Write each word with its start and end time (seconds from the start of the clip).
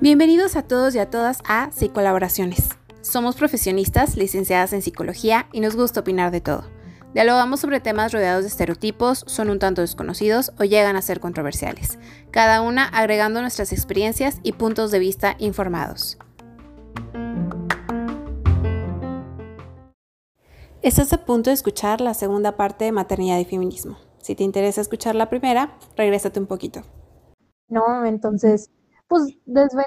Bienvenidos 0.00 0.56
a 0.56 0.62
todos 0.62 0.94
y 0.94 1.00
a 1.00 1.10
todas 1.10 1.42
a 1.48 1.70
Psicolaboraciones. 1.72 2.70
Somos 3.00 3.34
profesionistas 3.36 4.16
licenciadas 4.16 4.72
en 4.72 4.82
psicología 4.82 5.48
y 5.52 5.60
nos 5.60 5.74
gusta 5.74 6.00
opinar 6.00 6.30
de 6.30 6.40
todo. 6.40 6.64
Dialogamos 7.14 7.60
sobre 7.60 7.80
temas 7.80 8.12
rodeados 8.12 8.42
de 8.42 8.48
estereotipos, 8.48 9.24
son 9.26 9.50
un 9.50 9.58
tanto 9.58 9.80
desconocidos 9.80 10.52
o 10.58 10.64
llegan 10.64 10.96
a 10.96 11.02
ser 11.02 11.18
controversiales, 11.18 11.98
cada 12.30 12.60
una 12.60 12.84
agregando 12.84 13.40
nuestras 13.40 13.72
experiencias 13.72 14.38
y 14.42 14.52
puntos 14.52 14.92
de 14.92 14.98
vista 15.00 15.34
informados. 15.38 16.18
Estás 20.82 21.12
a 21.12 21.24
punto 21.24 21.50
de 21.50 21.54
escuchar 21.54 22.00
la 22.00 22.14
segunda 22.14 22.56
parte 22.56 22.84
de 22.84 22.92
Maternidad 22.92 23.38
y 23.38 23.44
Feminismo. 23.44 23.98
Si 24.22 24.34
te 24.34 24.44
interesa 24.44 24.80
escuchar 24.80 25.14
la 25.14 25.28
primera, 25.28 25.76
regrésate 25.96 26.40
un 26.40 26.46
poquito. 26.46 26.80
No, 27.68 28.06
entonces 28.06 28.70
pues 29.12 29.36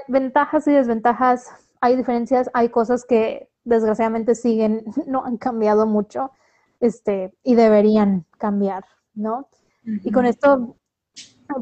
ventajas 0.07 0.67
y 0.67 0.71
desventajas, 0.71 1.47
hay 1.81 1.95
diferencias, 1.95 2.47
hay 2.53 2.69
cosas 2.69 3.05
que 3.05 3.49
desgraciadamente 3.63 4.35
siguen, 4.35 4.85
no 5.07 5.25
han 5.25 5.37
cambiado 5.37 5.87
mucho, 5.87 6.29
este, 6.79 7.33
y 7.43 7.55
deberían 7.55 8.27
cambiar, 8.37 8.85
¿no? 9.15 9.49
Y 9.83 10.11
con 10.11 10.27
esto, 10.27 10.75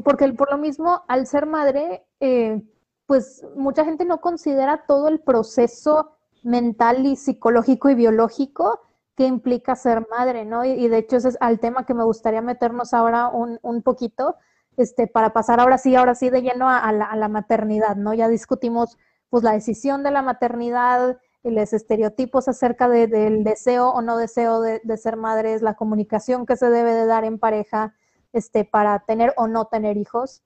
porque 0.04 0.30
por 0.34 0.50
lo 0.50 0.58
mismo, 0.58 1.04
al 1.08 1.26
ser 1.26 1.46
madre, 1.46 2.04
eh, 2.20 2.62
pues 3.06 3.46
mucha 3.56 3.86
gente 3.86 4.04
no 4.04 4.20
considera 4.20 4.84
todo 4.86 5.08
el 5.08 5.20
proceso 5.20 6.18
mental 6.42 7.06
y 7.06 7.16
psicológico 7.16 7.88
y 7.88 7.94
biológico 7.94 8.80
que 9.16 9.26
implica 9.26 9.76
ser 9.76 10.06
madre, 10.10 10.44
¿no? 10.44 10.64
Y, 10.64 10.88
de 10.88 10.98
hecho 10.98 11.16
ese 11.16 11.28
es 11.30 11.38
al 11.40 11.60
tema 11.60 11.86
que 11.86 11.94
me 11.94 12.04
gustaría 12.04 12.42
meternos 12.42 12.94
ahora 12.94 13.28
un, 13.28 13.58
un 13.62 13.82
poquito, 13.82 14.36
este, 14.76 15.06
para 15.06 15.32
pasar 15.32 15.60
ahora 15.60 15.78
sí, 15.78 15.94
ahora 15.94 16.14
sí 16.14 16.30
de 16.30 16.42
lleno 16.42 16.68
a, 16.68 16.90
la, 16.92 17.28
maternidad, 17.28 17.96
¿no? 17.96 18.12
Ya 18.14 18.28
discutimos 18.28 18.98
pues 19.30 19.44
la 19.44 19.52
decisión 19.52 20.02
de 20.02 20.10
la 20.10 20.22
maternidad, 20.22 21.18
los 21.42 21.72
estereotipos 21.72 22.48
acerca 22.48 22.88
del 22.88 23.44
deseo 23.44 23.90
o 23.90 24.02
no 24.02 24.16
deseo 24.16 24.60
de, 24.60 24.80
ser 24.96 25.16
madres, 25.16 25.62
la 25.62 25.74
comunicación 25.74 26.46
que 26.46 26.56
se 26.56 26.70
debe 26.70 26.94
de 26.94 27.06
dar 27.06 27.24
en 27.24 27.38
pareja 27.38 27.94
este, 28.32 28.64
para 28.64 28.98
tener 29.00 29.32
o 29.36 29.46
no 29.46 29.66
tener 29.66 29.96
hijos. 29.96 30.42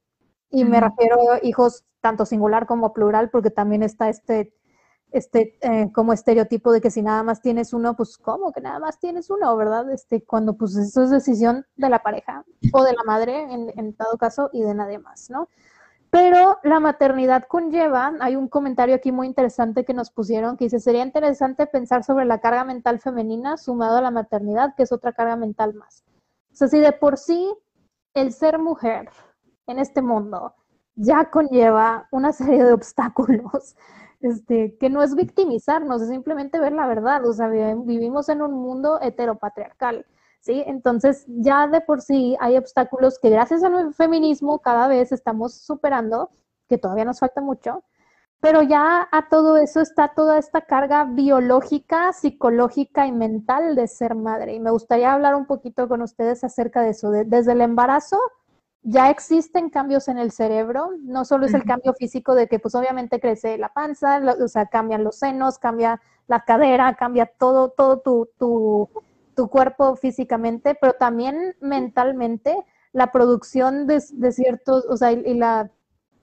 Y 0.51 0.65
me 0.65 0.81
refiero 0.81 1.33
a 1.33 1.41
hijos 1.43 1.85
tanto 2.01 2.25
singular 2.25 2.67
como 2.67 2.93
plural, 2.93 3.31
porque 3.31 3.51
también 3.51 3.83
está 3.83 4.09
este 4.09 4.55
este 5.11 5.59
eh, 5.63 5.91
como 5.93 6.13
estereotipo 6.13 6.73
de 6.73 6.81
que 6.81 6.91
si 6.91 7.03
nada 7.03 7.23
más 7.23 7.41
tienes 7.41 7.73
uno, 7.73 7.97
pues 7.97 8.19
¿cómo 8.19 8.53
que 8.53 8.61
nada 8.61 8.79
más 8.79 8.99
tienes 8.99 9.31
uno, 9.31 9.57
verdad? 9.57 9.91
Este, 9.91 10.23
cuando 10.23 10.55
pues 10.55 10.77
eso 10.77 11.03
es 11.03 11.11
decisión 11.11 11.67
de 11.77 11.89
la 11.89 12.01
pareja 12.01 12.45
o 12.73 12.85
de 12.85 12.93
la 12.93 13.03
madre 13.05 13.43
en, 13.53 13.73
en 13.77 13.95
todo 13.95 14.19
caso 14.19 14.51
y 14.53 14.63
de 14.63 14.75
nadie 14.75 14.99
más, 14.99 15.31
¿no? 15.31 15.49
Pero 16.11 16.59
la 16.63 16.81
maternidad 16.81 17.45
conlleva, 17.49 18.15
hay 18.21 18.35
un 18.35 18.49
comentario 18.49 18.95
aquí 18.95 19.13
muy 19.13 19.27
interesante 19.27 19.85
que 19.85 19.93
nos 19.93 20.11
pusieron 20.11 20.57
que 20.57 20.65
dice, 20.65 20.81
sería 20.81 21.05
interesante 21.05 21.67
pensar 21.67 22.03
sobre 22.03 22.25
la 22.25 22.41
carga 22.41 22.65
mental 22.65 22.99
femenina 22.99 23.59
sumado 23.59 23.99
a 23.99 24.03
la 24.03 24.11
maternidad, 24.11 24.75
que 24.75 24.85
es 24.85 24.93
otra 24.93 25.13
carga 25.13 25.37
mental 25.37 25.75
más. 25.75 26.05
O 26.51 26.57
sea, 26.57 26.69
si 26.69 26.79
de 26.79 26.93
por 26.93 27.19
sí 27.19 27.53
el 28.15 28.33
ser 28.33 28.59
mujer 28.59 29.11
en 29.67 29.79
este 29.79 30.01
mundo 30.01 30.55
ya 30.95 31.31
conlleva 31.31 32.09
una 32.11 32.33
serie 32.33 32.65
de 32.65 32.73
obstáculos 32.73 33.77
este, 34.21 34.77
que 34.79 34.91
no 34.91 35.03
es 35.03 35.15
victimizarnos, 35.15 36.03
es 36.03 36.09
simplemente 36.09 36.59
ver 36.59 36.73
la 36.73 36.87
verdad, 36.87 37.25
o 37.27 37.33
sea, 37.33 37.49
vivimos 37.49 38.29
en 38.29 38.43
un 38.43 38.53
mundo 38.53 39.01
heteropatriarcal, 39.01 40.07
¿sí? 40.41 40.63
Entonces, 40.67 41.25
ya 41.29 41.69
de 41.69 41.81
por 41.81 42.01
sí 42.01 42.37
hay 42.41 42.57
obstáculos 42.57 43.19
que 43.19 43.31
gracias 43.31 43.63
al 43.63 43.95
feminismo 43.95 44.61
cada 44.61 44.89
vez 44.89 45.13
estamos 45.13 45.55
superando, 45.55 46.31
que 46.69 46.79
todavía 46.79 47.05
nos 47.05 47.21
falta 47.21 47.41
mucho, 47.41 47.85
pero 48.41 48.63
ya 48.63 49.09
a 49.11 49.29
todo 49.29 49.57
eso 49.57 49.81
está 49.81 50.15
toda 50.15 50.39
esta 50.39 50.61
carga 50.63 51.05
biológica, 51.05 52.13
psicológica 52.13 53.07
y 53.07 53.13
mental 53.13 53.75
de 53.75 53.89
ser 53.89 54.15
madre. 54.15 54.55
Y 54.55 54.61
me 54.61 54.71
gustaría 54.71 55.13
hablar 55.13 55.35
un 55.35 55.47
poquito 55.47 55.89
con 55.89 56.03
ustedes 56.03 56.45
acerca 56.45 56.83
de 56.83 56.91
eso, 56.91 57.11
desde 57.11 57.53
el 57.53 57.61
embarazo 57.61 58.19
ya 58.91 59.11
existen 59.11 59.69
cambios 59.69 60.09
en 60.09 60.17
el 60.17 60.33
cerebro, 60.33 60.93
no 61.03 61.27
solo 61.27 61.45
es 61.45 61.53
el 61.53 61.65
cambio 61.65 61.93
físico 61.93 62.35
de 62.35 62.49
que 62.49 62.59
pues 62.59 62.75
obviamente 62.75 63.21
crece 63.21 63.59
la 63.59 63.69
panza, 63.75 64.19
o 64.43 64.49
sea, 64.49 64.65
cambian 64.65 65.05
los 65.05 65.17
senos, 65.17 65.59
cambia 65.59 66.01
la 66.27 66.45
cadera, 66.45 66.95
cambia 66.95 67.27
todo, 67.27 67.69
todo 67.69 67.99
tu, 67.99 68.31
tu, 68.39 68.89
tu 69.35 69.49
cuerpo 69.51 69.95
físicamente, 69.97 70.75
pero 70.75 70.95
también 70.95 71.55
mentalmente 71.61 72.65
la 72.93 73.13
producción 73.13 73.87
de, 73.87 74.01
ciertos, 74.01 74.87
o 74.89 74.97
sea, 74.97 75.13
y 75.13 75.35
la, 75.35 75.71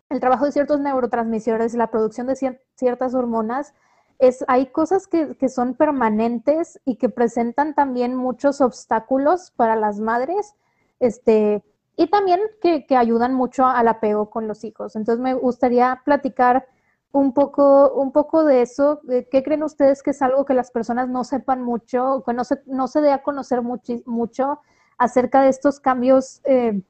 el 0.09 0.19
trabajo 0.19 0.45
de 0.45 0.51
ciertos 0.51 0.79
neurotransmisores, 0.79 1.75
la 1.75 1.91
producción 1.91 2.25
de 2.25 2.57
ciertas 2.73 3.13
hormonas, 3.13 3.75
es, 4.17 4.43
hay 4.47 4.67
cosas 4.67 5.05
que, 5.05 5.37
que 5.37 5.49
son 5.49 5.75
permanentes 5.75 6.81
y 6.83 6.95
que 6.95 7.09
presentan 7.09 7.75
también 7.75 8.15
muchos 8.15 8.59
obstáculos 8.59 9.51
para 9.55 9.75
las 9.75 9.99
madres, 9.99 10.55
este, 10.99 11.63
y 11.97 12.07
también 12.07 12.41
que, 12.61 12.85
ayudan 12.95 13.33
mucho 13.33 13.65
al 13.65 13.87
apego 13.87 14.29
con 14.29 14.47
los 14.47 14.63
hijos. 14.63 14.95
Entonces 14.95 15.21
me 15.21 15.33
gustaría 15.33 16.01
platicar 16.03 16.67
un 17.11 17.33
poco, 17.33 17.93
un 17.93 18.11
poco 18.11 18.43
de 18.43 18.61
eso. 18.61 19.01
¿Qué 19.07 19.43
creen 19.43 19.63
ustedes 19.63 20.03
que 20.03 20.11
es 20.11 20.21
algo 20.21 20.45
que 20.45 20.53
las 20.53 20.71
personas 20.71 21.09
no 21.09 21.23
sepan 21.23 21.61
mucho, 21.61 22.23
que 22.25 22.33
no 22.33 22.43
se, 22.43 22.61
no 22.65 22.87
se 22.87 23.01
dé 23.01 23.11
a 23.11 23.23
conocer 23.23 23.61
mucho, 23.61 24.59
acerca 24.97 25.41
de 25.41 25.49
estos 25.49 25.79
cambios 25.79 26.41
eh, 26.45 26.81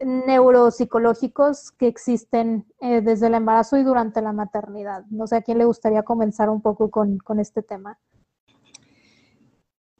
neuropsicológicos 0.00 1.72
que 1.72 1.86
existen 1.86 2.66
eh, 2.80 3.02
desde 3.02 3.26
el 3.26 3.34
embarazo 3.34 3.76
y 3.76 3.82
durante 3.82 4.22
la 4.22 4.32
maternidad? 4.32 5.04
No 5.10 5.26
sé 5.26 5.36
a 5.36 5.42
quién 5.42 5.58
le 5.58 5.66
gustaría 5.66 6.02
comenzar 6.02 6.48
un 6.48 6.62
poco 6.62 6.90
con, 6.90 7.18
con 7.18 7.38
este 7.38 7.62
tema. 7.62 7.98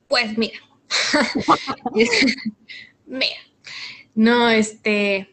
Pues 0.08 0.38
mira, 0.38 0.58
mira, 3.06 3.36
no, 4.18 4.50
este, 4.50 5.28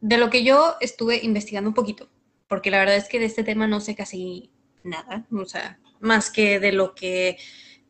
de 0.00 0.16
lo 0.16 0.30
que 0.30 0.42
yo 0.42 0.76
estuve 0.80 1.20
investigando 1.22 1.68
un 1.68 1.74
poquito, 1.74 2.08
porque 2.48 2.70
la 2.70 2.78
verdad 2.78 2.96
es 2.96 3.10
que 3.10 3.18
de 3.18 3.26
este 3.26 3.44
tema 3.44 3.66
no 3.66 3.80
sé 3.80 3.94
casi 3.94 4.50
nada, 4.84 5.26
o 5.30 5.44
sea, 5.44 5.78
más 6.00 6.30
que 6.30 6.60
de 6.60 6.72
lo 6.72 6.94
que 6.94 7.36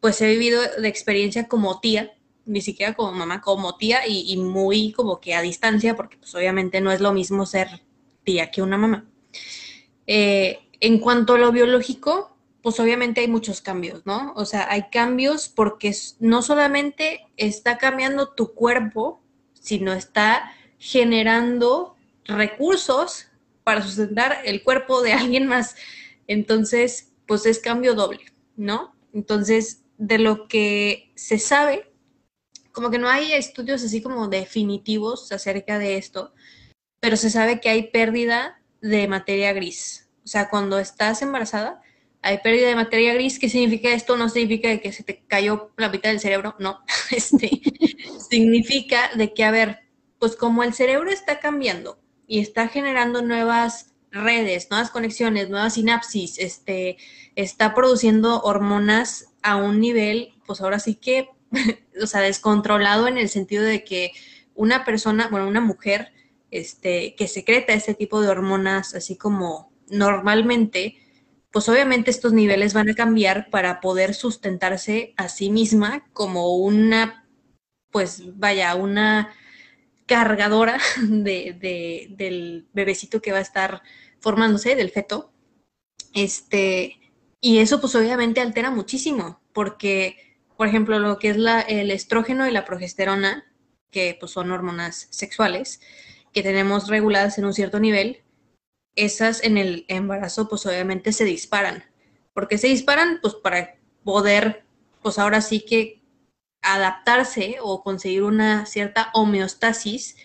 pues 0.01 0.21
he 0.21 0.27
vivido 0.27 0.61
de 0.81 0.89
experiencia 0.89 1.47
como 1.47 1.79
tía, 1.79 2.13
ni 2.45 2.61
siquiera 2.61 2.95
como 2.95 3.13
mamá, 3.13 3.41
como 3.41 3.77
tía 3.77 4.01
y, 4.05 4.37
muy 4.37 4.91
como 4.91 5.21
que 5.21 5.37
a 5.37 5.43
distancia, 5.43 5.95
porque 5.95 6.17
pues 6.17 6.35
obviamente 6.35 6.81
no 6.81 6.91
es 6.91 7.01
lo 7.01 7.13
mismo 7.13 7.47
ser 7.47 7.69
tía 8.25 8.51
que 8.51 8.63
una 8.63 8.79
mamá. 8.79 9.09
Eh, 10.09 10.59
en 10.81 10.99
cuanto 10.99 11.35
a 11.35 11.39
lo 11.39 11.53
biológico, 11.53 12.37
pues 12.63 12.81
obviamente 12.81 13.21
hay 13.21 13.29
muchos 13.29 13.61
cambios, 13.61 14.05
¿no? 14.07 14.33
O 14.35 14.45
sea, 14.45 14.69
hay 14.69 14.89
cambios 14.91 15.49
porque 15.49 15.95
no 16.19 16.43
solamente 16.43 17.29
está 17.37 17.79
cambiando 17.79 18.31
tu 18.31 18.55
cuerpo, 18.55 19.22
sino 19.63 19.95
está 19.95 20.53
generando 20.79 21.97
recursos 22.25 23.29
para 23.65 23.81
sustentar 23.81 24.43
el 24.45 24.63
cuerpo 24.63 25.01
de 25.01 25.13
alguien 25.15 25.47
más. 25.47 25.77
Entonces, 26.27 27.13
pues 27.27 27.47
es 27.47 27.61
cambio 27.61 27.95
doble, 27.95 28.21
¿no? 28.57 28.95
Entonces, 29.15 29.85
de 29.97 30.19
lo 30.19 30.49
que 30.49 31.13
se 31.15 31.39
sabe, 31.39 31.91
como 32.73 32.91
que 32.91 32.99
no 32.99 33.09
hay 33.09 33.33
estudios 33.33 33.83
así 33.85 34.03
como 34.03 34.29
definitivos 34.29 35.31
acerca 35.33 35.79
de 35.79 35.97
esto, 35.97 36.35
pero 37.01 37.17
se 37.17 37.31
sabe 37.31 37.61
que 37.61 37.69
hay 37.69 37.91
pérdida 37.91 38.61
de 38.81 39.07
materia 39.09 39.53
gris. 39.53 40.09
O 40.25 40.29
sea, 40.29 40.49
cuando 40.49 40.79
estás 40.79 41.23
embarazada, 41.23 41.83
hay 42.23 42.39
pérdida 42.39 42.69
de 42.69 42.77
materia 42.77 43.15
gris. 43.15 43.39
¿Qué 43.39 43.49
significa 43.49 43.91
esto? 43.91 44.17
No 44.17 44.29
significa 44.29 44.79
que 44.79 44.93
se 44.93 45.03
te 45.03 45.23
cayó 45.27 45.73
la 45.77 45.89
mitad 45.89 46.11
del 46.11 46.21
cerebro, 46.21 46.55
no. 46.59 46.81
Este, 47.11 47.61
significa 48.31 49.11
de 49.17 49.35
que, 49.35 49.45
a 49.45 49.51
ver, 49.51 49.81
pues 50.19 50.37
como 50.37 50.63
el 50.63 50.73
cerebro 50.73 51.11
está 51.11 51.41
cambiando 51.41 51.99
y 52.27 52.41
está 52.41 52.69
generando 52.69 53.23
nuevas 53.23 53.93
redes, 54.13 54.69
nuevas 54.71 54.91
conexiones, 54.91 55.51
nuevas 55.51 55.75
sinapsis, 55.75 56.39
este, 56.39 56.97
está 57.35 57.75
produciendo 57.75 58.41
hormonas 58.43 59.33
a 59.43 59.57
un 59.57 59.81
nivel, 59.81 60.35
pues 60.47 60.61
ahora 60.61 60.79
sí 60.79 60.95
que, 60.95 61.29
o 62.03 62.07
sea, 62.07 62.21
descontrolado 62.21 63.09
en 63.09 63.19
el 63.19 63.29
sentido 63.29 63.65
de 63.65 63.85
que 63.85 64.13
una 64.55 64.85
persona, 64.85 65.29
bueno, 65.29 65.49
una 65.49 65.61
mujer, 65.61 66.13
este, 66.51 67.15
que 67.17 67.27
secreta 67.27 67.73
este 67.73 67.95
tipo 67.95 68.21
de 68.21 68.29
hormonas, 68.29 68.95
así 68.95 69.17
como 69.17 69.73
normalmente, 69.89 70.97
pues 71.53 71.69
obviamente 71.69 72.11
estos 72.11 72.33
niveles 72.33 72.73
van 72.73 72.89
a 72.89 72.95
cambiar 72.95 73.51
para 73.51 73.81
poder 73.81 74.15
sustentarse 74.15 75.13
a 75.17 75.29
sí 75.29 75.51
misma 75.51 76.09
como 76.15 76.57
una, 76.57 77.29
pues 77.91 78.39
vaya, 78.39 78.75
una 78.75 79.35
cargadora 80.07 80.79
de, 81.03 82.09
del 82.17 82.67
bebecito 82.73 83.21
que 83.21 83.33
va 83.33 83.39
a 83.39 83.43
estar 83.43 83.83
formándose, 84.21 84.75
del 84.75 84.91
feto. 84.91 85.31
Este, 86.15 86.99
y 87.41 87.59
eso 87.59 87.81
pues 87.81 87.95
obviamente 87.95 88.41
altera 88.41 88.71
muchísimo, 88.71 89.43
porque, 89.53 90.17
por 90.57 90.69
ejemplo, 90.69 90.99
lo 90.99 91.19
que 91.19 91.31
es 91.31 91.37
la, 91.37 91.61
el 91.61 91.91
estrógeno 91.91 92.49
y 92.49 92.51
la 92.51 92.65
progesterona, 92.65 93.45
que 93.91 94.17
pues, 94.19 94.33
son 94.33 94.51
hormonas 94.53 95.09
sexuales, 95.11 95.81
que 96.33 96.43
tenemos 96.43 96.89
reguladas 96.89 97.37
en 97.37 97.45
un 97.45 97.53
cierto 97.53 97.79
nivel, 97.79 98.23
esas 98.97 99.43
en 99.43 99.57
el 99.59 99.85
embarazo 99.89 100.49
pues 100.49 100.67
obviamente 100.67 101.13
se 101.13 101.25
disparan. 101.25 101.85
porque 102.35 102.59
se 102.59 102.69
disparan? 102.69 103.19
Pues 103.21 103.35
para 103.35 103.77
poder, 104.05 104.65
pues 105.03 105.19
ahora 105.19 105.41
sí 105.43 105.61
que 105.61 106.03
adaptarse 106.63 107.57
o 107.61 107.83
conseguir 107.83 108.23
una 108.23 108.67
cierta 108.67 109.11
homeostasis 109.15 110.17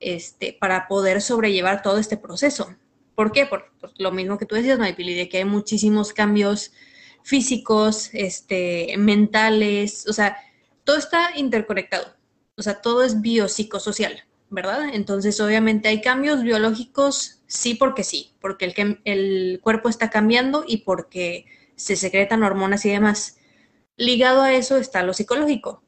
este, 0.00 0.56
para 0.60 0.88
poder 0.88 1.22
sobrellevar 1.22 1.82
todo 1.82 1.98
este 1.98 2.16
proceso. 2.16 2.74
¿Por 3.14 3.32
qué? 3.32 3.46
Por, 3.46 3.72
lo 3.98 4.12
mismo 4.12 4.38
que 4.38 4.46
tú 4.46 4.54
decías, 4.54 4.78
Maipili, 4.78 5.14
de 5.14 5.28
que 5.28 5.38
hay 5.38 5.44
muchísimos 5.44 6.12
cambios 6.12 6.72
físicos, 7.22 8.10
este, 8.12 8.94
mentales, 8.96 10.06
o 10.08 10.12
sea, 10.12 10.36
todo 10.84 10.96
está 10.96 11.36
interconectado, 11.36 12.14
o 12.56 12.62
sea, 12.62 12.80
todo 12.80 13.02
es 13.02 13.20
biopsicosocial, 13.20 14.24
¿verdad? 14.50 14.90
Entonces, 14.92 15.40
obviamente 15.40 15.88
hay 15.88 16.00
cambios 16.00 16.42
biológicos, 16.42 17.37
sí 17.48 17.74
porque 17.74 18.04
sí, 18.04 18.34
porque 18.40 18.66
el, 18.66 19.00
el 19.04 19.60
cuerpo 19.60 19.88
está 19.88 20.10
cambiando 20.10 20.64
y 20.66 20.78
porque 20.78 21.46
se 21.74 21.96
secretan 21.96 22.44
hormonas 22.44 22.84
y 22.84 22.90
demás. 22.90 23.38
Ligado 23.96 24.42
a 24.42 24.52
eso 24.54 24.76
está 24.76 25.02
lo 25.02 25.14
psicológico. 25.14 25.82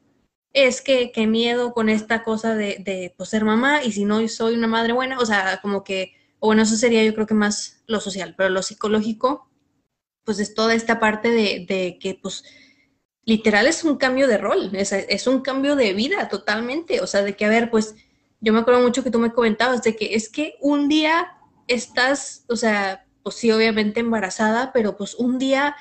Es 0.53 0.81
que, 0.81 1.11
qué 1.13 1.27
miedo 1.27 1.73
con 1.73 1.87
esta 1.87 2.23
cosa 2.23 2.55
de, 2.55 2.77
de 2.79 3.13
pues, 3.15 3.29
ser 3.29 3.45
mamá 3.45 3.83
y 3.83 3.93
si 3.93 4.03
no 4.03 4.27
soy 4.27 4.55
una 4.55 4.67
madre 4.67 4.91
buena, 4.91 5.17
o 5.19 5.25
sea, 5.25 5.61
como 5.61 5.83
que, 5.85 6.13
o 6.39 6.47
bueno, 6.47 6.63
eso 6.63 6.75
sería 6.75 7.05
yo 7.05 7.13
creo 7.13 7.27
que 7.27 7.35
más 7.35 7.83
lo 7.87 8.01
social, 8.01 8.35
pero 8.37 8.49
lo 8.49 8.63
psicológico, 8.63 9.49
pues 10.25 10.39
es 10.39 10.53
toda 10.53 10.73
esta 10.73 10.99
parte 10.99 11.29
de, 11.29 11.65
de 11.67 11.97
que, 12.01 12.19
pues, 12.21 12.43
literal 13.23 13.67
es 13.67 13.83
un 13.85 13.97
cambio 13.97 14.27
de 14.27 14.37
rol, 14.37 14.71
es, 14.73 14.91
es, 14.91 15.27
un 15.27 15.41
cambio 15.41 15.75
de 15.77 15.93
vida 15.93 16.27
totalmente, 16.27 16.99
o 17.01 17.07
sea, 17.07 17.21
de 17.21 17.35
que, 17.35 17.45
a 17.45 17.49
ver, 17.49 17.69
pues, 17.69 17.95
yo 18.41 18.51
me 18.51 18.59
acuerdo 18.59 18.81
mucho 18.81 19.03
que 19.03 19.11
tú 19.11 19.19
me 19.19 19.31
comentabas 19.31 19.83
de 19.83 19.95
que 19.95 20.15
es 20.15 20.27
que 20.27 20.55
un 20.59 20.89
día 20.89 21.37
estás, 21.73 22.45
o 22.49 22.55
sea, 22.55 23.05
pues 23.23 23.35
sí, 23.35 23.51
obviamente 23.51 23.99
embarazada, 23.99 24.71
pero 24.73 24.97
pues 24.97 25.15
un 25.15 25.37
día 25.37 25.75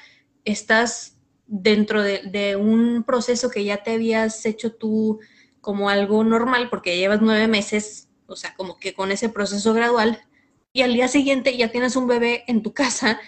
estás 0.45 1.17
dentro 1.47 2.03
de, 2.03 2.57
un 2.57 3.03
proceso 3.05 3.51
que 3.51 3.65
ya 3.65 3.83
te 3.83 3.95
habías 3.95 4.47
hecho 4.47 4.73
tú 4.73 5.21
como 5.61 5.91
algo 5.91 6.23
normal, 6.25 6.69
porque 6.71 6.97
llevas 6.97 7.21
nueve 7.21 7.49
meses, 7.49 8.09
o 8.27 8.37
sea, 8.37 8.55
como 8.57 8.79
que 8.79 8.95
con 8.95 9.11
ese 9.11 9.29
proceso 9.29 9.75
gradual, 9.75 10.21
y 10.73 10.83
al 10.83 10.95
día 10.95 11.09
siguiente 11.09 11.57
ya 11.57 11.69
tienes 11.69 11.97
un 11.97 12.07
bebé 12.07 12.45
en 12.47 12.63
tu 12.63 12.73
casa 12.73 13.21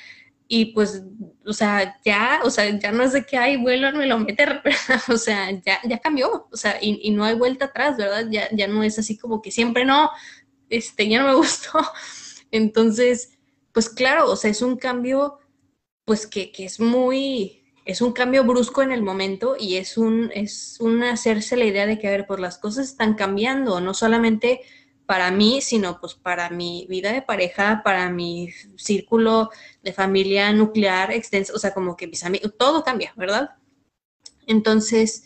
y 0.46 0.66
pues, 0.66 1.02
o 1.46 1.52
sea, 1.52 1.98
ya, 2.04 2.40
o 2.44 2.50
sea, 2.50 2.78
ya 2.78 2.92
no 2.92 3.02
es 3.02 3.12
de 3.12 3.24
que 3.24 3.38
hay 3.38 3.56
vuelo, 3.56 3.90
me 3.92 4.06
lo 4.06 4.18
meter, 4.18 4.62
o 5.08 5.16
sea, 5.16 5.50
ya, 5.50 5.80
ya 5.82 5.98
cambió, 5.98 6.46
o 6.52 6.56
sea, 6.56 6.78
y, 6.80 7.00
y, 7.02 7.10
no 7.10 7.24
hay 7.24 7.34
vuelta 7.34 7.66
atrás, 7.66 7.96
¿verdad? 7.96 8.26
Ya, 8.30 8.48
ya 8.52 8.68
no 8.68 8.82
es 8.82 8.98
así 8.98 9.18
como 9.18 9.42
que 9.42 9.50
siempre 9.50 9.84
no, 9.84 10.10
este, 10.68 11.08
ya 11.08 11.20
no 11.20 11.28
me 11.28 11.34
gustó. 11.34 11.80
Entonces, 12.52 13.38
pues 13.72 13.88
claro, 13.88 14.30
o 14.30 14.36
sea, 14.36 14.50
es 14.50 14.62
un 14.62 14.76
cambio, 14.76 15.38
pues 16.04 16.26
que, 16.28 16.52
que 16.52 16.66
es 16.66 16.78
muy, 16.78 17.64
es 17.84 18.00
un 18.00 18.12
cambio 18.12 18.44
brusco 18.44 18.82
en 18.82 18.92
el 18.92 19.02
momento 19.02 19.56
y 19.58 19.76
es 19.76 19.98
un, 19.98 20.30
es 20.34 20.76
un 20.80 21.02
hacerse 21.02 21.56
la 21.56 21.64
idea 21.64 21.86
de 21.86 21.98
que, 21.98 22.06
a 22.06 22.12
ver, 22.12 22.26
pues 22.26 22.38
las 22.38 22.58
cosas 22.58 22.86
están 22.88 23.14
cambiando, 23.14 23.80
no 23.80 23.94
solamente 23.94 24.60
para 25.06 25.30
mí, 25.30 25.60
sino 25.60 25.98
pues 26.00 26.14
para 26.14 26.50
mi 26.50 26.86
vida 26.88 27.12
de 27.12 27.22
pareja, 27.22 27.82
para 27.82 28.08
mi 28.10 28.50
círculo 28.76 29.50
de 29.82 29.92
familia 29.92 30.52
nuclear 30.52 31.10
extenso, 31.10 31.54
o 31.54 31.58
sea, 31.58 31.74
como 31.74 31.96
que 31.96 32.06
mis 32.06 32.24
amigos, 32.24 32.54
todo 32.58 32.84
cambia, 32.84 33.12
¿verdad? 33.16 33.50
Entonces, 34.46 35.24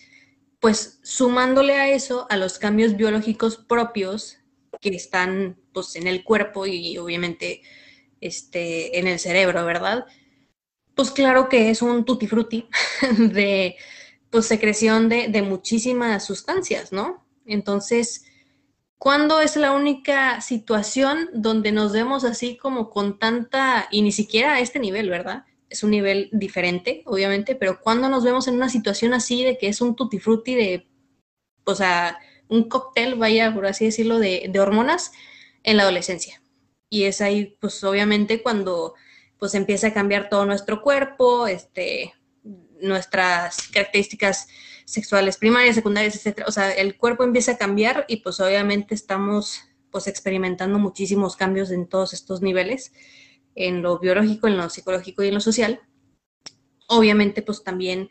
pues 0.61 0.99
sumándole 1.03 1.75
a 1.75 1.91
eso, 1.91 2.27
a 2.31 2.37
los 2.37 2.59
cambios 2.59 2.97
biológicos 2.97 3.57
propios 3.59 4.39
que 4.81 4.91
están 4.91 5.59
pues 5.73 5.97
en 5.97 6.07
el 6.07 6.25
cuerpo 6.25 6.67
y 6.67 6.99
obviamente 6.99 7.63
este, 8.21 8.99
en 8.99 9.07
el 9.07 9.19
cerebro, 9.19 9.65
¿verdad? 9.65 10.07
pues 10.97 11.11
claro 11.11 11.49
que 11.49 11.71
es 11.71 11.83
un 11.83 12.05
tutti 12.05 12.27
frutti 12.27 12.69
de 13.19 13.77
pues, 14.31 14.47
secreción 14.47 15.09
de, 15.09 15.29
de 15.29 15.43
muchísimas 15.43 16.25
sustancias, 16.25 16.91
¿no? 16.91 17.25
Entonces, 17.45 18.25
¿cuándo 18.99 19.41
es 19.41 19.57
la 19.57 19.73
única 19.73 20.41
situación 20.41 21.29
donde 21.35 21.71
nos 21.71 21.93
vemos 21.93 22.25
así 22.25 22.57
como 22.57 22.89
con 22.91 23.19
tanta, 23.19 23.87
y 23.91 24.01
ni 24.03 24.11
siquiera 24.11 24.55
a 24.55 24.61
este 24.61 24.81
nivel, 24.81 25.11
¿verdad? 25.11 25.45
Es 25.69 25.85
un 25.85 25.91
nivel 25.91 26.31
diferente, 26.33 27.03
obviamente, 27.05 27.55
pero 27.55 27.81
¿cuándo 27.83 28.09
nos 28.09 28.25
vemos 28.25 28.49
en 28.49 28.55
una 28.55 28.71
situación 28.71 29.13
así 29.13 29.45
de 29.45 29.59
que 29.59 29.69
es 29.69 29.83
un 29.83 29.97
tutti 29.97 30.19
frutti 30.19 30.55
de, 30.55 30.89
o 31.65 31.75
sea, 31.75 32.19
un 32.49 32.69
cóctel, 32.69 33.15
vaya, 33.17 33.53
por 33.53 33.67
así 33.67 33.87
decirlo, 33.87 34.19
de, 34.19 34.49
de 34.51 34.61
hormonas 34.61 35.13
en 35.63 35.77
la 35.77 35.85
adolescencia? 35.85 36.43
Y 36.89 37.05
es 37.05 37.21
ahí, 37.21 37.57
pues 37.61 37.83
obviamente, 37.85 38.43
cuando 38.43 38.95
pues 39.39 39.55
empieza 39.55 39.89
a 39.89 39.93
cambiar 39.93 40.29
todo 40.29 40.47
nuestro 40.47 40.83
cuerpo, 40.83 41.47
este, 41.47 42.15
nuestras 42.81 43.69
características 43.69 44.49
sexuales 44.85 45.37
primarias, 45.37 45.75
secundarias, 45.75 46.17
etcétera. 46.17 46.47
O 46.49 46.53
sea, 46.53 46.71
el 46.73 46.97
cuerpo 46.97 47.25
empieza 47.25 47.53
a 47.53 47.59
cambiar 47.59 48.05
y 48.09 48.19
pues 48.19 48.41
obviamente 48.41 48.95
estamos 48.95 49.63
pues 49.91 50.07
experimentando 50.07 50.79
muchísimos 50.79 51.37
cambios 51.37 51.71
en 51.71 51.89
todos 51.89 52.13
estos 52.13 52.43
niveles, 52.43 52.93
en 53.55 53.83
lo 53.83 53.99
biológico, 53.99 54.47
en 54.47 54.57
lo 54.57 54.69
psicológico 54.71 55.23
y 55.23 55.29
en 55.29 55.35
lo 55.35 55.41
social. 55.41 55.81
Obviamente 56.89 57.43
pues 57.43 57.65
también 57.65 58.09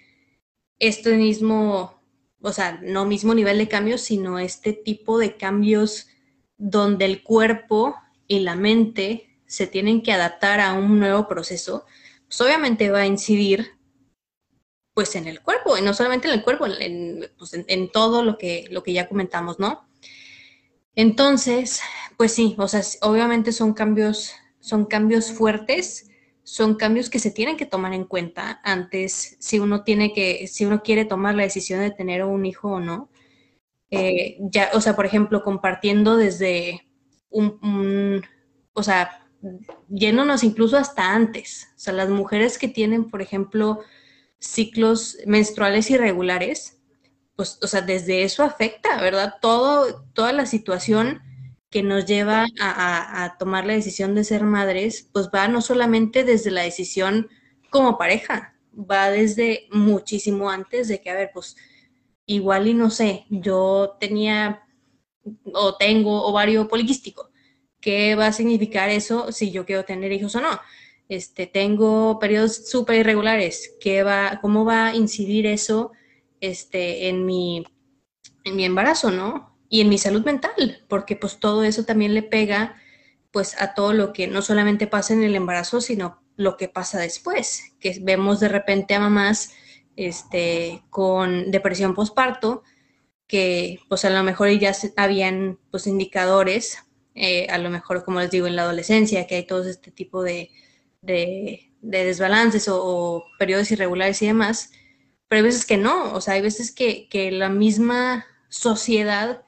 este 0.79 1.15
mismo, 1.15 2.01
o 2.45 2.53
sea, 2.53 2.79
no 2.83 3.05
mismo 3.05 3.33
nivel 3.33 3.57
de 3.57 3.67
cambios, 3.67 4.01
sino 4.01 4.37
este 4.37 4.71
tipo 4.71 5.17
de 5.17 5.35
cambios 5.35 6.07
donde 6.57 7.05
el 7.05 7.23
cuerpo 7.23 7.95
y 8.27 8.39
la 8.39 8.55
mente 8.55 9.29
se 9.47 9.65
tienen 9.65 10.03
que 10.03 10.11
adaptar 10.11 10.59
a 10.59 10.73
un 10.73 10.99
nuevo 10.99 11.27
proceso, 11.27 11.85
pues 12.27 12.39
obviamente 12.41 12.91
va 12.91 12.99
a 12.99 13.05
incidir 13.07 13.71
pues 14.93 15.15
en 15.15 15.27
el 15.27 15.41
cuerpo, 15.41 15.77
y 15.77 15.81
no 15.81 15.93
solamente 15.93 16.27
en 16.27 16.35
el 16.35 16.43
cuerpo, 16.43 16.67
en, 16.67 17.29
pues 17.37 17.51
todo 17.91 18.23
lo 18.23 18.37
que, 18.37 18.67
lo 18.69 18.81
que 18.81 18.93
ya 18.93 19.09
comentamos, 19.09 19.59
¿no? 19.59 19.89
Entonces, 20.95 21.81
pues 22.15 22.31
sí, 22.31 22.55
o 22.57 22.67
sea, 22.67 22.81
obviamente 23.01 23.51
son 23.51 23.73
cambios, 23.73 24.33
son 24.61 24.85
cambios 24.85 25.31
fuertes, 25.33 26.09
son 26.45 26.75
cambios 26.75 27.09
que 27.09 27.19
se 27.19 27.31
tienen 27.31 27.57
que 27.57 27.65
tomar 27.65 27.93
en 27.93 28.05
cuenta 28.05 28.61
antes, 28.63 29.35
si 29.39 29.59
uno 29.59 29.83
tiene 29.83 30.13
que, 30.13 30.47
si 30.47 30.63
uno 30.63 30.83
quiere 30.83 31.03
tomar 31.03 31.35
la 31.35 31.43
decisión 31.43 31.79
de 31.81 31.89
tener 31.89 32.23
un 32.23 32.45
hijo 32.45 32.69
o 32.69 32.79
no. 32.79 33.09
Eh, 33.89 34.37
ya, 34.39 34.69
o 34.73 34.79
sea, 34.79 34.95
por 34.95 35.07
ejemplo, 35.07 35.43
compartiendo 35.43 36.17
desde 36.17 36.87
un, 37.29 37.57
un 37.63 38.21
o 38.73 38.83
sea, 38.83 39.27
yéndonos 39.89 40.43
incluso 40.43 40.77
hasta 40.77 41.15
antes. 41.15 41.69
O 41.75 41.79
sea, 41.79 41.93
las 41.93 42.09
mujeres 42.09 42.59
que 42.59 42.67
tienen, 42.67 43.09
por 43.09 43.23
ejemplo, 43.23 43.79
ciclos 44.37 45.17
menstruales 45.25 45.89
irregulares, 45.89 46.77
pues, 47.35 47.57
o 47.63 47.67
sea, 47.67 47.81
desde 47.81 48.23
eso 48.23 48.43
afecta, 48.43 49.01
¿verdad? 49.01 49.35
Todo, 49.41 50.03
toda 50.13 50.31
la 50.31 50.45
situación 50.45 51.21
que 51.75 51.83
nos 51.83 52.05
lleva 52.05 52.47
a, 52.61 53.35
tomar 53.37 53.65
la 53.65 53.73
decisión 53.73 54.15
de 54.15 54.23
ser 54.23 54.45
madres, 54.45 55.09
pues 55.11 55.27
va 55.27 55.49
no 55.49 55.59
solamente 55.59 56.23
desde 56.23 56.49
la 56.49 56.61
decisión 56.61 57.27
como 57.69 57.97
pareja, 57.97 58.55
va 58.73 59.11
desde 59.11 59.67
muchísimo 59.71 60.49
antes 60.49 60.87
de 60.87 61.01
que, 61.01 61.09
a 61.09 61.15
ver, 61.15 61.31
pues 61.33 61.57
igual 62.25 62.69
y 62.69 62.73
no 62.73 62.89
sé, 62.89 63.25
yo 63.29 63.97
tenía 63.99 64.63
o 65.53 65.75
tengo 65.75 66.23
ovario 66.23 66.69
poliquístico 66.69 67.29
qué 67.81 68.15
va 68.15 68.27
a 68.27 68.31
significar 68.31 68.87
eso 68.87 69.33
si 69.33 69.51
yo 69.51 69.65
quiero 69.65 69.83
tener 69.83 70.13
hijos 70.13 70.33
o 70.35 70.39
no. 70.39 70.61
Este, 71.09 71.45
tengo 71.45 72.19
periodos 72.19 72.69
súper 72.69 73.01
irregulares, 73.01 73.75
¿qué 73.81 74.01
va, 74.01 74.39
¿cómo 74.41 74.63
va 74.63 74.87
a 74.87 74.95
incidir 74.95 75.45
eso 75.45 75.91
este, 76.39 77.09
en, 77.09 77.25
mi, 77.25 77.65
en 78.45 78.55
mi 78.55 78.63
embarazo, 78.63 79.11
no? 79.11 79.54
Y 79.75 79.81
en 79.81 79.89
mi 79.89 79.97
salud 79.97 80.23
mental, 80.23 80.85
porque 80.87 81.17
pues 81.17 81.37
todo 81.37 81.65
eso 81.65 81.83
también 81.83 82.13
le 82.13 82.23
pega 82.23 82.77
pues 83.31 83.61
a 83.61 83.73
todo 83.73 83.91
lo 83.91 84.13
que 84.13 84.25
no 84.25 84.41
solamente 84.41 84.87
pasa 84.87 85.13
en 85.13 85.21
el 85.21 85.35
embarazo, 85.35 85.81
sino 85.81 86.23
lo 86.37 86.55
que 86.55 86.69
pasa 86.69 86.97
después, 86.97 87.73
que 87.81 87.99
vemos 88.01 88.39
de 88.39 88.47
repente 88.47 88.95
a 88.95 89.01
mamás 89.01 89.51
este, 89.97 90.81
con 90.89 91.51
depresión 91.51 91.93
postparto, 91.93 92.63
que 93.27 93.81
pues 93.89 94.05
a 94.05 94.09
lo 94.09 94.23
mejor 94.23 94.49
ya 94.51 94.71
habían 94.95 95.59
pues 95.71 95.87
indicadores 95.87 96.77
eh, 97.13 97.47
a 97.49 97.57
lo 97.57 97.69
mejor, 97.69 98.05
como 98.05 98.21
les 98.21 98.31
digo, 98.31 98.47
en 98.47 98.55
la 98.55 98.61
adolescencia, 98.61 99.27
que 99.27 99.35
hay 99.35 99.45
todo 99.45 99.67
este 99.67 99.91
tipo 99.91 100.23
de, 100.23 100.51
de, 101.01 101.73
desbalances 101.81 102.69
o, 102.69 103.25
periodos 103.37 103.71
irregulares 103.71 104.21
y 104.21 104.27
demás, 104.27 104.71
pero 105.27 105.39
hay 105.39 105.43
veces 105.43 105.65
que 105.65 105.75
no, 105.75 106.13
o 106.13 106.21
sea, 106.21 106.35
hay 106.35 106.41
veces 106.41 106.71
que, 106.71 107.09
que 107.09 107.29
la 107.29 107.49
misma 107.49 108.25
sociedad, 108.47 109.44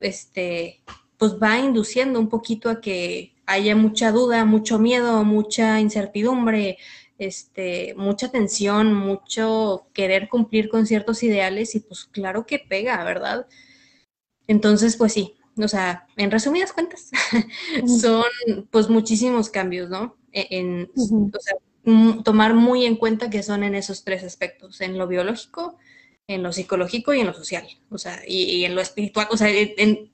este, 0.00 0.82
pues 1.18 1.34
va 1.34 1.58
induciendo 1.58 2.18
un 2.18 2.28
poquito 2.28 2.70
a 2.70 2.80
que 2.80 3.34
haya 3.46 3.76
mucha 3.76 4.12
duda, 4.12 4.44
mucho 4.44 4.78
miedo, 4.78 5.24
mucha 5.24 5.80
incertidumbre, 5.80 6.78
este, 7.18 7.94
mucha 7.96 8.30
tensión, 8.30 8.94
mucho 8.94 9.86
querer 9.92 10.28
cumplir 10.28 10.68
con 10.68 10.86
ciertos 10.86 11.22
ideales 11.22 11.74
y 11.74 11.80
pues 11.80 12.06
claro 12.06 12.46
que 12.46 12.58
pega, 12.58 13.02
¿verdad? 13.04 13.46
Entonces, 14.46 14.96
pues 14.96 15.12
sí, 15.12 15.34
o 15.56 15.68
sea, 15.68 16.06
en 16.16 16.30
resumidas 16.30 16.72
cuentas, 16.72 17.10
son 18.00 18.24
pues 18.70 18.88
muchísimos 18.88 19.50
cambios, 19.50 19.90
¿no? 19.90 20.16
E-, 20.32 20.48
en, 20.50 20.90
o 20.96 21.40
sea, 21.40 21.56
tomar 22.24 22.54
muy 22.54 22.84
en 22.84 22.96
cuenta 22.96 23.30
que 23.30 23.42
son 23.42 23.64
en 23.64 23.74
esos 23.74 24.04
tres 24.04 24.24
aspectos, 24.24 24.80
en 24.80 24.96
lo 24.98 25.06
biológico, 25.06 25.76
en 26.30 26.44
lo 26.44 26.52
psicológico 26.52 27.12
y 27.12 27.20
en 27.20 27.26
lo 27.26 27.34
social, 27.34 27.66
o 27.90 27.98
sea, 27.98 28.22
y, 28.24 28.64
en 28.64 28.76
lo 28.76 28.80
espiritual, 28.80 29.26
o 29.30 29.36
sea, 29.36 29.48
en, 29.50 30.12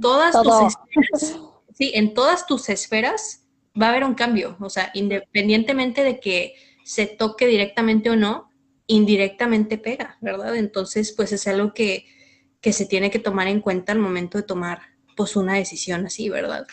todas 0.00 0.34
tus 0.42 0.54
esferas, 0.66 1.40
sí, 1.74 1.92
en 1.94 2.12
todas 2.12 2.46
tus 2.46 2.68
esferas 2.68 3.46
va 3.80 3.86
a 3.86 3.90
haber 3.90 4.02
un 4.02 4.14
cambio, 4.14 4.56
o 4.58 4.68
sea, 4.68 4.90
independientemente 4.94 6.02
de 6.02 6.18
que 6.18 6.56
se 6.84 7.06
toque 7.06 7.46
directamente 7.46 8.10
o 8.10 8.16
no, 8.16 8.50
indirectamente 8.88 9.78
pega, 9.78 10.18
¿verdad? 10.20 10.56
Entonces, 10.56 11.12
pues 11.12 11.30
es 11.30 11.46
algo 11.46 11.72
que, 11.72 12.06
que 12.60 12.72
se 12.72 12.84
tiene 12.84 13.12
que 13.12 13.20
tomar 13.20 13.46
en 13.46 13.60
cuenta 13.60 13.92
al 13.92 14.00
momento 14.00 14.38
de 14.38 14.44
tomar, 14.44 14.80
pues, 15.16 15.36
una 15.36 15.54
decisión 15.54 16.04
así, 16.04 16.28
¿verdad? 16.28 16.66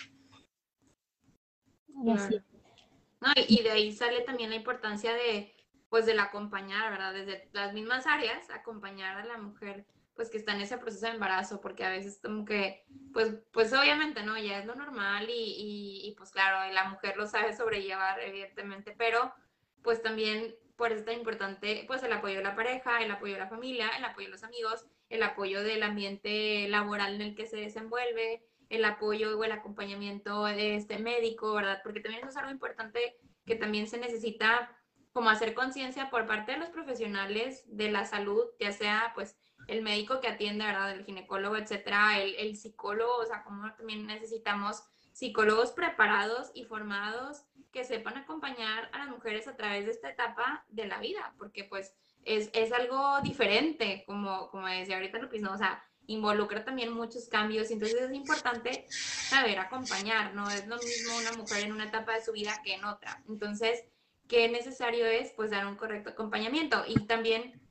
y 3.47 3.61
de 3.61 3.69
ahí 3.69 3.91
sale 3.91 4.21
también 4.21 4.49
la 4.49 4.55
importancia 4.55 5.13
de, 5.13 5.53
pues, 5.91 6.05
del 6.05 6.21
acompañar, 6.21 6.89
¿verdad? 6.89 7.13
Desde 7.13 7.49
las 7.51 7.73
mismas 7.73 8.07
áreas, 8.07 8.49
acompañar 8.49 9.17
a 9.17 9.25
la 9.25 9.37
mujer, 9.37 9.85
pues, 10.15 10.29
que 10.29 10.37
está 10.37 10.53
en 10.53 10.61
ese 10.61 10.77
proceso 10.77 11.05
de 11.05 11.11
embarazo, 11.11 11.59
porque 11.59 11.83
a 11.83 11.89
veces 11.89 12.17
como 12.23 12.45
que, 12.45 12.85
pues, 13.11 13.33
pues 13.51 13.73
obviamente, 13.73 14.23
¿no? 14.23 14.37
Ya 14.37 14.59
es 14.59 14.65
lo 14.65 14.73
normal 14.75 15.29
y, 15.29 16.07
y, 16.07 16.15
pues 16.15 16.31
claro, 16.31 16.73
la 16.73 16.85
mujer 16.85 17.17
lo 17.17 17.27
sabe 17.27 17.53
sobrellevar, 17.53 18.21
evidentemente, 18.21 18.95
pero 18.97 19.33
pues 19.81 20.01
también 20.01 20.55
por 20.77 20.91
eso 20.91 21.01
es 21.01 21.05
tan 21.05 21.15
importante, 21.15 21.83
pues, 21.87 22.01
el 22.03 22.13
apoyo 22.13 22.37
de 22.37 22.43
la 22.43 22.55
pareja, 22.55 23.03
el 23.03 23.11
apoyo 23.11 23.33
de 23.33 23.39
la 23.39 23.49
familia, 23.49 23.89
el 23.97 24.05
apoyo 24.05 24.27
de 24.27 24.31
los 24.31 24.43
amigos, 24.43 24.85
el 25.09 25.23
apoyo 25.23 25.61
del 25.61 25.83
ambiente 25.83 26.69
laboral 26.69 27.15
en 27.15 27.21
el 27.21 27.35
que 27.35 27.47
se 27.47 27.57
desenvuelve, 27.57 28.45
el 28.69 28.85
apoyo 28.85 29.37
o 29.37 29.43
el 29.43 29.51
acompañamiento 29.51 30.47
este, 30.47 30.99
médico, 30.99 31.53
¿verdad? 31.53 31.81
Porque 31.83 31.99
también 31.99 32.21
eso 32.21 32.29
es 32.29 32.37
algo 32.37 32.51
importante 32.51 33.17
que 33.45 33.55
también 33.55 33.87
se 33.87 33.97
necesita 33.97 34.73
como 35.13 35.29
hacer 35.29 35.53
conciencia 35.53 36.09
por 36.09 36.25
parte 36.25 36.53
de 36.53 36.57
los 36.57 36.69
profesionales 36.69 37.63
de 37.67 37.91
la 37.91 38.05
salud, 38.05 38.45
ya 38.59 38.71
sea 38.71 39.11
pues 39.13 39.37
el 39.67 39.81
médico 39.81 40.19
que 40.19 40.27
atiende, 40.27 40.65
¿verdad? 40.65 40.91
El 40.91 41.05
ginecólogo, 41.05 41.57
etcétera, 41.57 42.19
el, 42.19 42.55
psicólogo, 42.55 43.17
o 43.17 43.25
sea, 43.25 43.43
como 43.43 43.73
también 43.75 44.07
necesitamos 44.07 44.83
psicólogos 45.11 45.71
preparados 45.71 46.51
y 46.53 46.63
formados 46.63 47.43
que 47.71 47.83
sepan 47.83 48.17
acompañar 48.17 48.89
a 48.93 48.99
las 48.99 49.09
mujeres 49.09 49.47
a 49.47 49.55
través 49.55 49.85
de 49.85 49.91
esta 49.91 50.09
etapa 50.09 50.65
de 50.69 50.87
la 50.87 50.99
vida, 50.99 51.33
porque 51.37 51.63
pues 51.63 51.93
es, 52.23 52.49
es 52.53 52.71
algo 52.71 53.21
diferente, 53.21 54.03
como, 54.05 54.49
como 54.49 54.67
decía 54.67 54.95
ahorita 54.95 55.19
Lupis, 55.19 55.41
¿no? 55.41 55.53
O 55.53 55.57
sea, 55.57 55.83
involucra 56.07 56.65
también 56.65 56.91
muchos 56.91 57.27
cambios 57.29 57.71
entonces 57.71 58.01
es 58.01 58.13
importante 58.13 58.85
saber 58.89 59.59
acompañar, 59.59 60.33
no 60.33 60.49
es 60.49 60.67
lo 60.67 60.77
mismo 60.77 61.17
una 61.17 61.31
mujer 61.33 61.63
en 61.63 61.71
una 61.71 61.85
etapa 61.85 62.15
de 62.15 62.23
su 62.23 62.31
vida 62.31 62.59
que 62.63 62.73
en 62.73 62.85
otra. 62.85 63.23
Entonces, 63.29 63.85
qué 64.31 64.47
necesario 64.47 65.05
es 65.05 65.33
pues 65.33 65.51
dar 65.51 65.67
un 65.67 65.75
correcto 65.75 66.11
acompañamiento 66.11 66.85
y 66.87 66.95
también 67.05 67.61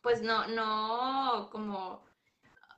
pues 0.00 0.22
no, 0.22 0.46
no 0.46 1.48
como, 1.50 2.06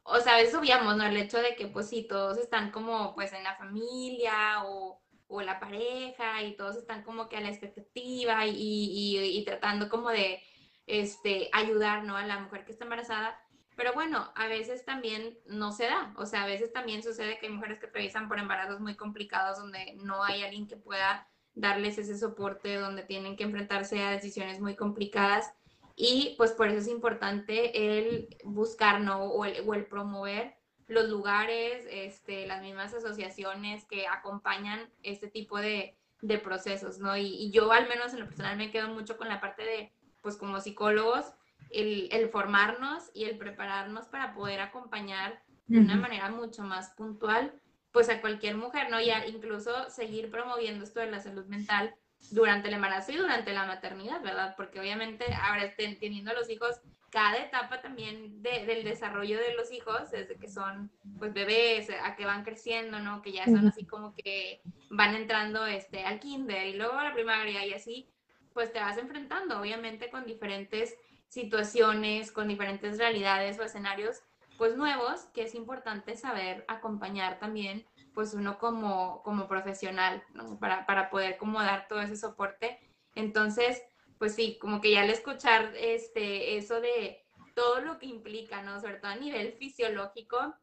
o 0.04 0.20
sea, 0.20 0.36
a 0.36 0.38
veces 0.38 0.54
obviamos, 0.54 0.96
¿no? 0.96 1.04
El 1.04 1.18
hecho 1.18 1.36
de 1.36 1.54
que 1.54 1.66
pues 1.66 1.90
sí, 1.90 2.06
todos 2.08 2.38
están 2.38 2.70
como 2.70 3.14
pues 3.14 3.34
en 3.34 3.44
la 3.44 3.54
familia 3.56 4.64
o, 4.64 5.02
o 5.26 5.42
la 5.42 5.60
pareja 5.60 6.42
y 6.44 6.56
todos 6.56 6.76
están 6.76 7.02
como 7.02 7.28
que 7.28 7.36
a 7.36 7.42
la 7.42 7.50
expectativa 7.50 8.46
y, 8.46 8.52
y, 8.54 9.18
y 9.18 9.44
tratando 9.44 9.90
como 9.90 10.08
de 10.08 10.42
este, 10.86 11.50
ayudar, 11.52 12.04
¿no? 12.04 12.16
A 12.16 12.24
la 12.24 12.38
mujer 12.38 12.64
que 12.64 12.72
está 12.72 12.84
embarazada, 12.84 13.38
pero 13.76 13.92
bueno, 13.92 14.32
a 14.34 14.46
veces 14.46 14.86
también 14.86 15.38
no 15.44 15.72
se 15.72 15.84
da, 15.84 16.14
o 16.16 16.24
sea, 16.24 16.44
a 16.44 16.46
veces 16.46 16.72
también 16.72 17.02
sucede 17.02 17.38
que 17.38 17.48
hay 17.48 17.52
mujeres 17.52 17.80
que 17.80 17.86
atraviesan 17.88 18.28
por 18.28 18.38
embarazos 18.38 18.80
muy 18.80 18.96
complicados 18.96 19.58
donde 19.58 19.92
no 19.96 20.24
hay 20.24 20.42
alguien 20.42 20.66
que 20.66 20.78
pueda 20.78 21.28
darles 21.56 21.98
ese 21.98 22.16
soporte, 22.16 22.76
donde 22.76 23.02
tienen 23.02 23.36
que 23.36 23.42
enfrentarse 23.42 24.00
a 24.02 24.12
decisiones 24.12 24.60
muy 24.60 24.76
complicadas 24.76 25.52
y 25.96 26.34
pues 26.36 26.52
por 26.52 26.68
eso 26.68 26.78
es 26.78 26.88
importante 26.88 27.98
el 27.98 28.28
buscar, 28.44 29.00
¿no? 29.00 29.24
O 29.24 29.44
el, 29.44 29.68
o 29.68 29.74
el 29.74 29.86
promover 29.86 30.54
los 30.86 31.08
lugares, 31.08 31.84
este, 31.90 32.46
las 32.46 32.62
mismas 32.62 32.94
asociaciones 32.94 33.84
que 33.86 34.06
acompañan 34.06 34.88
este 35.02 35.26
tipo 35.26 35.58
de, 35.58 35.96
de 36.20 36.38
procesos, 36.38 36.98
¿no? 36.98 37.16
Y, 37.16 37.26
y, 37.26 37.50
yo 37.50 37.72
al 37.72 37.88
menos 37.88 38.12
en 38.12 38.20
lo 38.20 38.26
personal 38.26 38.56
me 38.56 38.70
quedo 38.70 38.88
mucho 38.88 39.16
con 39.16 39.28
la 39.28 39.40
parte 39.40 39.64
de, 39.64 39.92
pues 40.20 40.36
como 40.36 40.60
psicólogos, 40.60 41.32
el, 41.70 42.28
formarnos 42.30 43.10
y 43.14 43.24
el 43.24 43.38
prepararnos 43.38 44.06
para 44.06 44.34
poder 44.34 44.60
acompañar 44.60 45.42
de 45.66 45.80
una 45.80 45.96
manera 45.96 46.30
mucho 46.30 46.62
más 46.62 46.90
puntual, 46.90 47.52
pues 47.96 48.10
a 48.10 48.20
cualquier 48.20 48.58
mujer, 48.58 48.90
¿no? 48.90 49.00
Y 49.00 49.10
incluso 49.26 49.88
seguir 49.88 50.30
promoviendo 50.30 50.84
esto 50.84 51.00
de 51.00 51.10
la 51.10 51.18
salud 51.18 51.46
mental 51.46 51.94
durante 52.30 52.68
el 52.68 52.74
embarazo 52.74 53.12
y 53.12 53.16
durante 53.16 53.54
la 53.54 53.64
maternidad, 53.64 54.20
¿verdad? 54.20 54.52
Porque 54.54 54.78
obviamente 54.78 55.24
ahora 55.32 55.74
teniendo 55.76 56.34
los 56.34 56.50
hijos, 56.50 56.78
cada 57.08 57.38
etapa 57.38 57.80
también 57.80 58.42
del 58.42 58.84
desarrollo 58.84 59.38
de 59.38 59.54
los 59.54 59.72
hijos, 59.72 60.10
desde 60.10 60.36
que 60.36 60.46
son 60.46 60.90
pues 61.18 61.32
bebés, 61.32 61.88
a 62.04 62.16
que 62.16 62.26
van 62.26 62.44
creciendo, 62.44 63.00
¿no? 63.00 63.22
Que 63.22 63.32
ya 63.32 63.46
son 63.46 63.66
así 63.66 63.86
como 63.86 64.14
que 64.14 64.60
van 64.90 65.14
entrando 65.14 65.64
este, 65.64 66.04
al 66.04 66.20
kinder 66.20 66.66
y 66.66 66.74
luego 66.74 66.98
a 66.98 67.04
la 67.04 67.14
primaria 67.14 67.64
y 67.64 67.72
así, 67.72 68.10
pues 68.52 68.74
te 68.74 68.78
vas 68.78 68.98
enfrentando 68.98 69.58
obviamente 69.58 70.10
con 70.10 70.26
diferentes 70.26 70.94
situaciones, 71.28 72.30
con 72.30 72.46
diferentes 72.46 72.98
realidades 72.98 73.58
o 73.58 73.62
escenarios 73.62 74.20
pues 74.58 74.76
nuevos, 74.76 75.24
que 75.34 75.42
es 75.42 75.54
importante 75.54 76.16
saber 76.16 76.64
acompañar 76.68 77.38
también 77.38 77.86
pues 78.14 78.32
uno 78.32 78.58
como, 78.58 79.22
como 79.22 79.46
profesional, 79.46 80.22
para, 80.58 80.86
para 80.86 81.10
poder 81.10 81.36
como 81.36 81.60
dar 81.60 81.86
todo 81.86 82.00
ese 82.00 82.16
soporte. 82.16 82.78
Entonces, 83.14 83.82
pues 84.18 84.34
sí, 84.34 84.58
como 84.58 84.80
que 84.80 84.92
ya 84.92 85.02
al 85.02 85.10
escuchar 85.10 85.74
este, 85.76 86.56
eso 86.56 86.80
de 86.80 87.22
todo 87.54 87.80
lo 87.80 87.98
que 87.98 88.06
implica, 88.06 88.62
¿no? 88.62 88.80
Sobre 88.80 88.94
todo 88.94 89.10
a 89.10 89.16
nivel 89.16 89.52
fisiológico, 89.52 90.54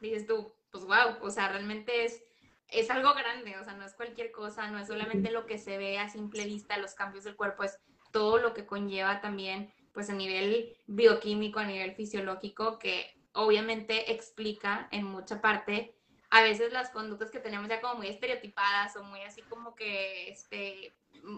dices 0.00 0.26
tú, 0.26 0.54
pues 0.70 0.84
wow, 0.84 1.18
o 1.22 1.30
sea, 1.30 1.48
realmente 1.48 2.04
es, 2.04 2.22
es 2.68 2.90
algo 2.90 3.12
grande, 3.14 3.58
o 3.58 3.64
sea, 3.64 3.74
no 3.74 3.84
es 3.84 3.94
cualquier 3.94 4.32
cosa, 4.32 4.70
no 4.70 4.78
es 4.78 4.88
solamente 4.88 5.30
lo 5.30 5.46
que 5.46 5.58
se 5.58 5.78
ve 5.78 5.98
a 5.98 6.08
simple 6.08 6.44
vista, 6.44 6.78
los 6.78 6.94
cambios 6.94 7.24
del 7.24 7.36
cuerpo, 7.36 7.64
es 7.64 7.78
todo 8.10 8.38
lo 8.38 8.54
que 8.54 8.66
conlleva 8.66 9.20
también 9.20 9.72
pues 9.92 10.10
a 10.10 10.14
nivel 10.14 10.76
bioquímico, 10.86 11.58
a 11.58 11.64
nivel 11.64 11.94
fisiológico, 11.94 12.78
que 12.78 13.15
obviamente 13.36 14.12
explica 14.12 14.88
en 14.90 15.04
mucha 15.04 15.40
parte 15.40 15.94
a 16.30 16.42
veces 16.42 16.72
las 16.72 16.90
conductas 16.90 17.30
que 17.30 17.38
tenemos 17.38 17.68
ya 17.68 17.80
como 17.80 17.96
muy 17.96 18.08
estereotipadas 18.08 18.96
o 18.96 19.04
muy 19.04 19.22
así 19.22 19.42
como 19.42 19.74
que, 19.74 20.28
este, 20.28 20.94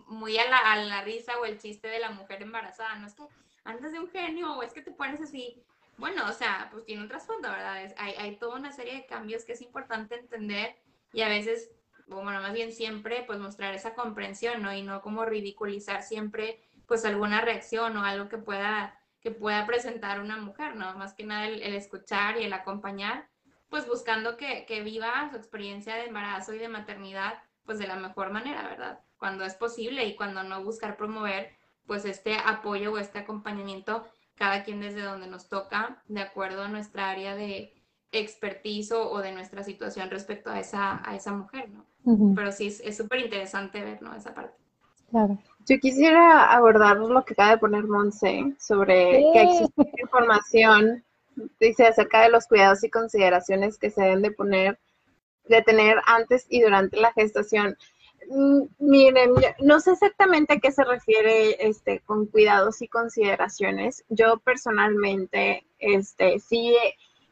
muy 0.06 0.38
a 0.38 0.48
la, 0.48 1.02
risa 1.02 1.38
o 1.38 1.44
el 1.44 1.58
chiste 1.58 1.88
de 1.88 1.98
la 1.98 2.10
mujer 2.10 2.42
embarazada, 2.42 2.96
no 2.96 3.06
es 3.06 3.14
que 3.14 3.22
andas 3.64 3.92
de 3.92 4.00
un 4.00 4.08
genio 4.08 4.54
o 4.54 4.62
es 4.62 4.72
que 4.72 4.82
te 4.82 4.90
pones 4.90 5.20
así. 5.20 5.62
Bueno, 5.98 6.26
o 6.28 6.32
sea, 6.32 6.68
pues 6.70 6.84
tiene 6.84 7.02
un 7.02 7.08
trasfondo, 7.08 7.50
¿verdad? 7.50 7.92
Hay, 7.96 8.14
hay 8.14 8.36
toda 8.36 8.56
una 8.56 8.72
serie 8.72 8.94
de 8.94 9.06
cambios 9.06 9.44
que 9.44 9.52
es 9.52 9.60
importante 9.60 10.14
entender 10.14 10.76
y 11.12 11.22
a 11.22 11.28
veces, 11.28 11.70
bueno, 12.06 12.40
más 12.40 12.52
bien 12.52 12.72
siempre, 12.72 13.24
pues 13.26 13.38
mostrar 13.38 13.74
esa 13.74 13.94
comprensión, 13.94 14.62
¿no? 14.62 14.72
Y 14.72 14.82
no 14.82 15.02
como 15.02 15.24
ridiculizar 15.24 16.02
siempre 16.02 16.60
pues 16.86 17.04
alguna 17.04 17.42
reacción 17.42 17.96
o 17.98 18.04
algo 18.04 18.28
que 18.30 18.38
pueda, 18.38 18.97
que 19.20 19.30
pueda 19.30 19.66
presentar 19.66 20.20
una 20.20 20.36
mujer, 20.36 20.76
¿no? 20.76 20.96
Más 20.96 21.14
que 21.14 21.24
nada 21.24 21.46
el, 21.46 21.62
escuchar 21.62 22.38
y 22.38 22.44
el 22.44 22.52
acompañar, 22.52 23.28
pues 23.68 23.86
buscando 23.86 24.36
que, 24.36 24.64
que, 24.66 24.82
viva 24.82 25.28
su 25.30 25.36
experiencia 25.36 25.96
de 25.96 26.06
embarazo 26.06 26.54
y 26.54 26.58
de 26.58 26.68
maternidad, 26.68 27.34
pues 27.64 27.78
de 27.78 27.86
la 27.86 27.96
mejor 27.96 28.30
manera, 28.30 28.66
¿verdad? 28.68 29.00
Cuando 29.18 29.44
es 29.44 29.54
posible 29.54 30.04
y 30.06 30.16
cuando 30.16 30.42
no 30.42 30.62
buscar 30.62 30.96
promover, 30.96 31.50
pues 31.86 32.04
este 32.04 32.36
apoyo 32.38 32.92
o 32.92 32.98
este 32.98 33.18
acompañamiento, 33.18 34.06
cada 34.36 34.62
quien 34.62 34.80
desde 34.80 35.02
donde 35.02 35.26
nos 35.26 35.48
toca, 35.48 36.02
de 36.06 36.20
acuerdo 36.20 36.62
a 36.62 36.68
nuestra 36.68 37.10
área 37.10 37.34
de 37.34 37.74
expertise 38.12 38.92
o, 38.92 39.18
de 39.18 39.32
nuestra 39.32 39.64
situación 39.64 40.08
respecto 40.10 40.50
a 40.50 40.60
esa, 40.60 41.02
a 41.08 41.16
esa 41.16 41.32
mujer, 41.32 41.68
¿no? 41.70 41.84
Pero 42.34 42.52
sí, 42.52 42.68
es 42.68 42.96
súper 42.96 43.20
interesante 43.20 43.82
ver, 43.82 44.00
¿no? 44.00 44.14
Esa 44.14 44.32
parte. 44.32 44.56
Claro. 45.10 45.38
Yo 45.68 45.78
quisiera 45.80 46.50
abordar 46.50 46.96
lo 46.96 47.24
que 47.26 47.34
acaba 47.34 47.50
de 47.50 47.58
poner 47.58 47.84
Monse 47.84 48.54
sobre 48.58 49.22
que 49.34 49.42
existe 49.42 49.92
información, 50.00 51.04
dice 51.60 51.86
acerca 51.86 52.22
de 52.22 52.30
los 52.30 52.46
cuidados 52.46 52.82
y 52.84 52.90
consideraciones 52.90 53.76
que 53.76 53.90
se 53.90 54.00
deben 54.00 54.22
de 54.22 54.30
poner, 54.30 54.78
de 55.46 55.60
tener 55.60 55.98
antes 56.06 56.46
y 56.48 56.62
durante 56.62 56.96
la 56.96 57.12
gestación. 57.12 57.76
Mm, 58.30 58.62
miren, 58.78 59.32
no 59.60 59.80
sé 59.80 59.92
exactamente 59.92 60.54
a 60.54 60.58
qué 60.58 60.72
se 60.72 60.84
refiere 60.84 61.68
este 61.68 62.00
con 62.00 62.26
cuidados 62.26 62.80
y 62.80 62.88
consideraciones. 62.88 64.04
Yo 64.08 64.38
personalmente, 64.38 65.66
este, 65.78 66.40
sí 66.40 66.74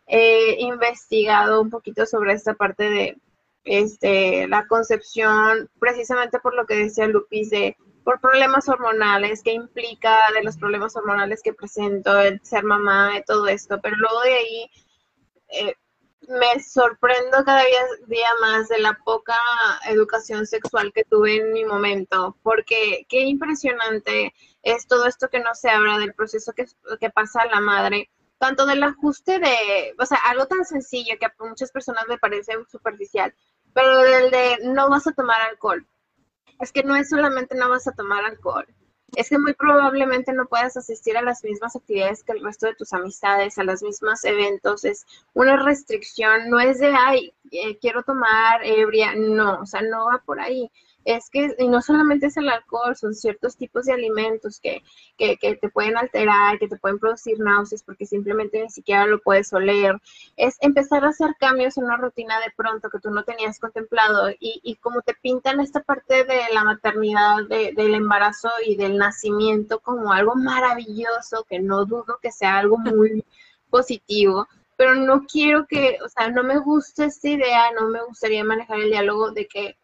he 0.06 0.60
investigado 0.60 1.62
un 1.62 1.70
poquito 1.70 2.04
sobre 2.04 2.34
esta 2.34 2.52
parte 2.52 2.84
de 2.84 3.16
este, 3.64 4.46
la 4.46 4.66
concepción, 4.66 5.70
precisamente 5.80 6.38
por 6.38 6.54
lo 6.54 6.66
que 6.66 6.76
decía 6.76 7.06
Lupis, 7.06 7.48
de 7.50 7.76
por 8.06 8.20
problemas 8.20 8.68
hormonales, 8.68 9.42
que 9.42 9.52
implica 9.52 10.16
de 10.32 10.44
los 10.44 10.56
problemas 10.56 10.94
hormonales 10.94 11.42
que 11.42 11.52
presento, 11.52 12.20
el 12.20 12.40
ser 12.44 12.62
mamá, 12.62 13.18
y 13.18 13.24
todo 13.24 13.48
esto, 13.48 13.80
pero 13.82 13.96
luego 13.96 14.20
de 14.20 14.32
ahí, 14.32 14.70
eh, 15.48 15.74
me 16.28 16.62
sorprendo 16.62 17.44
cada 17.44 17.64
día, 18.06 18.30
más 18.40 18.68
de 18.68 18.78
la 18.78 18.96
poca 19.04 19.36
educación 19.88 20.46
sexual 20.46 20.92
que 20.92 21.02
tuve 21.02 21.38
en 21.38 21.52
mi 21.52 21.64
momento, 21.64 22.36
porque 22.44 23.06
qué 23.08 23.22
impresionante 23.22 24.32
es 24.62 24.86
todo 24.86 25.06
esto 25.06 25.28
que 25.28 25.40
no 25.40 25.56
se 25.56 25.70
habla 25.70 25.98
del 25.98 26.14
proceso 26.14 26.52
que, 26.52 26.66
que 27.00 27.10
pasa 27.10 27.40
a 27.40 27.46
la 27.46 27.60
madre, 27.60 28.08
tanto 28.38 28.66
del 28.66 28.84
ajuste 28.84 29.40
de, 29.40 29.96
o 29.98 30.06
sea, 30.06 30.18
algo 30.26 30.46
tan 30.46 30.64
sencillo 30.64 31.18
que 31.18 31.26
a 31.26 31.34
muchas 31.40 31.72
personas 31.72 32.06
le 32.06 32.18
parece 32.18 32.52
superficial, 32.70 33.34
pero 33.74 33.98
del 34.02 34.30
de 34.30 34.58
no 34.62 34.88
vas 34.90 35.08
a 35.08 35.12
tomar 35.12 35.40
alcohol. 35.40 35.84
Es 36.60 36.72
que 36.72 36.82
no 36.82 36.96
es 36.96 37.08
solamente 37.08 37.54
no 37.56 37.68
vas 37.68 37.86
a 37.86 37.92
tomar 37.92 38.24
alcohol, 38.24 38.66
es 39.14 39.28
que 39.30 39.38
muy 39.38 39.54
probablemente 39.54 40.32
no 40.32 40.46
puedas 40.46 40.76
asistir 40.76 41.16
a 41.16 41.22
las 41.22 41.44
mismas 41.44 41.76
actividades 41.76 42.24
que 42.24 42.32
el 42.32 42.42
resto 42.44 42.66
de 42.66 42.74
tus 42.74 42.92
amistades, 42.92 43.56
a 43.58 43.64
los 43.64 43.82
mismos 43.82 44.24
eventos. 44.24 44.84
Es 44.84 45.06
una 45.32 45.56
restricción, 45.56 46.50
no 46.50 46.58
es 46.58 46.80
de, 46.80 46.88
ay, 46.88 47.32
eh, 47.52 47.78
quiero 47.78 48.02
tomar 48.02 48.64
ebria, 48.64 49.14
no, 49.16 49.60
o 49.60 49.66
sea, 49.66 49.82
no 49.82 50.06
va 50.06 50.22
por 50.24 50.40
ahí 50.40 50.70
es 51.06 51.30
que 51.30 51.54
y 51.58 51.68
no 51.68 51.80
solamente 51.80 52.26
es 52.26 52.36
el 52.36 52.48
alcohol, 52.48 52.96
son 52.96 53.14
ciertos 53.14 53.56
tipos 53.56 53.86
de 53.86 53.92
alimentos 53.92 54.60
que, 54.60 54.82
que, 55.16 55.36
que, 55.36 55.54
te 55.54 55.68
pueden 55.68 55.96
alterar, 55.96 56.58
que 56.58 56.66
te 56.68 56.76
pueden 56.76 56.98
producir 56.98 57.38
náuseas 57.38 57.84
porque 57.84 58.06
simplemente 58.06 58.60
ni 58.60 58.68
siquiera 58.70 59.06
lo 59.06 59.20
puedes 59.20 59.52
oler. 59.52 59.96
Es 60.36 60.56
empezar 60.60 61.04
a 61.04 61.10
hacer 61.10 61.30
cambios 61.38 61.78
en 61.78 61.84
una 61.84 61.96
rutina 61.96 62.38
de 62.40 62.52
pronto 62.56 62.90
que 62.90 62.98
tú 62.98 63.10
no 63.10 63.22
tenías 63.22 63.60
contemplado 63.60 64.30
y, 64.30 64.60
y 64.64 64.74
como 64.76 65.00
te 65.02 65.14
pintan 65.14 65.60
esta 65.60 65.80
parte 65.80 66.24
de 66.24 66.40
la 66.52 66.64
maternidad, 66.64 67.46
del 67.48 67.94
embarazo 67.94 68.50
y 68.66 68.76
del 68.76 68.98
nacimiento 68.98 69.78
como 69.78 70.12
algo 70.12 70.34
maravilloso, 70.34 71.46
que 71.48 71.60
no 71.60 71.84
dudo 71.84 72.18
que 72.20 72.32
sea 72.32 72.58
algo 72.58 72.78
muy 72.78 73.24
positivo, 73.70 74.48
pero 74.76 74.94
no 74.94 75.24
quiero 75.26 75.66
que, 75.66 75.98
o 76.04 76.08
sea, 76.08 76.30
no 76.30 76.42
me 76.42 76.58
gusta 76.58 77.06
esta 77.06 77.28
idea, 77.28 77.70
no 77.72 77.88
me 77.88 78.02
gustaría 78.04 78.44
manejar 78.44 78.80
el 78.80 78.90
diálogo 78.90 79.30
de 79.30 79.46
que 79.46 79.76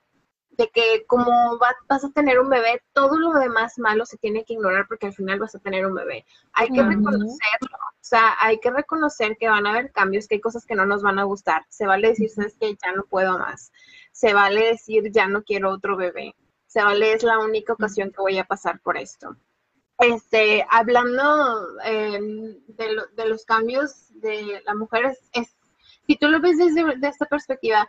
de 0.52 0.68
que 0.68 1.04
como 1.06 1.58
vas 1.88 2.04
a 2.04 2.10
tener 2.10 2.38
un 2.38 2.48
bebé, 2.48 2.82
todo 2.92 3.16
lo 3.16 3.32
demás 3.32 3.78
malo 3.78 4.04
se 4.04 4.18
tiene 4.18 4.44
que 4.44 4.52
ignorar 4.52 4.86
porque 4.86 5.06
al 5.06 5.14
final 5.14 5.38
vas 5.38 5.54
a 5.54 5.58
tener 5.58 5.86
un 5.86 5.94
bebé. 5.94 6.26
Hay 6.52 6.68
que 6.68 6.82
reconocerlo, 6.82 7.76
o 7.76 8.04
sea, 8.04 8.36
hay 8.38 8.60
que 8.60 8.70
reconocer 8.70 9.36
que 9.38 9.48
van 9.48 9.66
a 9.66 9.70
haber 9.70 9.92
cambios, 9.92 10.28
que 10.28 10.36
hay 10.36 10.40
cosas 10.40 10.66
que 10.66 10.74
no 10.74 10.84
nos 10.84 11.02
van 11.02 11.18
a 11.18 11.24
gustar. 11.24 11.64
Se 11.68 11.86
vale 11.86 12.08
decir, 12.08 12.28
sabes 12.28 12.56
que 12.60 12.76
ya 12.82 12.92
no 12.92 13.04
puedo 13.04 13.38
más. 13.38 13.72
Se 14.12 14.34
vale 14.34 14.66
decir, 14.66 15.10
ya 15.10 15.26
no 15.26 15.42
quiero 15.42 15.70
otro 15.70 15.96
bebé. 15.96 16.34
Se 16.66 16.82
vale, 16.82 17.14
es 17.14 17.22
la 17.22 17.38
única 17.38 17.72
ocasión 17.72 18.10
que 18.10 18.20
voy 18.20 18.38
a 18.38 18.44
pasar 18.44 18.80
por 18.80 18.96
esto. 18.98 19.36
Este, 19.98 20.66
hablando 20.70 21.78
em, 21.84 22.56
de, 22.66 23.26
los 23.26 23.44
cambios 23.44 24.08
de 24.20 24.62
la 24.66 24.74
mujer, 24.74 25.16
es, 25.32 25.56
si 26.06 26.16
tú 26.16 26.28
lo 26.28 26.40
ves 26.40 26.58
desde 26.58 27.08
esta 27.08 27.26
perspectiva, 27.26 27.88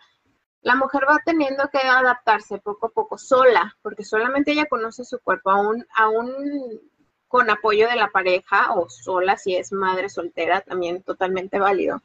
la 0.64 0.76
mujer 0.76 1.04
va 1.08 1.20
teniendo 1.24 1.70
que 1.70 1.78
adaptarse 1.78 2.58
poco 2.58 2.88
a 2.88 2.90
poco 2.90 3.18
sola, 3.18 3.78
porque 3.82 4.04
solamente 4.04 4.54
ella 4.54 4.66
conoce 4.66 5.04
su 5.04 5.20
cuerpo, 5.20 5.52
aún, 5.52 5.86
aún 5.96 6.82
con 7.28 7.50
apoyo 7.50 7.88
de 7.88 7.98
la 7.98 8.10
pareja 8.10 8.74
o 8.74 8.90
sola, 8.90 9.38
si 9.38 9.56
es 9.56 9.74
madre 9.74 10.10
soltera, 10.10 10.62
también 10.62 11.04
totalmente 11.04 11.60
válido. 11.60 12.02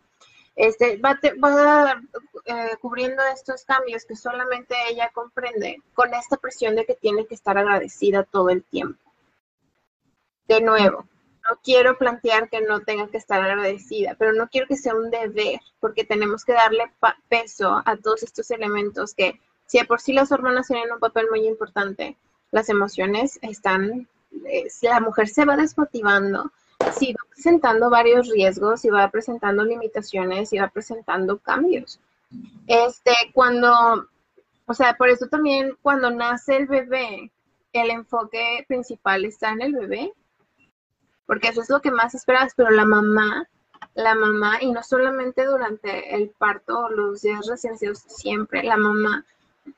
Este, 0.57 0.97
va, 0.97 1.17
va 1.45 2.03
eh, 2.47 2.77
cubriendo 2.81 3.23
estos 3.33 3.65
cambios 3.65 4.05
que 4.05 4.17
solamente 4.17 4.75
ella 4.91 5.09
comprende 5.15 5.81
con 5.95 6.13
esta 6.13 6.37
presión 6.37 6.75
de 6.75 6.85
que 6.85 6.95
tiene 6.95 7.27
que 7.27 7.37
estar 7.37 7.57
agradecida 7.57 8.25
todo 8.25 8.51
el 8.51 8.65
tiempo. 8.65 8.99
De 10.49 10.61
nuevo, 10.61 11.05
no 11.49 11.59
quiero 11.63 11.97
plantear 11.97 12.49
que 12.49 12.61
no 12.61 12.81
tenga 12.81 13.09
que 13.09 13.17
estar 13.17 13.41
agradecida, 13.41 14.15
pero 14.19 14.33
no 14.33 14.49
quiero 14.49 14.67
que 14.67 14.77
sea 14.77 14.95
un 14.95 15.11
deber, 15.11 15.61
porque 15.81 16.05
tenemos 16.05 16.45
que 16.45 16.53
darle 16.53 16.91
peso 17.29 17.83
a 17.85 17.97
todos 17.97 18.23
estos 18.23 18.51
elementos 18.51 19.15
que, 19.15 19.41
si 19.67 19.79
de 19.79 19.85
por 19.85 20.01
sí 20.01 20.13
las 20.13 20.33
hormonas 20.33 20.67
tienen 20.67 20.93
un 20.93 21.01
papel 21.01 21.27
muy 21.31 21.47
importante, 21.47 22.17
las 22.51 22.69
emociones 22.69 23.39
están, 23.43 24.09
eh, 24.47 24.69
la 24.83 25.01
mujer 25.01 25.29
se 25.29 25.45
va 25.45 25.57
desmotivando, 25.57 26.53
si 26.93 27.13
va 27.13 27.21
presentando 27.31 27.91
varios 27.91 28.29
riesgos, 28.29 28.81
si 28.81 28.89
va 28.89 29.11
presentando 29.11 29.65
limitaciones, 29.65 30.51
si 30.51 30.59
va 30.59 30.69
presentando 30.69 31.39
cambios. 31.39 31.99
Este, 32.67 33.13
cuando, 33.33 34.07
o 34.67 34.75
sea, 34.75 34.95
por 34.95 35.09
eso 35.09 35.27
también 35.29 35.77
cuando 35.81 36.11
nace 36.11 36.57
el 36.57 36.67
bebé, 36.67 37.31
el 37.73 37.91
enfoque 37.91 38.65
principal 38.69 39.25
está 39.25 39.51
en 39.51 39.63
el 39.63 39.73
bebé 39.75 40.13
porque 41.29 41.49
eso 41.49 41.61
es 41.61 41.69
lo 41.69 41.83
que 41.83 41.91
más 41.91 42.15
esperas, 42.15 42.55
pero 42.57 42.71
la 42.71 42.87
mamá, 42.87 43.47
la 43.95 44.15
mamá, 44.15 44.63
y 44.63 44.73
no 44.73 44.83
solamente 44.83 45.45
durante 45.45 46.17
el 46.17 46.31
parto 46.31 46.87
o 46.87 46.89
los 46.89 47.21
días 47.21 47.47
recién 47.47 47.77
siempre, 47.77 48.63
la 48.63 48.79
mamá 48.79 49.27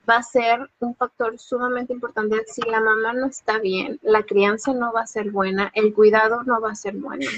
va 0.09 0.19
a 0.19 0.23
ser 0.23 0.71
un 0.79 0.95
factor 0.95 1.37
sumamente 1.41 1.93
importante. 1.93 2.45
Si 2.47 2.63
la 2.63 2.81
mamá 2.81 3.15
no 3.15 3.27
está 3.27 3.59
bien, 3.59 3.99
la 4.03 4.23
crianza 4.23 4.73
no 4.73 4.93
va 4.93 5.01
a 5.01 5.09
ser 5.09 5.33
buena, 5.33 5.73
el 5.75 5.93
cuidado 5.93 6.45
no 6.45 6.61
va 6.61 6.71
a 6.71 6.77
ser 6.77 6.95
bueno. 6.95 7.29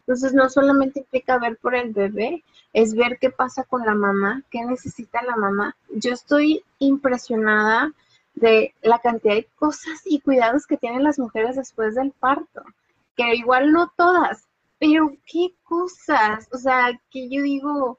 Entonces, 0.00 0.34
no 0.34 0.50
solamente 0.50 1.00
implica 1.00 1.38
ver 1.38 1.56
por 1.56 1.74
el 1.74 1.94
bebé, 1.94 2.44
es 2.74 2.94
ver 2.94 3.18
qué 3.18 3.30
pasa 3.30 3.64
con 3.64 3.86
la 3.86 3.94
mamá, 3.94 4.42
qué 4.50 4.62
necesita 4.66 5.22
la 5.22 5.36
mamá. 5.36 5.76
Yo 5.88 6.12
estoy 6.12 6.62
impresionada 6.78 7.90
de 8.34 8.74
la 8.82 8.98
cantidad 8.98 9.34
de 9.34 9.48
cosas 9.56 10.02
y 10.04 10.20
cuidados 10.20 10.66
que 10.66 10.76
tienen 10.76 11.04
las 11.04 11.18
mujeres 11.18 11.56
después 11.56 11.94
del 11.94 12.10
parto 12.12 12.62
que 13.16 13.34
igual 13.34 13.72
no 13.72 13.92
todas, 13.96 14.48
pero 14.78 15.12
qué 15.26 15.54
cosas, 15.62 16.48
o 16.52 16.58
sea, 16.58 16.90
que 17.10 17.28
yo 17.28 17.42
digo, 17.42 17.98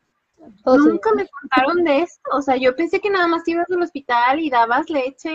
nunca 0.65 1.13
me 1.15 1.27
contaron 1.27 1.83
de 1.83 2.01
esto, 2.01 2.29
o 2.33 2.41
sea, 2.41 2.57
yo 2.57 2.75
pensé 2.75 2.99
que 2.99 3.09
nada 3.09 3.27
más 3.27 3.47
ibas 3.47 3.69
al 3.71 3.81
hospital 3.81 4.39
y 4.39 4.49
dabas 4.49 4.89
leche 4.89 5.33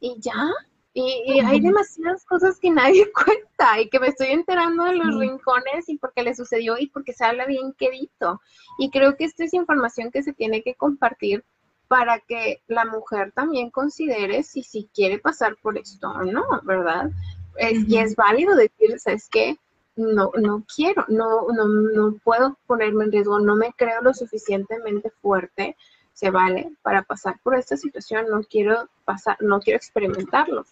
y, 0.00 0.16
ya, 0.20 0.50
y, 0.92 1.40
hay 1.40 1.60
demasiadas 1.60 2.24
cosas 2.24 2.58
que 2.58 2.70
nadie 2.70 3.10
cuenta 3.12 3.80
y 3.80 3.88
que 3.88 4.00
me 4.00 4.08
estoy 4.08 4.28
enterando 4.28 4.84
de 4.84 4.96
los 4.96 5.18
rincones 5.18 5.88
y 5.88 5.96
porque 5.96 6.22
le 6.22 6.34
sucedió 6.34 6.76
y 6.78 6.88
porque 6.88 7.12
se 7.12 7.24
habla 7.24 7.46
bien 7.46 7.72
quedito. 7.74 8.40
Y 8.78 8.90
creo 8.90 9.16
que 9.16 9.24
esta 9.24 9.44
es 9.44 9.54
información 9.54 10.10
que 10.10 10.22
se 10.22 10.32
tiene 10.32 10.62
que 10.62 10.74
compartir 10.74 11.44
para 11.86 12.20
que 12.20 12.62
la 12.66 12.84
mujer 12.84 13.32
también 13.32 13.70
considere 13.70 14.42
si, 14.42 14.62
si 14.62 14.88
quiere 14.92 15.18
pasar 15.18 15.56
por 15.62 15.78
esto 15.78 16.10
o 16.10 16.22
no, 16.24 16.44
¿verdad? 16.62 17.10
Y 17.60 17.98
es 17.98 18.14
válido 18.14 18.54
decir, 18.54 18.98
¿sabes 18.98 19.28
qué? 19.30 19.56
No, 19.96 20.30
no 20.40 20.64
quiero, 20.74 21.04
no, 21.08 21.48
no, 21.48 21.66
no 21.66 22.16
puedo 22.22 22.56
ponerme 22.66 23.04
en 23.04 23.12
riesgo, 23.12 23.40
no 23.40 23.56
me 23.56 23.72
creo 23.72 24.00
lo 24.00 24.14
suficientemente 24.14 25.10
fuerte, 25.22 25.76
se 26.12 26.30
vale, 26.30 26.72
para 26.82 27.02
pasar 27.02 27.38
por 27.42 27.56
esta 27.56 27.76
situación, 27.76 28.26
no 28.30 28.42
quiero 28.42 28.88
pasar, 29.04 29.36
no 29.40 29.60
quiero 29.60 29.76
experimentarlo. 29.76 30.64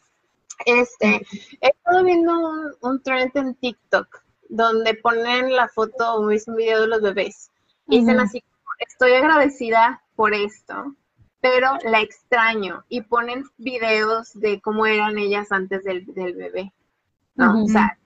Este, 0.64 1.26
he 1.60 1.68
estado 1.68 2.02
viendo 2.04 2.32
un, 2.80 3.02
trend 3.02 3.30
en 3.36 3.54
TikTok 3.54 4.22
donde 4.48 4.94
ponen 4.94 5.54
la 5.54 5.68
foto 5.68 6.14
o 6.14 6.20
un 6.20 6.56
video 6.56 6.82
de 6.82 6.86
los 6.86 7.02
bebés 7.02 7.50
y 7.88 8.00
dicen 8.00 8.20
así, 8.20 8.42
estoy 8.78 9.12
agradecida 9.12 10.02
por 10.14 10.34
esto, 10.34 10.94
pero 11.40 11.78
la 11.84 12.00
extraño 12.00 12.84
y 12.88 13.02
ponen 13.02 13.44
videos 13.58 14.32
de 14.34 14.60
cómo 14.60 14.86
eran 14.86 15.18
ellas 15.18 15.52
antes 15.52 15.84
del, 15.84 16.04
bebé. 16.04 16.72
¿No? 17.36 17.64
O 17.64 17.68
sea, 17.68 17.98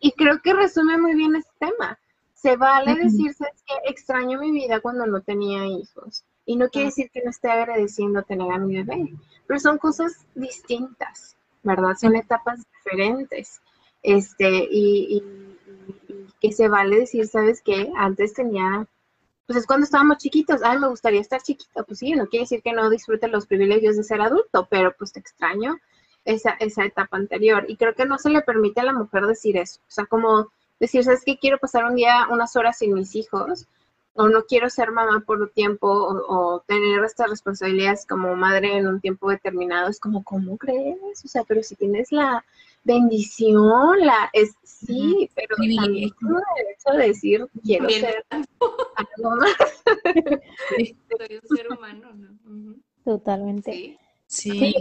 y, 0.00 0.12
creo 0.12 0.40
que 0.42 0.52
resume 0.52 0.98
muy 0.98 1.14
bien 1.14 1.36
este 1.36 1.52
tema. 1.58 1.98
Se 2.34 2.56
vale 2.56 2.94
decirse 2.94 3.44
que 3.66 3.90
extraño 3.90 4.38
mi 4.38 4.52
vida 4.52 4.80
cuando 4.80 5.06
no 5.06 5.22
tenía 5.22 5.66
hijos. 5.66 6.24
Y 6.44 6.56
no 6.56 6.68
quiere 6.68 6.88
decir 6.88 7.10
que 7.10 7.22
no 7.24 7.30
esté 7.30 7.50
agradeciendo 7.50 8.22
tener 8.22 8.52
a 8.52 8.58
mi 8.58 8.76
bebé, 8.76 9.14
pero 9.46 9.58
son 9.58 9.78
cosas 9.78 10.26
distintas, 10.34 11.36
¿verdad? 11.62 11.94
Son 11.98 12.14
etapas 12.16 12.60
diferentes. 12.76 13.62
Este, 14.02 14.68
y, 14.70 15.22
y 16.08 16.26
que 16.38 16.52
se 16.52 16.68
vale 16.68 17.00
decir, 17.00 17.26
¿sabes 17.26 17.62
qué? 17.62 17.90
Antes 17.96 18.34
tenía 18.34 18.86
pues 19.46 19.58
es 19.58 19.66
cuando 19.66 19.84
estábamos 19.84 20.18
chiquitos, 20.18 20.62
ay, 20.62 20.78
me 20.78 20.88
gustaría 20.88 21.20
estar 21.20 21.42
chiquita, 21.42 21.82
pues 21.82 21.98
sí, 21.98 22.12
no 22.12 22.28
quiere 22.28 22.44
decir 22.44 22.62
que 22.62 22.72
no 22.72 22.88
disfrute 22.88 23.28
los 23.28 23.46
privilegios 23.46 23.96
de 23.96 24.02
ser 24.02 24.20
adulto, 24.22 24.66
pero 24.70 24.94
pues 24.96 25.12
te 25.12 25.20
extraño 25.20 25.76
esa, 26.24 26.50
esa 26.60 26.84
etapa 26.84 27.16
anterior. 27.16 27.64
Y 27.68 27.76
creo 27.76 27.94
que 27.94 28.06
no 28.06 28.18
se 28.18 28.30
le 28.30 28.42
permite 28.42 28.80
a 28.80 28.84
la 28.84 28.92
mujer 28.92 29.26
decir 29.26 29.56
eso, 29.56 29.80
o 29.80 29.90
sea, 29.90 30.06
como 30.06 30.48
decir, 30.80 31.04
¿sabes 31.04 31.22
qué? 31.24 31.38
Quiero 31.38 31.58
pasar 31.58 31.84
un 31.84 31.94
día, 31.94 32.26
unas 32.30 32.56
horas 32.56 32.78
sin 32.78 32.94
mis 32.94 33.14
hijos, 33.14 33.66
o 34.14 34.28
no 34.28 34.44
quiero 34.44 34.70
ser 34.70 34.92
mamá 34.92 35.24
por 35.26 35.40
un 35.40 35.50
tiempo, 35.50 35.88
o, 35.88 36.62
tener 36.66 37.02
estas 37.04 37.30
responsabilidades 37.30 38.06
como 38.06 38.34
madre 38.36 38.76
en 38.76 38.86
un 38.86 39.00
tiempo 39.00 39.28
determinado, 39.30 39.88
es 39.88 39.98
como, 39.98 40.22
¿cómo 40.22 40.56
crees? 40.56 41.24
O 41.24 41.28
sea, 41.28 41.42
pero 41.44 41.62
si 41.62 41.74
tienes 41.74 42.12
la 42.12 42.44
bendición, 42.84 43.98
la 44.00 44.30
es 44.32 44.54
sí, 44.62 45.30
pero 45.34 45.56
también 45.56 46.10
como 46.10 46.38
derecho 46.56 46.98
de 46.98 47.06
decir 47.08 47.48
quiero 47.64 47.88
ser 47.88 48.24
algo 48.30 49.36
más. 49.36 49.82
soy 51.18 51.40
un 51.42 51.56
ser 51.56 51.72
humano, 51.72 52.12
¿no? 52.14 52.74
Totalmente. 53.04 53.72
Sí. 53.72 53.98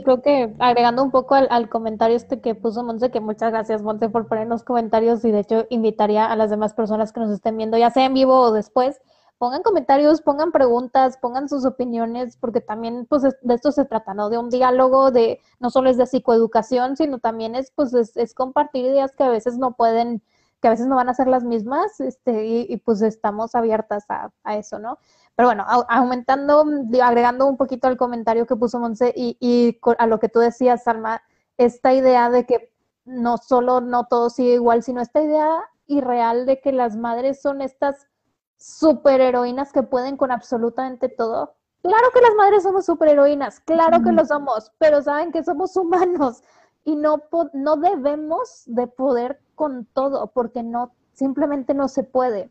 Creo 0.03 0.21
que 0.21 0.53
agregando 0.59 1.03
un 1.03 1.11
poco 1.11 1.35
al, 1.35 1.69
comentario 1.69 2.15
este 2.15 2.41
que 2.41 2.55
puso 2.55 2.83
Monse, 2.83 3.11
que 3.11 3.19
muchas 3.19 3.51
gracias 3.51 3.81
Monse 3.81 4.09
por 4.09 4.27
poner 4.27 4.47
los 4.47 4.63
comentarios 4.63 5.23
y 5.25 5.31
de 5.31 5.39
hecho 5.39 5.65
invitaría 5.69 6.25
a 6.25 6.35
las 6.35 6.49
demás 6.49 6.73
personas 6.73 7.11
que 7.11 7.19
nos 7.19 7.31
estén 7.31 7.57
viendo, 7.57 7.77
ya 7.77 7.89
sea 7.89 8.05
en 8.05 8.13
vivo 8.13 8.39
o 8.39 8.51
después, 8.51 8.99
pongan 9.37 9.61
comentarios, 9.61 10.21
pongan 10.21 10.53
preguntas, 10.53 11.17
pongan 11.17 11.49
sus 11.49 11.65
opiniones, 11.65 12.37
porque 12.37 12.61
también 12.61 13.05
pues 13.09 13.23
de 13.23 13.53
esto 13.53 13.73
se 13.73 13.83
trata, 13.83 14.13
¿no? 14.13 14.29
De 14.29 14.37
un 14.37 14.49
diálogo, 14.49 15.11
de 15.11 15.41
no 15.59 15.69
solo 15.69 15.89
es 15.89 15.97
de 15.97 16.05
psicoeducación, 16.05 16.95
sino 16.95 17.19
también 17.19 17.55
es 17.55 17.71
pues 17.75 17.93
es, 17.93 18.33
compartir 18.33 18.85
ideas 18.85 19.11
que 19.11 19.23
a 19.23 19.29
veces 19.29 19.57
no 19.57 19.73
pueden, 19.73 20.21
que 20.63 20.67
a 20.69 20.71
veces 20.71 20.87
no 20.87 20.95
van 20.95 21.09
a 21.09 21.13
ser 21.13 21.27
las 21.27 21.43
mismas, 21.43 21.99
este, 21.99 22.45
y, 22.45 22.77
pues 22.77 23.01
estamos 23.01 23.53
abiertas 23.53 24.05
a, 24.07 24.31
eso, 24.55 24.79
¿no? 24.79 24.97
Pero 25.35 25.49
bueno, 25.49 25.65
aumentando, 25.89 26.63
agregando 27.03 27.47
un 27.47 27.57
poquito 27.57 27.89
al 27.89 27.97
comentario 27.97 28.45
que 28.45 28.55
puso 28.55 28.79
Monse 28.79 29.13
y, 29.13 29.35
y 29.41 29.77
a 29.97 30.07
lo 30.07 30.21
que 30.21 30.29
tú 30.29 30.39
decías, 30.39 30.85
Salma, 30.85 31.21
esta 31.57 31.93
idea 31.93 32.29
de 32.29 32.45
que 32.45 32.71
no 33.03 33.37
solo 33.37 33.81
no 33.81 34.05
todo 34.05 34.29
sigue 34.29 34.53
igual, 34.53 34.83
sino 34.83 35.01
esta 35.01 35.21
idea 35.21 35.69
irreal 35.85 36.45
de 36.45 36.61
que 36.61 36.71
las 36.71 36.95
madres 36.95 37.41
son 37.41 37.59
estas 37.61 38.07
superheroínas 38.55 39.73
que 39.73 39.83
pueden 39.83 40.15
con 40.15 40.31
absolutamente 40.31 41.09
todo. 41.09 41.57
Claro 41.81 42.07
que 42.13 42.21
las 42.21 42.35
madres 42.35 42.63
somos 42.63 42.85
superheroínas, 42.85 43.59
claro 43.59 44.01
que 44.01 44.13
lo 44.13 44.23
somos, 44.23 44.71
pero 44.77 45.01
saben 45.01 45.33
que 45.33 45.43
somos 45.43 45.75
humanos 45.75 46.41
y 46.83 46.95
no, 46.95 47.23
no 47.53 47.77
debemos 47.77 48.63
de 48.65 48.87
poder 48.87 49.39
con 49.55 49.85
todo 49.85 50.27
porque 50.27 50.63
no, 50.63 50.91
simplemente 51.13 51.73
no 51.73 51.87
se 51.87 52.03
puede. 52.03 52.49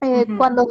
Eh, 0.00 0.26
cuando 0.36 0.68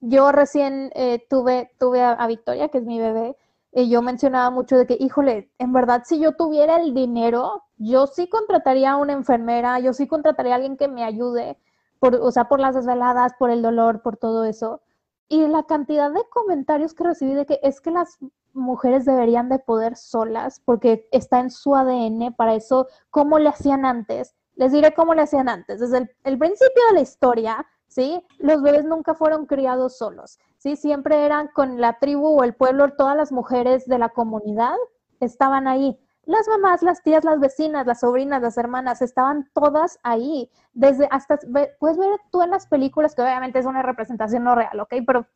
yo 0.00 0.32
recién 0.32 0.90
eh, 0.94 1.26
tuve, 1.28 1.70
tuve 1.78 2.02
a, 2.02 2.26
Victoria, 2.26 2.68
que 2.68 2.78
es 2.78 2.84
mi 2.84 2.98
bebé, 2.98 3.36
y 3.72 3.90
yo 3.90 4.00
mencionaba 4.00 4.50
mucho 4.50 4.76
de 4.76 4.86
que, 4.86 4.96
híjole, 4.98 5.50
en 5.58 5.72
verdad, 5.72 6.02
si 6.04 6.18
yo 6.18 6.32
tuviera 6.32 6.76
el 6.76 6.94
dinero, 6.94 7.64
yo 7.76 8.06
sí 8.06 8.28
contrataría 8.28 8.92
a 8.92 8.96
una 8.96 9.12
enfermera, 9.12 9.78
yo 9.80 9.92
sí 9.92 10.06
contrataría 10.06 10.52
a 10.52 10.56
alguien 10.56 10.76
que 10.76 10.88
me 10.88 11.04
ayude, 11.04 11.58
por, 11.98 12.14
o 12.14 12.30
sea, 12.30 12.48
por 12.48 12.60
las 12.60 12.74
desveladas, 12.74 13.34
por 13.38 13.50
el 13.50 13.60
dolor, 13.60 14.00
por 14.02 14.16
todo 14.16 14.44
eso. 14.44 14.80
Y 15.28 15.46
la 15.48 15.64
cantidad 15.64 16.10
de 16.10 16.22
comentarios 16.30 16.94
que 16.94 17.04
recibí 17.04 17.34
de 17.34 17.44
que 17.44 17.60
es 17.62 17.80
que 17.80 17.90
las 17.90 18.18
mujeres 18.58 19.04
deberían 19.04 19.48
de 19.48 19.58
poder 19.58 19.96
solas 19.96 20.60
porque 20.64 21.08
está 21.12 21.40
en 21.40 21.50
su 21.50 21.74
ADN, 21.74 22.34
para 22.34 22.54
eso, 22.54 22.88
¿cómo 23.10 23.38
le 23.38 23.48
hacían 23.48 23.86
antes? 23.86 24.34
Les 24.54 24.72
diré 24.72 24.92
cómo 24.92 25.14
le 25.14 25.22
hacían 25.22 25.48
antes. 25.48 25.80
Desde 25.80 25.98
el, 25.98 26.10
el 26.24 26.38
principio 26.38 26.82
de 26.88 26.94
la 26.94 27.00
historia, 27.00 27.66
¿sí? 27.86 28.22
Los 28.38 28.62
bebés 28.62 28.84
nunca 28.84 29.14
fueron 29.14 29.46
criados 29.46 29.98
solos, 29.98 30.38
¿sí? 30.58 30.76
Siempre 30.76 31.24
eran 31.24 31.48
con 31.48 31.80
la 31.80 31.98
tribu 31.98 32.26
o 32.26 32.44
el 32.44 32.54
pueblo, 32.54 32.92
todas 32.94 33.16
las 33.16 33.32
mujeres 33.32 33.86
de 33.86 33.98
la 33.98 34.10
comunidad 34.10 34.76
estaban 35.20 35.66
ahí. 35.66 35.98
Las 36.24 36.46
mamás, 36.46 36.82
las 36.82 37.02
tías, 37.02 37.24
las 37.24 37.40
vecinas, 37.40 37.86
las 37.86 38.00
sobrinas, 38.00 38.42
las 38.42 38.58
hermanas, 38.58 39.00
estaban 39.00 39.48
todas 39.54 39.98
ahí. 40.02 40.50
Desde 40.74 41.08
hasta, 41.10 41.38
puedes 41.80 41.96
ver 41.96 42.20
tú 42.30 42.42
en 42.42 42.50
las 42.50 42.66
películas, 42.66 43.14
que 43.14 43.22
obviamente 43.22 43.58
es 43.58 43.64
una 43.64 43.82
representación 43.82 44.44
no 44.44 44.54
real, 44.54 44.78
¿ok? 44.78 44.92
Pero 45.06 45.26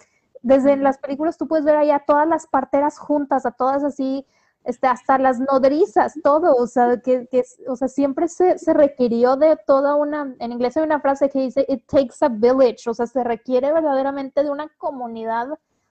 desde 0.42 0.76
las 0.76 0.98
películas 0.98 1.38
tú 1.38 1.48
puedes 1.48 1.64
ver 1.64 1.76
ahí 1.76 1.90
a 1.90 2.00
todas 2.00 2.28
las 2.28 2.46
parteras 2.46 2.98
juntas, 2.98 3.46
a 3.46 3.52
todas 3.52 3.84
así, 3.84 4.26
este, 4.64 4.86
hasta 4.86 5.18
las 5.18 5.40
nodrizas, 5.40 6.14
todo, 6.22 6.54
o 6.54 6.66
sea, 6.66 7.00
que, 7.00 7.26
que 7.28 7.42
o 7.68 7.76
sea, 7.76 7.88
siempre 7.88 8.28
se, 8.28 8.58
se, 8.58 8.72
requirió 8.72 9.36
de 9.36 9.56
toda 9.66 9.96
una, 9.96 10.34
en 10.38 10.52
inglés 10.52 10.76
hay 10.76 10.84
una 10.84 11.00
frase 11.00 11.28
que 11.30 11.40
dice, 11.40 11.64
it 11.68 11.84
takes 11.86 12.16
a 12.20 12.28
village, 12.28 12.88
o 12.88 12.94
sea, 12.94 13.06
se 13.06 13.24
requiere 13.24 13.72
verdaderamente 13.72 14.44
de 14.44 14.50
una 14.50 14.68
comunidad, 14.78 15.48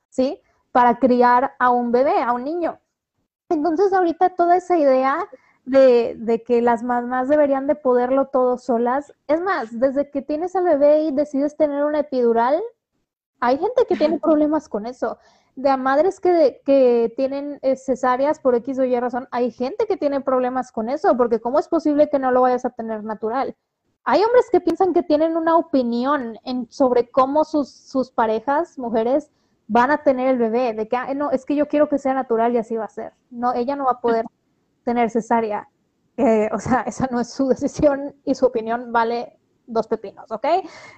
¿sí? 0.10 0.40
Para 0.72 1.00
criar 1.00 1.54
a 1.60 1.70
un 1.70 1.92
bebé, 1.92 2.22
a 2.22 2.32
un 2.32 2.46
niño. 2.46 2.80
Entonces, 3.50 3.92
ahorita 3.92 4.36
toda 4.36 4.56
esa 4.56 4.78
idea 4.78 5.18
de, 5.66 6.16
de, 6.18 6.42
que 6.44 6.62
las 6.62 6.82
mamás 6.82 7.28
deberían 7.28 7.68
de 7.68 7.76
poderlo 7.76 8.28
todo 8.28 8.58
solas, 8.58 9.14
es 9.28 9.42
más, 9.42 9.78
desde 9.78 10.10
que 10.10 10.22
tienes 10.22 10.56
al 10.56 10.64
bebé 10.64 11.04
y 11.04 11.12
decides 11.12 11.58
tener 11.58 11.84
una 11.84 12.00
epidural, 12.00 12.62
hay 13.42 13.58
gente 13.58 13.86
que 13.88 13.98
tiene 13.98 14.20
problemas 14.20 14.70
con 14.70 14.86
eso 14.86 15.18
de 15.56 15.70
a 15.70 15.78
madres 15.78 16.20
que, 16.20 16.62
que 16.66 17.14
tienen 17.16 17.60
eh, 17.62 17.76
cesáreas 17.76 18.40
por 18.40 18.56
X 18.56 18.80
o 18.80 18.86
Y 18.86 19.00
razón, 19.00 19.28
hay 19.32 19.52
gente 19.52 19.86
que 19.86 19.98
tiene 19.98 20.22
problemas 20.22 20.72
con 20.72 20.90
eso, 20.90 21.16
porque 21.18 21.40
¿cómo 21.40 21.60
es 21.60 21.68
posible 21.68 22.10
que 22.10 22.20
no 22.20 22.32
lo 22.32 22.42
vayas 22.42 22.66
a 22.66 22.70
tener 22.70 23.04
natural? 23.04 23.56
Hay 24.04 24.24
hombres 24.24 24.48
que 24.52 24.62
piensan 24.62 24.94
que 24.94 25.04
tienen 25.04 25.38
una 25.38 25.58
opinión 25.58 26.38
sobre 26.70 27.10
cómo 27.10 27.44
sus, 27.44 27.70
sus 27.70 28.12
parejas, 28.12 28.80
mujeres, 28.80 29.30
van 29.68 29.92
a 29.92 30.04
tener 30.04 30.30
el 30.30 30.38
bebé, 30.38 30.74
de 30.74 30.88
que, 30.88 30.98
no, 31.16 31.32
es 31.32 31.46
que 31.46 31.56
yo 31.56 31.68
quiero 31.68 31.88
que 31.88 32.00
sea 32.00 32.14
natural 32.14 32.54
y 32.54 32.58
así 32.58 32.76
va 32.76 32.86
a 32.86 32.90
ser. 32.90 33.14
No, 33.30 33.54
ella 33.54 33.76
no 33.76 33.86
va 33.86 33.92
a 33.92 34.02
poder 34.02 34.26
tener 34.84 35.10
cesárea. 35.12 35.70
Eh, 36.18 36.50
o 36.52 36.60
sea, 36.60 36.82
esa 36.88 37.08
no 37.12 37.20
es 37.20 37.30
su 37.30 37.48
decisión 37.48 38.16
y 38.26 38.36
su 38.36 38.46
opinión 38.46 38.92
vale 38.92 39.40
dos 39.68 39.88
pepinos, 39.88 40.32
¿ok? 40.32 40.46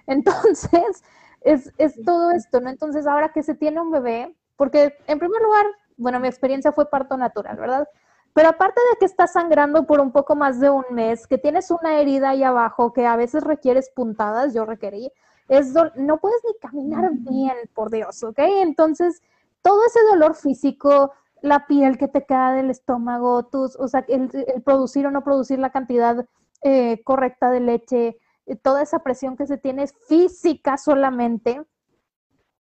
Entonces, 0.07 1.03
es, 1.43 1.71
es 1.77 2.01
todo 2.03 2.31
esto, 2.31 2.61
¿no? 2.61 2.69
Entonces, 2.69 3.07
ahora 3.07 3.31
que 3.31 3.43
se 3.43 3.55
tiene 3.55 3.81
un 3.81 3.91
bebé, 3.91 4.35
porque 4.55 4.95
en 5.07 5.19
primer 5.19 5.41
lugar, 5.41 5.65
bueno, 5.97 6.19
mi 6.19 6.27
experiencia 6.27 6.71
fue 6.71 6.89
parto 6.89 7.17
natural, 7.17 7.57
¿verdad? 7.57 7.87
Pero 8.33 8.49
aparte 8.49 8.81
de 8.91 8.97
que 8.99 9.05
estás 9.05 9.33
sangrando 9.33 9.85
por 9.85 9.99
un 9.99 10.11
poco 10.11 10.35
más 10.35 10.59
de 10.59 10.69
un 10.69 10.85
mes, 10.91 11.27
que 11.27 11.37
tienes 11.37 11.69
una 11.69 11.99
herida 11.99 12.29
ahí 12.29 12.43
abajo, 12.43 12.91
que 12.91 13.05
a 13.05 13.15
veces 13.15 13.43
requieres 13.43 13.91
puntadas, 13.91 14.53
yo 14.53 14.65
requerí, 14.65 15.11
es 15.47 15.73
no 15.95 16.17
puedes 16.17 16.41
ni 16.45 16.57
caminar 16.59 17.11
bien, 17.13 17.55
por 17.75 17.91
Dios, 17.91 18.23
¿ok? 18.23 18.39
Entonces, 18.39 19.21
todo 19.61 19.85
ese 19.85 19.99
dolor 20.11 20.35
físico, 20.35 21.11
la 21.41 21.67
piel 21.67 21.97
que 21.97 22.07
te 22.07 22.25
queda 22.25 22.53
del 22.53 22.69
estómago, 22.69 23.43
tus, 23.43 23.75
o 23.75 23.87
sea, 23.87 24.03
el, 24.07 24.29
producir 24.63 25.05
o 25.05 25.11
no 25.11 25.23
producir 25.23 25.59
la 25.59 25.71
cantidad 25.71 26.25
eh, 26.63 27.03
correcta 27.03 27.51
de 27.51 27.59
leche, 27.59 28.17
toda 28.61 28.81
esa 28.81 28.99
presión 28.99 29.37
que 29.37 29.47
se 29.47 29.57
tiene 29.57 29.87
física 29.87 30.77
solamente, 30.77 31.63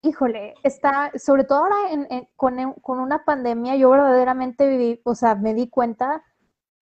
híjole, 0.03 0.55
está, 0.63 1.13
sobre 1.17 1.45
todo 1.45 1.61
ahora 1.61 1.77
con, 2.37 3.01
una 3.01 3.25
pandemia, 3.25 3.77
yo 3.77 3.91
verdaderamente 3.91 4.69
viví, 4.69 5.01
o 5.05 5.15
sea, 5.15 5.35
me 5.35 5.55
di 5.55 5.69
cuenta, 5.69 6.23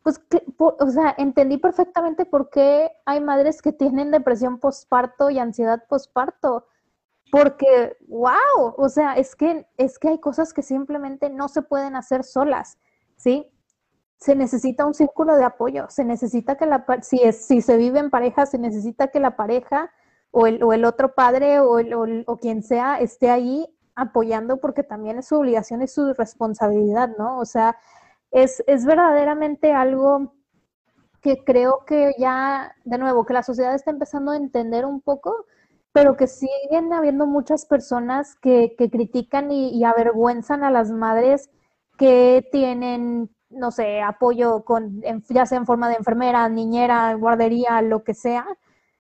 pues, 0.03 0.19
que, 0.19 0.45
o 0.59 0.91
sea, 0.91 1.15
entendí 1.17 1.59
perfectamente 1.59 2.27
por 2.27 2.51
qué 2.51 2.91
hay 3.07 3.21
madres 3.21 3.63
que 3.63 3.73
tienen 3.73 4.11
depresión 4.11 4.59
postparto 4.59 5.31
y 5.31 5.39
ansiedad 5.39 5.85
postparto. 5.89 6.67
Porque, 7.31 7.97
wow, 8.09 8.75
o 8.77 8.89
sea, 8.89 9.15
es 9.15 9.35
que, 9.35 9.67
es 9.79 9.99
que 9.99 10.09
hay 10.09 10.19
cosas 10.19 10.53
que 10.53 10.63
simplemente 10.63 11.31
no 11.31 11.49
se 11.49 11.63
pueden 11.63 11.97
hacer 11.97 12.25
solas, 12.25 12.79
¿sí? 13.17 13.51
Se 14.23 14.37
necesita 14.37 14.87
un 14.87 14.95
círculo 14.95 15.35
de 15.35 15.45
apoyo, 15.45 15.87
se 15.89 16.05
necesita 16.05 16.57
que 16.57 16.65
la, 16.67 16.85
si, 17.03 17.21
es, 17.21 17.45
si 17.45 17.61
se 17.61 17.77
vive 17.77 17.99
en 17.99 18.09
pareja, 18.09 18.47
se 18.47 18.57
necesita 18.57 19.09
que 19.09 19.19
la 19.19 19.35
pareja 19.35 19.91
o 20.31 20.47
el, 20.47 20.63
o 20.63 20.73
el 20.73 20.85
otro 20.85 21.13
padre 21.17 21.59
o, 21.59 21.81
el, 21.81 22.25
o, 22.29 22.37
quien 22.37 22.63
sea 22.63 23.01
esté 23.01 23.31
ahí 23.31 23.67
apoyando 23.97 24.59
porque 24.59 24.85
también 24.85 25.19
es 25.19 25.27
su 25.27 25.35
obligación, 25.35 25.83
es 25.83 25.93
su 25.93 26.15
responsabilidad, 26.15 27.11
¿no? 27.19 27.41
O 27.41 27.45
sea, 27.45 27.77
es, 28.31 28.63
es 28.69 28.87
verdaderamente 28.87 29.73
algo 29.73 30.35
que 31.21 31.43
creo 31.45 31.85
que 31.85 32.15
ya, 32.17 32.77
de 32.85 32.99
nuevo, 32.99 33.27
que 33.27 33.35
la 33.35 33.43
sociedad 33.43 33.75
está 33.75 33.91
empezando 33.91 34.31
a 34.31 34.37
entender 34.37 34.87
un 34.87 35.01
poco, 35.01 35.47
pero 35.93 36.17
que 36.17 36.29
siguen 36.29 36.93
habiendo 36.93 37.27
muchas 37.27 37.67
personas 37.67 38.37
que, 38.37 38.77
que 38.79 38.89
critican 38.89 39.51
y, 39.51 39.71
y, 39.77 39.83
avergüenzan 39.83 40.63
a 40.63 40.71
las 40.71 40.93
madres 40.93 41.51
que 41.99 42.49
tienen, 42.53 43.29
no 43.53 43.71
sé, 43.71 44.03
apoyo 44.03 44.65
con, 44.65 45.03
ya 45.29 45.47
sea 45.47 45.59
en 45.59 45.67
forma 45.67 45.89
de 45.89 45.97
enfermera, 45.97 46.49
niñera, 46.49 47.15
guardería, 47.15 47.83
lo 47.83 48.05
que 48.05 48.15
sea, 48.15 48.47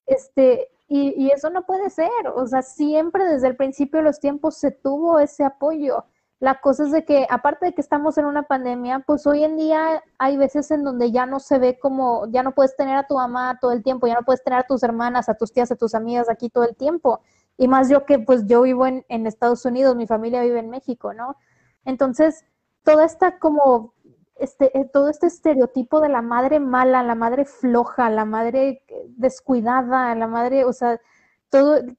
este, 0.06 0.68
y, 0.88 1.30
eso 1.30 1.48
no 1.50 1.64
puede 1.64 1.88
ser, 1.90 2.10
o 2.34 2.46
sea, 2.46 2.60
siempre 2.62 3.24
desde 3.24 3.48
el 3.48 3.56
principio 3.56 4.00
de 4.00 4.04
los 4.04 4.20
tiempos 4.20 4.56
se 4.58 4.70
tuvo 4.70 5.18
ese 5.20 5.42
apoyo. 5.44 6.04
La 6.38 6.60
cosa 6.60 6.84
es 6.84 6.92
de 6.92 7.04
que, 7.04 7.26
aparte 7.30 7.66
de 7.66 7.74
que 7.74 7.80
estamos 7.80 8.18
en 8.18 8.26
una 8.26 8.42
pandemia, 8.42 8.98
pues 9.06 9.26
hoy 9.26 9.44
en 9.44 9.56
día 9.56 10.02
hay 10.18 10.36
veces 10.36 10.70
en 10.70 10.84
donde 10.84 11.10
ya 11.10 11.24
no 11.24 11.40
se 11.40 11.58
ve 11.58 11.78
como, 11.78 12.26
ya 12.30 12.42
no 12.42 12.52
puedes 12.52 12.76
tener 12.76 12.96
a 12.96 13.06
tu 13.06 13.14
mamá 13.14 13.58
todo 13.60 13.72
el 13.72 13.82
tiempo, 13.82 14.06
ya 14.06 14.16
no 14.16 14.22
puedes 14.24 14.42
tener 14.44 14.58
a 14.58 14.66
tus 14.66 14.82
hermanas, 14.82 15.28
a 15.28 15.34
tus 15.34 15.52
tías, 15.52 15.70
a 15.72 15.76
tus 15.76 15.94
amigas 15.94 16.28
aquí 16.28 16.50
todo 16.50 16.64
el 16.64 16.76
tiempo. 16.76 17.20
Y 17.56 17.68
más 17.68 17.88
yo 17.88 18.04
que 18.04 18.18
pues 18.18 18.46
yo 18.46 18.62
vivo 18.62 18.86
en, 18.86 19.04
en 19.08 19.26
Estados 19.26 19.64
Unidos, 19.64 19.96
mi 19.96 20.06
familia 20.06 20.42
vive 20.42 20.58
en 20.58 20.68
México, 20.68 21.14
¿no? 21.14 21.36
Entonces, 21.84 22.44
toda 22.84 23.04
esta 23.04 23.38
como 23.38 23.94
este, 24.42 24.76
eh, 24.78 24.84
todo 24.92 25.08
este 25.08 25.26
estereotipo 25.26 26.00
de 26.00 26.08
la 26.08 26.22
madre 26.22 26.60
mala, 26.60 27.02
la 27.02 27.14
madre 27.14 27.44
floja, 27.44 28.10
la 28.10 28.24
madre 28.24 28.82
descuidada, 29.16 30.14
la 30.14 30.26
madre, 30.26 30.64
o 30.64 30.72
sea, 30.72 31.00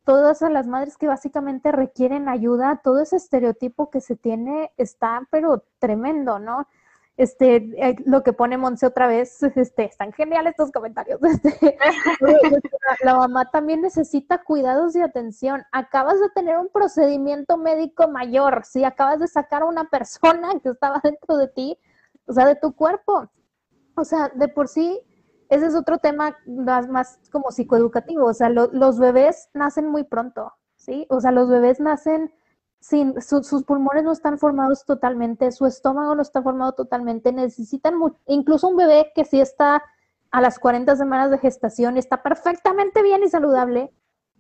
todas 0.04 0.42
las 0.42 0.68
madres 0.68 0.98
que 0.98 1.08
básicamente 1.08 1.72
requieren 1.72 2.28
ayuda, 2.28 2.82
todo 2.84 3.02
ese 3.02 3.18
estereotipo 3.18 3.92
que 3.92 4.02
se 4.02 4.16
tiene 4.16 4.72
está, 4.78 5.28
pero 5.30 5.64
tremendo, 5.80 6.40
¿no? 6.40 6.68
Este, 7.16 7.58
eh, 7.78 7.96
lo 8.06 8.24
que 8.24 8.34
pone 8.34 8.58
Monse 8.58 8.88
otra 8.88 9.06
vez, 9.06 9.44
este, 9.56 9.86
están 9.86 10.12
geniales 10.14 10.52
estos 10.52 10.72
comentarios. 10.72 11.20
Este, 12.20 12.70
la 13.04 13.16
mamá 13.16 13.52
también 13.52 13.82
necesita 13.82 14.44
cuidados 14.44 14.96
y 14.96 15.02
atención. 15.02 15.64
Acabas 15.72 16.20
de 16.20 16.30
tener 16.30 16.58
un 16.58 16.70
procedimiento 16.70 17.58
médico 17.58 18.08
mayor, 18.08 18.66
si 18.66 18.84
acabas 18.84 19.20
de 19.20 19.28
sacar 19.28 19.62
a 19.62 19.66
una 19.66 19.86
persona 19.90 20.50
que 20.62 20.70
estaba 20.70 21.00
dentro 21.04 21.38
de 21.38 21.48
ti, 21.48 21.78
o 22.28 22.34
sea, 22.34 22.46
de 22.46 22.56
tu 22.56 22.74
cuerpo. 22.76 23.30
O 23.96 24.04
sea, 24.04 24.30
de 24.30 24.48
por 24.48 24.68
sí, 24.68 25.00
ese 25.50 25.68
es 25.68 25.76
otro 25.76 26.00
tema 26.00 26.38
más, 26.90 27.20
como 27.32 27.52
psicoeducativo. 27.52 28.26
O 28.26 28.34
sea, 28.34 28.50
los 28.50 29.00
bebés 29.00 29.50
nacen 29.54 29.88
muy 29.88 30.04
pronto, 30.04 30.54
¿sí? 30.76 31.06
O 31.10 31.20
sea, 31.20 31.32
los 31.32 31.50
bebés 31.50 31.80
nacen 31.80 32.34
sin, 32.84 33.22
sus 33.22 33.64
pulmones 33.64 34.04
no 34.04 34.12
están 34.12 34.38
formados 34.38 34.84
totalmente, 34.84 35.52
su 35.54 35.66
estómago 35.66 36.16
no 36.16 36.22
está 36.22 36.42
formado 36.42 36.74
totalmente, 36.74 37.32
necesitan, 37.32 37.96
incluso 38.28 38.68
un 38.68 38.76
bebé 38.76 39.12
que 39.16 39.24
sí 39.24 39.40
está 39.40 39.82
a 40.32 40.42
las 40.42 40.60
40 40.60 40.94
semanas 40.98 41.32
de 41.32 41.38
gestación, 41.38 41.96
está 41.98 42.22
perfectamente 42.22 43.02
bien 43.02 43.24
y 43.24 43.30
saludable, 43.30 43.94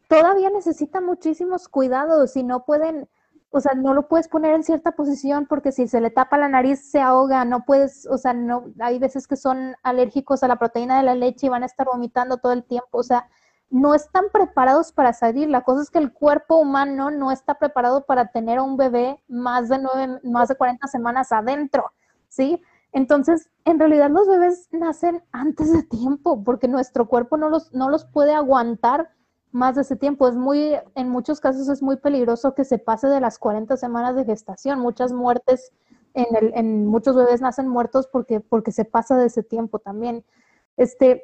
todavía 0.10 0.50
necesita 0.50 1.00
muchísimos 1.00 1.70
cuidados 1.70 2.36
y 2.36 2.44
no 2.44 2.66
pueden, 2.66 3.08
o 3.56 3.60
sea, 3.60 3.76
no 3.76 3.94
lo 3.94 4.08
puedes 4.08 4.28
poner 4.28 4.56
en 4.56 4.64
cierta 4.64 4.94
posición 4.94 5.46
porque 5.46 5.72
si 5.72 5.88
se 5.88 6.02
le 6.02 6.10
tapa 6.10 6.40
la 6.40 6.50
nariz 6.50 6.90
se 6.90 7.00
ahoga, 7.00 7.46
no 7.46 7.66
puedes, 7.66 8.08
o 8.08 8.18
sea, 8.18 8.34
no, 8.34 8.66
hay 8.80 8.98
veces 8.98 9.28
que 9.28 9.36
son 9.36 9.76
alérgicos 9.84 10.42
a 10.42 10.48
la 10.48 10.58
proteína 10.58 10.98
de 10.98 11.04
la 11.04 11.14
leche 11.14 11.46
y 11.46 11.50
van 11.50 11.62
a 11.62 11.68
estar 11.68 11.86
vomitando 11.86 12.38
todo 12.38 12.52
el 12.52 12.64
tiempo, 12.64 12.98
o 12.98 13.04
sea, 13.04 13.30
no 13.70 13.94
están 13.94 14.26
preparados 14.34 14.92
para 14.92 15.14
salir. 15.14 15.50
La 15.50 15.62
cosa 15.62 15.84
es 15.84 15.92
que 15.92 16.00
el 16.00 16.12
cuerpo 16.12 16.58
humano 16.58 17.12
no 17.12 17.32
está 17.32 17.54
preparado 17.60 18.06
para 18.08 18.32
tener 18.32 18.58
a 18.58 18.64
un 18.64 18.76
bebé 18.76 19.22
más 19.28 19.70
de 19.70 19.78
nueve, 19.78 20.20
más 20.24 20.48
de 20.48 20.56
40 20.56 20.88
semanas 20.88 21.32
adentro, 21.32 21.92
¿sí? 22.30 22.60
Entonces, 22.92 23.52
en 23.66 23.78
realidad 23.78 24.10
los 24.10 24.28
bebés 24.28 24.68
nacen 24.72 25.24
antes 25.32 25.72
de 25.72 25.84
tiempo 25.84 26.44
porque 26.44 26.68
nuestro 26.68 27.08
cuerpo 27.08 27.38
no 27.38 27.50
los, 27.50 27.72
no 27.72 27.90
los 27.90 28.06
puede 28.06 28.34
aguantar 28.34 29.12
más 29.54 29.76
de 29.76 29.82
ese 29.82 29.96
tiempo. 29.96 30.28
Es 30.28 30.36
muy, 30.36 30.76
en 30.96 31.10
muchos 31.10 31.40
casos 31.40 31.70
es 31.70 31.82
muy 31.82 31.98
peligroso 31.98 32.56
que 32.56 32.66
se 32.66 32.80
pase 32.80 33.08
de 33.08 33.22
las 33.22 33.40
40 33.40 33.78
semanas 33.78 34.16
de 34.16 34.26
gestación. 34.26 34.80
Muchas 34.80 35.14
muertes 35.14 35.72
en, 36.14 36.36
el, 36.36 36.52
en 36.56 36.88
muchos 36.88 37.16
bebés 37.16 37.42
nacen 37.42 37.68
muertos 37.68 38.08
porque, 38.08 38.40
porque 38.40 38.72
se 38.72 38.86
pasa 38.86 39.16
de 39.16 39.28
ese 39.28 39.44
tiempo 39.44 39.80
también. 39.80 40.26
Este, 40.78 41.24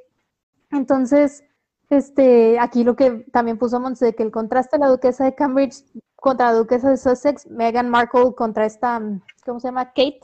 entonces, 0.72 1.44
este, 1.90 2.60
aquí 2.60 2.84
lo 2.84 2.96
que 2.96 3.26
también 3.32 3.58
puso 3.58 3.80
Monse, 3.80 4.06
de 4.06 4.16
que 4.16 4.24
el 4.24 4.32
contraste 4.32 4.78
de 4.78 4.86
la 4.86 4.90
duquesa 4.90 5.26
de 5.26 5.36
Cambridge 5.36 5.84
contra 6.16 6.52
la 6.52 6.58
duquesa 6.58 6.90
de 6.90 6.98
Sussex, 6.98 7.48
Meghan 7.48 7.90
Markle 7.90 8.36
contra 8.36 8.66
esta, 8.66 9.02
¿cómo 9.46 9.60
se 9.60 9.68
llama? 9.68 9.86
Kate, 9.88 10.22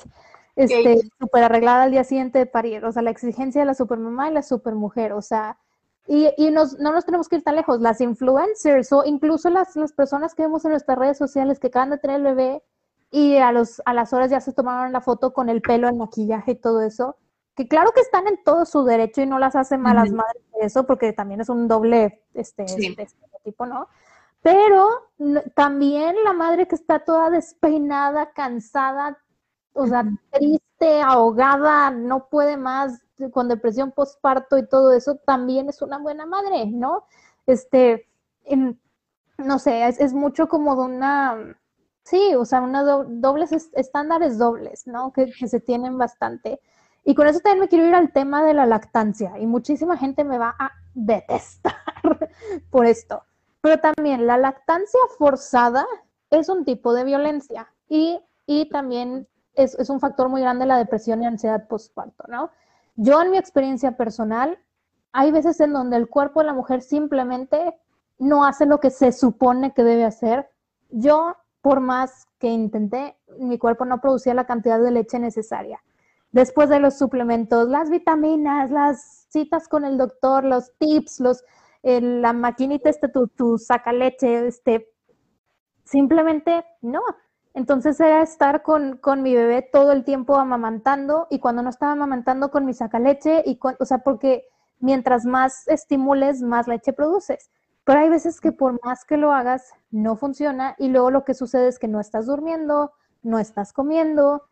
este, 0.55 1.01
súper 1.19 1.43
arreglada 1.43 1.83
al 1.83 1.91
día 1.91 2.03
siguiente 2.03 2.39
de 2.39 2.45
parir, 2.45 2.85
o 2.85 2.91
sea, 2.91 3.01
la 3.01 3.09
exigencia 3.09 3.61
de 3.61 3.65
la 3.65 3.73
supermamá 3.73 4.29
y 4.29 4.33
la 4.33 4.43
supermujer, 4.43 5.13
o 5.13 5.21
sea, 5.21 5.57
y, 6.07 6.29
y 6.37 6.51
nos, 6.51 6.79
no 6.79 6.91
nos 6.91 7.05
tenemos 7.05 7.27
que 7.27 7.37
ir 7.37 7.43
tan 7.43 7.55
lejos, 7.55 7.81
las 7.81 7.99
influencers 8.01 8.91
o 8.93 9.03
incluso 9.05 9.49
las, 9.49 9.75
las 9.75 9.91
personas 9.91 10.35
que 10.35 10.43
vemos 10.43 10.63
en 10.65 10.71
nuestras 10.71 10.97
redes 10.97 11.17
sociales 11.17 11.59
que 11.59 11.67
acaban 11.67 11.89
de 11.89 11.97
tener 11.97 12.17
el 12.17 12.23
bebé 12.23 12.63
y 13.11 13.37
a, 13.37 13.51
los, 13.51 13.81
a 13.85 13.93
las 13.93 14.13
horas 14.13 14.29
ya 14.29 14.41
se 14.41 14.53
tomaron 14.53 14.91
la 14.91 15.01
foto 15.01 15.33
con 15.33 15.49
el 15.49 15.61
pelo, 15.61 15.87
el 15.87 15.95
maquillaje 15.95 16.51
y 16.51 16.55
todo 16.55 16.81
eso, 16.81 17.17
que 17.55 17.67
claro 17.67 17.91
que 17.93 18.01
están 18.01 18.27
en 18.27 18.43
todo 18.43 18.65
su 18.65 18.83
derecho 18.83 19.21
y 19.21 19.25
no 19.25 19.39
las 19.39 19.55
hacen 19.55 19.81
malas 19.81 20.11
madres 20.11 20.43
de 20.59 20.65
eso, 20.65 20.85
porque 20.85 21.13
también 21.13 21.41
es 21.41 21.49
un 21.49 21.67
doble 21.67 22.23
este, 22.33 22.65
tipo, 23.43 23.65
¿no? 23.65 23.87
Pero 24.41 24.89
también 25.55 26.15
la 26.23 26.33
madre 26.33 26.67
que 26.67 26.75
está 26.75 26.99
toda 26.99 27.29
despeinada, 27.29 28.31
cansada, 28.33 29.17
o 29.73 29.87
sea, 29.87 30.05
triste, 30.31 31.01
ahogada, 31.01 31.91
no 31.91 32.27
puede 32.27 32.57
más, 32.57 33.04
con 33.31 33.47
depresión 33.47 33.91
postparto 33.91 34.57
y 34.57 34.67
todo 34.67 34.93
eso, 34.93 35.15
también 35.25 35.69
es 35.69 35.81
una 35.81 35.97
buena 35.97 36.25
madre, 36.25 36.65
¿no? 36.67 37.05
Este, 37.45 38.07
no 39.37 39.59
sé, 39.59 39.87
es, 39.87 40.13
mucho 40.13 40.47
como 40.47 40.75
de 40.75 40.81
una, 40.81 41.57
sí, 42.03 42.35
o 42.35 42.45
sea, 42.45 42.61
una 42.61 42.83
dobles 42.83 43.51
estándares 43.73 44.37
dobles, 44.37 44.87
¿no? 44.87 45.11
Que, 45.11 45.31
que 45.31 45.47
se 45.47 45.59
tienen 45.59 45.97
bastante. 45.97 46.59
Y 47.03 47.13
con 47.13 47.27
eso 47.27 47.39
también 47.39 47.61
me 47.61 47.67
quiero 47.67 47.87
ir 47.87 47.95
al 47.95 48.11
tema 48.11 48.43
de 48.43 48.55
la 48.55 48.65
lactancia. 48.65 49.37
Y 49.37 49.45
muchísima 49.45 49.95
gente 49.95 50.23
me 50.23 50.39
va 50.39 50.55
a 50.57 50.71
detestar 50.95 51.75
por 52.71 52.85
esto. 52.85 53.23
Pero 53.61 53.79
también 53.79 54.25
la 54.25 54.37
lactancia 54.37 54.99
forzada 55.17 55.85
es 56.31 56.49
un 56.49 56.65
tipo 56.65 56.93
de 56.93 57.03
violencia 57.03 57.71
y, 57.87 58.19
y 58.45 58.69
también 58.69 59.27
es, 59.53 59.75
es, 59.75 59.89
un 59.89 59.99
factor 59.99 60.29
muy 60.29 60.41
grande 60.41 60.65
la 60.65 60.77
depresión 60.77 61.21
y 61.21 61.25
ansiedad 61.25 61.67
postparto, 61.67 62.25
¿no? 62.27 62.51
Yo 62.95 63.21
en 63.21 63.31
mi 63.31 63.37
experiencia 63.37 63.97
personal, 63.97 64.59
hay 65.11 65.31
veces 65.31 65.59
en 65.59 65.73
donde 65.73 65.97
el 65.97 66.07
cuerpo 66.07 66.39
de 66.41 66.47
la 66.47 66.53
mujer 66.53 66.81
simplemente 66.81 67.79
no 68.17 68.45
hace 68.45 68.65
lo 68.65 68.79
que 68.79 68.89
se 68.89 69.11
supone 69.11 69.73
que 69.73 69.83
debe 69.83 70.05
hacer. 70.05 70.49
Yo, 70.89 71.35
por 71.61 71.79
más 71.79 72.27
que 72.39 72.47
intenté, 72.47 73.17
mi 73.39 73.57
cuerpo 73.57 73.85
no 73.85 74.01
producía 74.01 74.33
la 74.33 74.45
cantidad 74.45 74.79
de 74.79 74.91
leche 74.91 75.19
necesaria 75.19 75.81
después 76.35 76.67
de 76.67 76.81
los 76.81 76.97
suplementos, 76.97 77.69
las 77.69 77.89
vitaminas, 77.89 78.69
las 78.69 79.25
citas 79.29 79.69
con 79.69 79.85
el 79.85 79.97
doctor, 79.97 80.43
los 80.43 80.73
tips, 80.77 81.21
los, 81.21 81.45
la 81.81 82.33
maquinita, 82.33 82.89
este, 82.89 83.07
tu, 83.07 83.29
tu 83.29 83.57
saca 83.57 83.93
leche, 83.93 84.45
este, 84.45 84.91
simplemente 85.85 86.65
no. 86.81 87.01
Entonces 87.55 87.99
era 88.01 88.21
estar 88.21 88.61
con, 88.63 88.97
con, 88.97 89.23
mi 89.23 89.33
bebé 89.33 89.61
todo 89.61 89.93
el 89.93 90.03
tiempo 90.03 90.35
amamantando 90.35 91.25
y 91.29 91.39
cuando 91.39 91.63
no 91.63 91.69
estaba 91.69 91.93
amamantando 91.93 92.51
con 92.51 92.65
mi 92.65 92.73
sacaleche, 92.73 93.43
y 93.45 93.57
o 93.79 93.85
sea, 93.85 93.99
porque 93.99 94.45
mientras 94.79 95.25
más 95.25 95.67
estimules, 95.69 96.41
más 96.41 96.67
leche 96.67 96.91
produces. 96.91 97.49
Pero 97.85 97.99
hay 97.99 98.09
veces 98.09 98.41
que 98.41 98.51
por 98.51 98.77
más 98.83 99.05
que 99.05 99.15
lo 99.15 99.31
hagas, 99.31 99.71
no 99.89 100.17
funciona 100.17 100.75
y 100.77 100.89
luego 100.89 101.11
lo 101.11 101.23
que 101.23 101.33
sucede 101.33 101.69
es 101.69 101.79
que 101.79 101.87
no 101.87 102.01
estás 102.01 102.25
durmiendo, 102.25 102.91
no 103.23 103.39
estás 103.39 103.71
comiendo, 103.71 104.43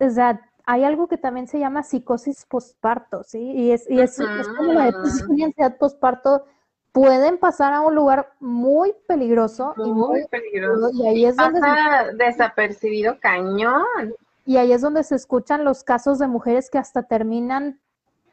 o 0.00 0.10
sea, 0.10 0.40
hay 0.64 0.84
algo 0.84 1.06
que 1.06 1.18
también 1.18 1.48
se 1.48 1.58
llama 1.58 1.82
psicosis 1.82 2.46
postparto, 2.46 3.24
¿sí? 3.24 3.40
Y 3.40 3.72
es, 3.72 3.88
y 3.90 4.00
es, 4.00 4.18
como 4.56 4.72
la 4.72 4.86
depresión 4.86 5.38
y 5.38 5.44
ansiedad 5.44 5.76
postparto 5.76 6.44
pueden 6.98 7.38
pasar 7.38 7.72
a 7.72 7.80
un 7.80 7.94
lugar 7.94 8.32
muy 8.40 8.92
peligroso. 9.06 9.72
Muy, 9.76 9.88
y 9.88 9.92
muy 9.92 10.26
peligroso. 10.28 10.90
Y 10.92 11.06
ahí 11.06 11.24
es 11.26 11.36
donde 11.36 11.60
Pasa 11.60 12.12
desapercibido 12.14 13.18
cañón. 13.20 14.14
Y 14.44 14.56
ahí 14.56 14.72
es 14.72 14.80
donde 14.80 15.04
se 15.04 15.14
escuchan 15.14 15.64
los 15.64 15.84
casos 15.84 16.18
de 16.18 16.26
mujeres 16.26 16.70
que 16.70 16.78
hasta 16.78 17.02
terminan 17.04 17.80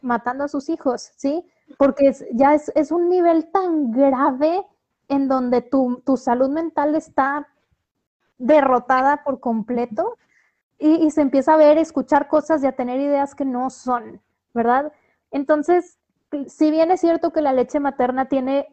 matando 0.01 0.45
a 0.45 0.47
sus 0.47 0.69
hijos, 0.69 1.11
¿sí? 1.15 1.45
Porque 1.77 2.15
ya 2.31 2.53
es, 2.53 2.71
es, 2.75 2.91
un 2.91 3.09
nivel 3.09 3.51
tan 3.51 3.91
grave 3.91 4.65
en 5.09 5.27
donde 5.27 5.61
tu, 5.61 6.01
tu 6.05 6.15
salud 6.15 6.49
mental 6.49 6.95
está 6.95 7.47
derrotada 8.37 9.23
por 9.23 9.39
completo 9.39 10.17
y, 10.77 11.09
se 11.11 11.21
empieza 11.21 11.53
a 11.53 11.57
ver, 11.57 11.77
escuchar 11.77 12.27
cosas 12.27 12.63
y 12.63 12.67
a 12.67 12.75
tener 12.75 12.99
ideas 12.99 13.33
que 13.33 13.45
no 13.45 13.69
son, 13.69 14.21
¿verdad? 14.53 14.91
Entonces, 15.31 15.97
si 16.47 16.71
bien 16.71 16.91
es 16.91 17.01
cierto 17.01 17.31
que 17.31 17.41
la 17.41 17.53
leche 17.53 17.79
materna 17.79 18.27
tiene 18.27 18.67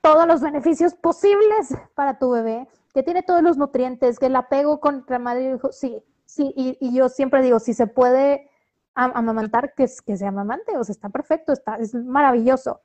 todos 0.00 0.26
los 0.26 0.40
beneficios 0.40 0.94
posibles 0.94 1.74
para 1.94 2.18
tu 2.18 2.30
bebé, 2.30 2.68
que 2.94 3.02
tiene 3.02 3.22
todos 3.22 3.42
los 3.42 3.56
nutrientes, 3.56 4.18
que 4.18 4.26
el 4.26 4.36
apego 4.36 4.80
contra 4.80 5.18
madre 5.18 5.56
y 5.56 5.72
sí, 5.72 6.02
sí, 6.24 6.52
y, 6.56 6.94
yo 6.94 7.08
siempre 7.08 7.42
digo, 7.42 7.58
si 7.58 7.74
se 7.74 7.86
puede 7.86 8.48
amamantar, 8.94 9.74
que, 9.74 9.86
que 10.06 10.16
sea 10.16 10.28
amamante, 10.28 10.76
o 10.76 10.84
sea, 10.84 10.92
está 10.92 11.08
perfecto, 11.08 11.52
está, 11.52 11.76
es 11.76 11.94
maravilloso. 11.94 12.80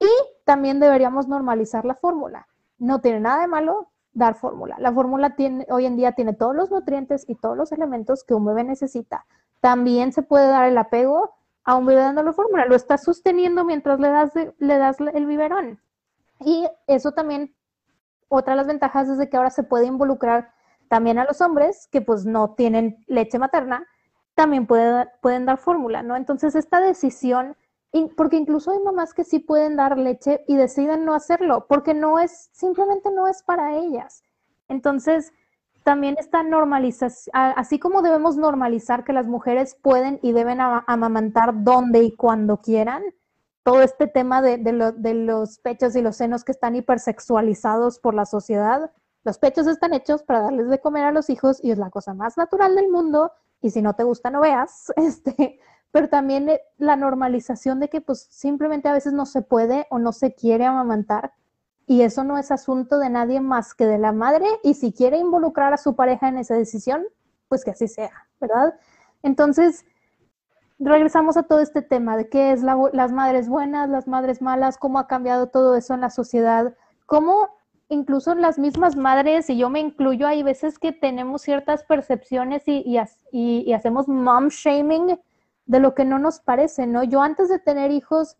Y 0.00 0.08
también 0.44 0.80
deberíamos 0.80 1.28
normalizar 1.28 1.84
la 1.84 1.94
fórmula. 1.94 2.48
No 2.78 3.00
tiene 3.00 3.20
nada 3.20 3.42
de 3.42 3.46
malo 3.46 3.88
dar 4.12 4.34
fórmula. 4.34 4.76
La 4.78 4.92
fórmula 4.92 5.36
tiene, 5.36 5.66
hoy 5.70 5.86
en 5.86 5.96
día 5.96 6.12
tiene 6.12 6.34
todos 6.34 6.54
los 6.54 6.70
nutrientes 6.70 7.24
y 7.28 7.34
todos 7.34 7.56
los 7.56 7.72
elementos 7.72 8.24
que 8.24 8.34
un 8.34 8.44
bebé 8.44 8.64
necesita. 8.64 9.26
También 9.60 10.12
se 10.12 10.22
puede 10.22 10.48
dar 10.48 10.68
el 10.68 10.76
apego 10.78 11.34
a 11.64 11.76
un 11.76 11.86
bebé 11.86 12.00
dándole 12.00 12.32
fórmula. 12.32 12.66
Lo 12.66 12.76
estás 12.76 13.04
sosteniendo 13.04 13.64
mientras 13.64 13.98
le 14.00 14.08
das, 14.08 14.32
le 14.58 14.78
das 14.78 14.98
el 15.00 15.26
biberón. 15.26 15.80
Y 16.40 16.66
eso 16.86 17.12
también, 17.12 17.54
otra 18.28 18.52
de 18.52 18.58
las 18.58 18.66
ventajas 18.66 19.08
es 19.08 19.18
de 19.18 19.28
que 19.28 19.36
ahora 19.36 19.50
se 19.50 19.62
puede 19.62 19.86
involucrar 19.86 20.52
también 20.88 21.18
a 21.18 21.24
los 21.24 21.40
hombres 21.40 21.88
que 21.90 22.02
pues 22.02 22.24
no 22.26 22.54
tienen 22.54 23.04
leche 23.06 23.38
materna, 23.38 23.86
también 24.34 24.66
pueden 24.66 25.46
dar 25.46 25.58
fórmula, 25.58 26.02
¿no? 26.02 26.16
Entonces 26.16 26.54
esta 26.54 26.80
decisión 26.80 27.56
porque 28.16 28.36
incluso 28.36 28.72
hay 28.72 28.80
mamás 28.80 29.14
que 29.14 29.24
sí 29.24 29.38
pueden 29.38 29.76
dar 29.76 29.96
leche 29.96 30.44
y 30.48 30.56
deciden 30.56 31.04
no 31.04 31.14
hacerlo, 31.14 31.66
porque 31.68 31.94
no 31.94 32.18
es, 32.18 32.50
simplemente 32.52 33.10
no 33.12 33.28
es 33.28 33.42
para 33.44 33.76
ellas. 33.76 34.24
Entonces, 34.68 35.32
también 35.84 36.16
esta 36.18 36.42
normalización, 36.42 37.30
así 37.34 37.78
como 37.78 38.02
debemos 38.02 38.36
normalizar 38.36 39.04
que 39.04 39.12
las 39.12 39.26
mujeres 39.26 39.76
pueden 39.80 40.18
y 40.22 40.32
deben 40.32 40.60
amamantar 40.60 41.62
donde 41.62 42.02
y 42.02 42.16
cuando 42.16 42.60
quieran, 42.62 43.02
todo 43.62 43.82
este 43.82 44.06
tema 44.06 44.42
de, 44.42 44.58
de, 44.58 45.14
los 45.14 45.58
pechos 45.58 45.94
y 45.94 46.02
los 46.02 46.16
senos 46.16 46.42
que 46.42 46.52
están 46.52 46.74
hipersexualizados 46.74 47.98
por 47.98 48.14
la 48.14 48.24
sociedad, 48.24 48.90
los 49.24 49.38
pechos 49.38 49.66
están 49.66 49.94
hechos 49.94 50.22
para 50.22 50.40
darles 50.40 50.68
de 50.68 50.80
comer 50.80 51.04
a 51.04 51.12
los 51.12 51.30
hijos 51.30 51.62
y 51.62 51.70
es 51.70 51.78
la 51.78 51.90
cosa 51.90 52.14
más 52.14 52.36
natural 52.36 52.74
del 52.74 52.90
mundo 52.90 53.32
y 53.60 53.70
si 53.70 53.80
no 53.80 53.94
te 53.94 54.04
gusta 54.04 54.30
no 54.30 54.40
veas, 54.40 54.92
este, 54.96 55.60
pero 55.90 56.08
también 56.08 56.48
eh, 56.48 56.60
la 56.78 56.96
normalización 56.96 57.78
de 57.78 57.88
que 57.88 58.00
pues 58.00 58.26
simplemente 58.30 58.88
a 58.88 58.94
veces 58.94 59.12
no 59.12 59.26
se 59.26 59.42
puede 59.42 59.86
o 59.90 59.98
no 59.98 60.12
se 60.12 60.34
quiere 60.34 60.64
amamantar 60.64 61.32
y 61.86 62.02
eso 62.02 62.24
no 62.24 62.38
es 62.38 62.50
asunto 62.50 62.98
de 62.98 63.10
nadie 63.10 63.40
más 63.40 63.74
que 63.74 63.86
de 63.86 63.98
la 63.98 64.12
madre 64.12 64.46
y 64.62 64.74
si 64.74 64.92
quiere 64.92 65.18
involucrar 65.18 65.72
a 65.72 65.78
su 65.78 65.94
pareja 65.94 66.28
en 66.28 66.38
esa 66.38 66.54
decisión, 66.54 67.04
pues 67.48 67.64
que 67.64 67.72
así 67.72 67.88
sea, 67.88 68.12
¿verdad? 68.40 68.74
Entonces, 69.22 69.84
regresamos 70.78 71.36
a 71.36 71.44
todo 71.44 71.60
este 71.60 71.82
tema 71.82 72.16
de 72.16 72.28
qué 72.28 72.52
es 72.52 72.62
las 72.62 73.12
madres 73.12 73.48
buenas, 73.48 73.88
las 73.88 74.06
madres 74.06 74.42
malas, 74.42 74.78
cómo 74.78 74.98
ha 74.98 75.06
cambiado 75.06 75.48
todo 75.48 75.76
eso 75.76 75.94
en 75.94 76.00
la 76.00 76.10
sociedad, 76.10 76.74
cómo 77.06 77.48
incluso 77.88 78.34
las 78.34 78.58
mismas 78.58 78.96
madres, 78.96 79.48
y 79.50 79.58
yo 79.58 79.70
me 79.70 79.80
incluyo, 79.80 80.26
hay 80.26 80.42
veces 80.42 80.78
que 80.78 80.92
tenemos 80.92 81.42
ciertas 81.42 81.84
percepciones 81.84 82.62
y, 82.66 82.98
y, 83.30 83.72
hacemos 83.72 84.08
mom 84.08 84.48
shaming 84.48 85.18
de 85.66 85.80
lo 85.80 85.94
que 85.94 86.04
no 86.04 86.18
nos 86.18 86.40
parece, 86.40 86.86
¿no? 86.86 87.04
Yo 87.04 87.22
antes 87.22 87.48
de 87.48 87.58
tener 87.58 87.90
hijos, 87.90 88.36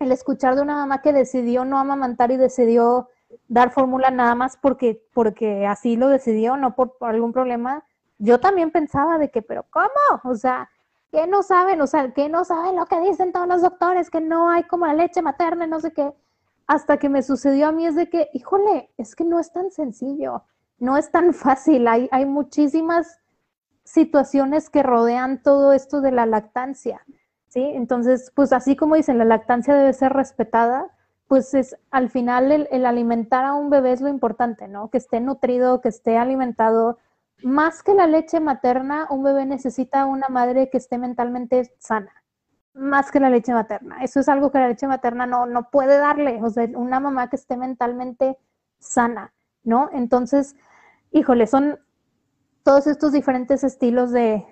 el 0.00 0.12
escuchar 0.12 0.56
de 0.56 0.62
una 0.62 0.74
mamá 0.74 1.02
que 1.02 1.12
decidió 1.12 1.64
no 1.64 1.78
amamantar 1.78 2.30
y 2.30 2.36
decidió 2.36 3.08
dar 3.48 3.70
fórmula 3.70 4.10
nada 4.10 4.34
más 4.34 4.56
porque, 4.56 5.04
porque 5.14 5.66
así 5.66 5.96
lo 5.96 6.08
decidió, 6.08 6.56
no 6.56 6.74
por, 6.74 6.96
algún 7.02 7.32
problema, 7.32 7.84
yo 8.18 8.40
también 8.40 8.70
pensaba 8.70 9.18
de 9.18 9.30
que, 9.30 9.42
pero 9.42 9.64
¿cómo? 9.70 9.88
O 10.24 10.34
sea, 10.34 10.70
¿qué 11.12 11.26
no 11.26 11.42
saben? 11.42 11.80
O 11.80 11.86
sea, 11.86 12.12
¿qué 12.12 12.28
no 12.28 12.44
saben 12.44 12.76
lo 12.76 12.86
que 12.86 13.00
dicen 13.00 13.32
todos 13.32 13.46
los 13.46 13.62
doctores? 13.62 14.10
Que 14.10 14.20
no 14.20 14.50
hay 14.50 14.64
como 14.64 14.86
la 14.86 14.94
leche 14.94 15.22
materna, 15.22 15.66
no 15.66 15.80
sé 15.80 15.92
qué. 15.92 16.12
Hasta 16.66 16.98
que 16.98 17.08
me 17.08 17.22
sucedió 17.22 17.68
a 17.68 17.72
mí 17.72 17.86
es 17.86 17.94
de 17.94 18.08
que, 18.08 18.28
híjole, 18.32 18.90
es 18.96 19.14
que 19.14 19.24
no 19.24 19.38
es 19.38 19.52
tan 19.52 19.70
sencillo, 19.70 20.44
no 20.78 20.96
es 20.96 21.10
tan 21.10 21.34
fácil, 21.34 21.86
hay, 21.88 22.08
hay 22.10 22.24
muchísimas 22.24 23.20
situaciones 23.84 24.70
que 24.70 24.82
rodean 24.82 25.42
todo 25.42 25.72
esto 25.72 26.00
de 26.00 26.12
la 26.12 26.26
lactancia, 26.26 27.04
¿sí? 27.50 27.62
Entonces, 27.74 28.32
pues 28.34 28.52
así 28.52 28.76
como 28.76 28.94
dicen, 28.94 29.18
la 29.18 29.24
lactancia 29.24 29.74
debe 29.74 29.92
ser 29.92 30.12
respetada, 30.12 30.90
pues 31.28 31.52
es 31.54 31.76
al 31.90 32.08
final 32.08 32.50
el, 32.70 32.86
alimentar 32.86 33.44
a 33.44 33.54
un 33.54 33.70
bebé 33.70 33.92
es 33.92 34.00
lo 34.00 34.08
importante, 34.08 34.68
¿no? 34.68 34.88
Que 34.90 34.98
esté 34.98 35.20
nutrido, 35.20 35.80
que 35.80 35.88
esté 35.88 36.16
alimentado. 36.16 36.98
Más 37.42 37.82
que 37.82 37.94
la 37.94 38.06
leche 38.06 38.40
materna, 38.40 39.06
un 39.10 39.22
bebé 39.22 39.46
necesita 39.46 40.06
una 40.06 40.28
madre 40.28 40.70
que 40.70 40.78
esté 40.78 40.98
mentalmente 40.98 41.72
sana, 41.78 42.12
más 42.74 43.10
que 43.10 43.20
la 43.20 43.30
leche 43.30 43.52
materna. 43.52 44.02
Eso 44.02 44.20
es 44.20 44.28
algo 44.28 44.50
que 44.50 44.58
la 44.58 44.68
leche 44.68 44.86
materna 44.86 45.26
no, 45.26 45.46
no 45.46 45.70
puede 45.70 45.98
darle, 45.98 46.40
o 46.42 46.50
sea, 46.50 46.68
una 46.74 47.00
mamá 47.00 47.30
que 47.30 47.36
esté 47.36 47.56
mentalmente 47.56 48.38
sana, 48.78 49.32
¿no? 49.64 49.88
Entonces, 49.92 50.56
híjole, 51.12 51.46
son 51.46 51.78
todos 52.62 52.86
estos 52.86 53.12
diferentes 53.12 53.64
estilos 53.64 54.10
de, 54.12 54.46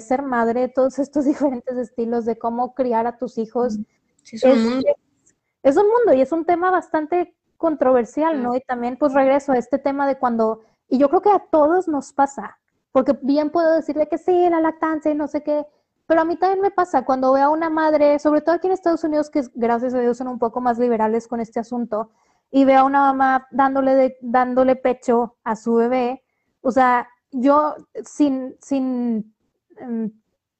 ser 0.00 0.22
madre, 0.22 0.68
todos 0.68 0.98
estos 0.98 1.24
diferentes 1.26 1.76
estilos 1.76 2.24
de 2.24 2.38
cómo 2.38 2.74
criar 2.74 3.06
a 3.06 3.16
tus 3.16 3.38
hijos. 3.38 3.78
Sí, 4.22 4.36
es, 4.36 4.44
un 4.44 4.64
mundo. 4.64 4.88
Es, 5.62 5.76
un 5.76 5.88
mundo 5.88 6.12
y 6.14 6.20
es 6.20 6.32
un 6.32 6.44
tema 6.44 6.70
bastante 6.70 7.34
controversial, 7.56 8.42
¿no? 8.42 8.54
Y 8.54 8.60
también 8.60 8.96
pues 8.96 9.12
regreso 9.12 9.52
a 9.52 9.58
este 9.58 9.78
tema 9.78 10.06
de 10.06 10.18
cuando, 10.18 10.60
y 10.88 10.98
yo 10.98 11.08
creo 11.08 11.20
que 11.20 11.30
a 11.30 11.44
todos 11.50 11.88
nos 11.88 12.12
pasa, 12.12 12.58
porque 12.92 13.18
bien 13.22 13.50
puedo 13.50 13.74
decirle 13.74 14.08
que 14.08 14.18
sí, 14.18 14.48
la 14.48 14.60
lactancia 14.60 15.10
y 15.10 15.14
no 15.14 15.28
sé 15.28 15.42
qué, 15.42 15.66
pero 16.06 16.22
a 16.22 16.24
mí 16.24 16.36
también 16.36 16.60
me 16.60 16.70
pasa 16.70 17.04
cuando 17.04 17.32
veo 17.32 17.44
a 17.44 17.50
una 17.50 17.70
madre, 17.70 18.18
sobre 18.18 18.40
todo 18.40 18.54
aquí 18.54 18.66
en 18.66 18.72
Estados 18.72 19.04
Unidos, 19.04 19.30
que 19.30 19.42
gracias 19.54 19.94
a 19.94 20.00
Dios 20.00 20.16
son 20.16 20.28
un 20.28 20.38
poco 20.38 20.60
más 20.60 20.78
liberales 20.78 21.28
con 21.28 21.40
este 21.40 21.60
asunto, 21.60 22.10
y 22.50 22.64
veo 22.64 22.80
a 22.80 22.84
una 22.84 23.00
mamá 23.00 23.46
dándole, 23.50 24.16
dándole 24.20 24.76
pecho 24.76 25.36
a 25.44 25.54
su 25.54 25.74
bebé, 25.74 26.24
o 26.62 26.70
sea, 26.72 27.08
yo 27.30 27.76
sin, 28.04 28.56
sin, 28.60 29.34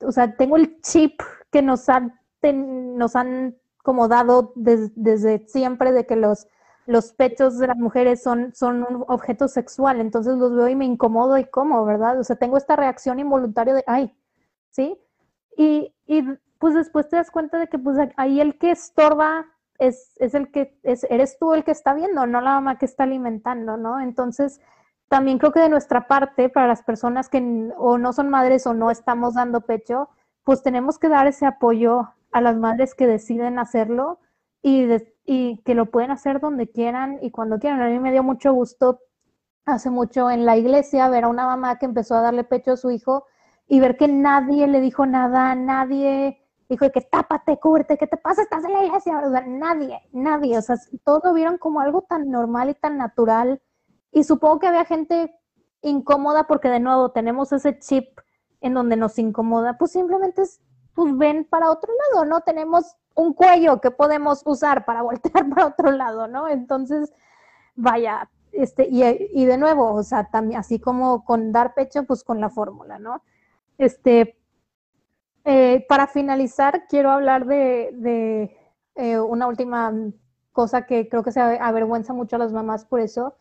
o 0.03 0.13
sea, 0.13 0.37
tengo 0.37 0.57
el 0.57 0.81
chip 0.81 1.21
que 1.51 1.63
nos 1.63 1.89
han, 1.89 2.19
nos 2.43 3.17
han 3.17 3.57
como 3.83 4.09
dado 4.09 4.53
desde 4.57 5.47
siempre 5.49 5.93
de 5.93 6.07
que 6.07 6.17
los, 6.17 6.47
los 6.87 7.13
pechos 7.13 7.59
de 7.59 7.69
las 7.69 7.77
mujeres 7.77 8.23
son, 8.23 8.55
son 8.55 8.83
un 8.83 9.05
objeto 9.09 9.49
sexual, 9.49 10.01
entonces 10.01 10.37
los 10.37 10.55
veo 10.55 10.69
y 10.69 10.77
me 10.77 10.85
incomodo 10.85 11.39
y 11.39 11.45
como, 11.45 11.85
¿verdad? 11.85 12.19
O 12.19 12.25
sea, 12.25 12.37
tengo 12.37 12.57
esta 12.57 12.77
reacción 12.77 13.19
involuntaria 13.19 13.75
de, 13.75 13.85
ay, 13.87 14.15
¿sí? 14.71 14.99
Y, 15.57 15.95
y 16.07 16.23
pues 16.59 16.75
después 16.75 17.09
te 17.09 17.17
das 17.17 17.31
cuenta 17.31 17.59
de 17.59 17.69
que 17.69 17.79
pues 17.79 17.97
ahí 18.17 18.41
el 18.41 18.59
que 18.59 18.71
estorba 18.71 19.47
es, 19.79 20.13
es 20.17 20.35
el 20.35 20.51
que, 20.51 20.79
es, 20.83 21.05
eres 21.05 21.39
tú 21.39 21.55
el 21.55 21.65
que 21.65 21.71
está 21.71 21.95
viendo, 21.95 22.27
no 22.27 22.41
la 22.41 22.53
mamá 22.53 22.79
que 22.79 22.85
está 22.85 23.05
alimentando, 23.05 23.77
¿no? 23.77 23.99
Entonces, 24.01 24.61
también 25.11 25.39
creo 25.39 25.51
que 25.51 25.59
de 25.59 25.69
nuestra 25.69 26.07
parte, 26.07 26.49
para 26.49 26.69
las 26.69 26.83
personas 26.83 27.29
que 27.29 27.73
o 27.77 27.99
no 27.99 28.13
son 28.13 28.31
madres 28.31 28.65
o 28.69 28.75
no 28.75 28.93
estamos 28.93 29.35
dando 29.35 29.63
pecho, 29.63 30.09
pues 30.45 30.63
tenemos 30.63 31.01
que 31.01 31.09
dar 31.09 31.27
ese 31.27 31.47
apoyo 31.47 32.15
a 32.31 32.41
las 32.41 32.57
madres 32.57 32.95
que 32.95 33.09
deciden 33.09 33.59
hacerlo 33.59 34.21
y, 34.63 34.87
y 35.27 35.59
que 35.65 35.75
lo 35.75 35.87
pueden 35.87 36.13
hacer 36.13 36.39
donde 36.39 36.71
quieran 36.71 37.19
y 37.23 37.33
cuando 37.33 37.59
quieran. 37.59 37.83
A 37.83 37.89
mí 37.89 37.99
me 37.99 38.13
dio 38.13 38.23
mucho 38.23 38.53
gusto 38.53 39.01
hace 39.65 39.91
mucho 39.91 40.31
en 40.31 40.47
la 40.47 40.57
iglesia 40.57 41.09
ver 41.09 41.25
a 41.25 41.29
una 41.29 41.45
mamá 41.45 41.77
que 41.79 41.87
empezó 41.87 42.15
a 42.15 42.21
darle 42.21 42.45
pecho 42.45 42.73
a 42.73 42.77
su 42.77 42.93
hijo 42.93 43.27
y 43.67 43.81
ver 43.81 43.97
que 43.97 44.07
nadie 44.07 44.69
le 44.69 44.81
dijo 44.81 45.07
nada, 45.07 45.57
nadie 45.57 46.41
dijo 46.69 46.89
que 46.93 47.01
tápate, 47.01 47.59
cúbrete, 47.59 47.99
¿qué 47.99 48.07
te 48.07 48.17
pasa? 48.17 48.43
Estás 48.43 48.65
en 48.65 48.75
la 48.75 48.85
iglesia. 48.85 49.19
O 49.19 49.29
nadie, 49.29 50.01
nadie. 50.13 50.57
O 50.57 50.63
sea, 50.63 50.77
todos 51.05 51.25
lo 51.25 51.35
vieron 51.35 51.59
como 51.59 51.81
algo 51.81 52.03
tan 52.03 52.31
normal 52.31 52.71
y 52.71 52.75
tan 52.75 52.97
natural 52.97 53.61
y 54.13 54.25
supongo 54.25 54.59
que 54.59 54.67
había 54.67 54.85
gente 54.85 55.35
incómoda 55.83 56.47
porque 56.47 56.69
de 56.69 56.81
nuevo 56.81 57.11
tenemos 57.11 57.53
ese 57.53 57.79
chip 57.79 58.19
en 58.61 58.75
donde 58.75 58.97
nos 58.97 59.19
incomoda, 59.19 59.79
pues 59.79 59.93
simplemente 59.93 60.43
es, 60.43 60.61
pues 60.95 61.17
ven 61.17 61.45
para 61.45 61.71
otro 61.71 61.93
lado, 62.13 62.27
¿no? 62.27 62.41
Tenemos 62.43 62.97
un 63.15 63.33
cuello 63.33 63.81
que 63.81 63.91
podemos 63.91 64.43
usar 64.45 64.85
para 64.85 65.03
voltear 65.03 65.49
para 65.51 65.67
otro 65.67 65.91
lado, 65.93 66.27
¿no? 66.27 66.49
Entonces, 66.49 67.13
vaya, 67.75 68.29
este, 68.53 68.89
y, 68.91 69.45
de 69.45 69.59
nuevo, 69.59 69.95
o 69.95 70.03
sea, 70.03 70.25
también, 70.31 70.61
así 70.61 70.81
como 70.81 71.25
con 71.25 71.53
dar 71.53 71.75
pecho, 71.75 72.05
pues 72.05 72.25
con 72.25 72.41
la 72.41 72.51
fórmula, 72.51 72.99
¿no? 72.99 73.23
Este, 73.79 74.37
eh, 75.45 75.87
para 75.89 76.07
finalizar, 76.07 76.87
quiero 76.89 77.11
hablar 77.11 77.47
de, 77.47 77.91
de 77.95 78.57
eh, 78.97 79.19
una 79.19 79.47
última 79.47 79.93
cosa 80.53 80.85
que 80.85 81.09
creo 81.09 81.23
que 81.23 81.33
se 81.33 81.41
avergüenza 81.41 82.13
mucho 82.13 82.37
a 82.37 82.41
las 82.41 82.53
mamás 82.53 82.85
por 82.85 83.01
eso, 83.01 83.37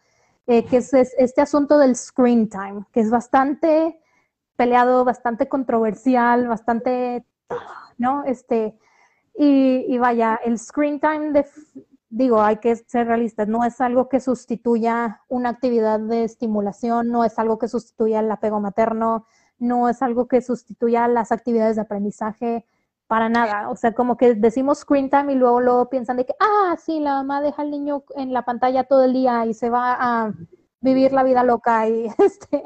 eh, 0.49 0.65
que 0.65 0.77
es, 0.77 0.91
este 0.93 1.41
asunto 1.41 1.77
del 1.77 1.95
screen 1.95 2.49
time, 2.49 2.83
que 2.91 3.01
es 3.01 3.11
bastante 3.11 4.01
peleado, 4.55 5.05
bastante 5.05 5.47
controversial, 5.47 6.47
bastante, 6.47 7.23
¿no? 7.99 8.23
Este, 8.23 8.75
y, 9.35 9.95
vaya, 9.99 10.39
el 10.43 10.57
screen 10.57 10.99
time, 10.99 11.33
de, 11.33 11.45
digo, 12.09 12.41
hay 12.41 12.57
que 12.57 12.75
ser 12.75 13.05
realistas, 13.05 13.47
no 13.47 13.63
es 13.63 13.79
algo 13.79 14.09
que 14.09 14.19
sustituya 14.19 15.21
una 15.27 15.49
actividad 15.49 15.99
de 15.99 16.23
estimulación, 16.23 17.09
no 17.09 17.23
es 17.25 17.37
algo 17.37 17.59
que 17.59 17.67
sustituya 17.67 18.21
el 18.21 18.31
apego 18.31 18.59
materno, 18.59 19.27
no 19.59 19.87
es 19.87 20.01
algo 20.01 20.27
que 20.27 20.41
sustituya 20.41 21.07
las 21.07 21.31
actividades 21.31 21.75
de 21.75 21.83
aprendizaje, 21.83 22.65
para 23.09 23.27
nada. 23.27 23.69
O 23.71 23.75
sea, 23.75 23.93
como 23.93 24.17
que 24.17 24.35
decimos 24.35 24.77
screen 24.77 25.09
time 25.09 25.33
y 25.33 25.35
luego, 25.35 25.59
luego 25.59 25.89
piensan 25.89 26.17
de 26.17 26.27
que, 26.27 26.35
ah, 26.39 26.77
sí, 26.77 26.99
la 26.99 27.13
mamá 27.13 27.41
deja 27.41 27.63
al 27.63 27.71
niño 27.71 28.03
en 28.15 28.33
la 28.33 28.45
pantalla 28.45 28.83
todo 28.83 29.03
el 29.03 29.13
día 29.13 29.47
y 29.47 29.55
se 29.55 29.71
va 29.71 29.97
a 29.99 30.33
vivir 30.79 31.11
la 31.11 31.23
vida 31.23 31.43
loca 31.43 31.89
y 31.89 32.05
este. 32.19 32.65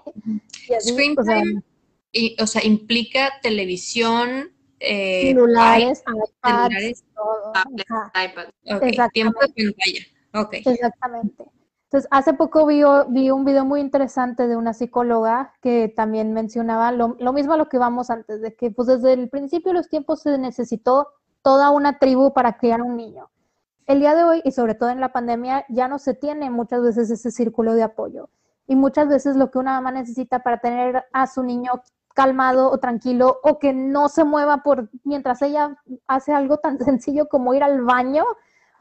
screen 0.82 1.16
time, 1.16 1.64
y, 2.12 2.36
o 2.42 2.46
sea, 2.46 2.62
implica 2.62 3.32
televisión, 3.42 4.52
eh, 4.82 5.30
celulares, 5.30 6.04
iPads, 6.44 7.06
todo. 7.16 9.10
tiempo 9.14 9.40
de 9.40 9.48
pantalla. 9.48 10.46
Okay. 10.46 10.62
Exactamente. 10.66 11.46
Entonces, 11.94 12.10
hace 12.10 12.34
poco 12.34 12.66
vi, 12.66 12.82
un 12.82 13.46
video 13.46 13.66
muy 13.66 13.80
interesante 13.80 14.48
de 14.48 14.56
una 14.56 14.74
psicóloga 14.74 15.54
que 15.62 15.94
también 15.96 16.34
mencionaba 16.34 16.92
lo, 16.92 17.10
mismo 17.34 17.54
a 17.54 17.58
lo 17.58 17.70
que 17.70 17.78
vamos 17.78 18.10
antes, 18.10 18.42
de 18.42 18.56
que 18.56 18.72
pues 18.72 18.88
desde 18.88 19.14
el 19.14 19.30
principio 19.30 19.70
de 19.70 19.78
los 19.78 19.90
tiempos 19.90 20.24
se 20.24 20.36
necesitó 20.40 21.10
toda 21.44 21.70
una 21.70 22.00
tribu 22.00 22.34
para 22.34 22.58
criar 22.58 22.82
un 22.82 22.98
niño. 22.98 23.30
El 23.86 24.00
día 24.00 24.16
de 24.16 24.24
hoy, 24.24 24.42
y 24.44 24.54
sobre 24.54 24.74
todo 24.74 24.90
en 24.90 25.02
la 25.02 25.14
pandemia, 25.14 25.68
ya 25.70 25.88
no 25.88 26.00
se 26.00 26.16
tiene 26.16 26.50
muchas 26.50 26.82
veces 26.82 27.12
ese 27.12 27.30
círculo 27.30 27.76
de 27.76 27.84
apoyo. 27.84 28.28
Y 28.66 28.76
muchas 28.76 29.08
veces 29.08 29.36
lo 29.36 29.52
que 29.52 29.60
una 29.60 29.74
mamá 29.74 29.92
necesita 29.92 30.40
para 30.40 30.58
tener 30.58 31.06
a 31.14 31.28
su 31.28 31.44
niño 31.44 31.74
calmado 32.16 32.72
o 32.72 32.80
tranquilo 32.80 33.38
o 33.44 33.60
que 33.60 33.72
no 33.72 34.10
se 34.10 34.24
mueva 34.24 34.64
por 34.64 34.90
mientras 35.04 35.44
ella 35.44 35.78
hace 36.08 36.34
algo 36.34 36.58
tan 36.58 36.80
sencillo 36.84 37.30
como 37.30 37.54
ir 37.54 37.62
al 37.62 37.84
baño, 37.84 38.26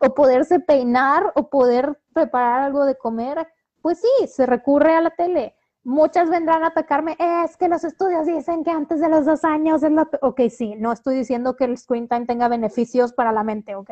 o 0.02 0.14
poderse 0.14 0.58
peinar 0.58 1.32
o 1.36 1.48
poder 1.48 1.96
preparar 2.12 2.62
algo 2.62 2.84
de 2.84 2.98
comer, 2.98 3.46
pues 3.80 4.00
sí, 4.00 4.26
se 4.26 4.46
recurre 4.46 4.94
a 4.94 5.00
la 5.00 5.10
tele. 5.10 5.54
Muchas 5.84 6.28
vendrán 6.28 6.64
a 6.64 6.68
atacarme, 6.68 7.16
es 7.18 7.56
que 7.56 7.68
los 7.68 7.84
estudios 7.84 8.26
dicen 8.26 8.64
que 8.64 8.70
antes 8.70 9.00
de 9.00 9.08
los 9.08 9.24
dos 9.24 9.44
años 9.44 9.82
es 9.82 9.92
lo... 9.92 10.08
Ok, 10.20 10.40
sí, 10.50 10.74
no 10.76 10.92
estoy 10.92 11.16
diciendo 11.16 11.54
que 11.56 11.64
el 11.64 11.78
screen 11.78 12.08
time 12.08 12.26
tenga 12.26 12.48
beneficios 12.48 13.12
para 13.12 13.32
la 13.32 13.44
mente, 13.44 13.76
¿ok? 13.76 13.90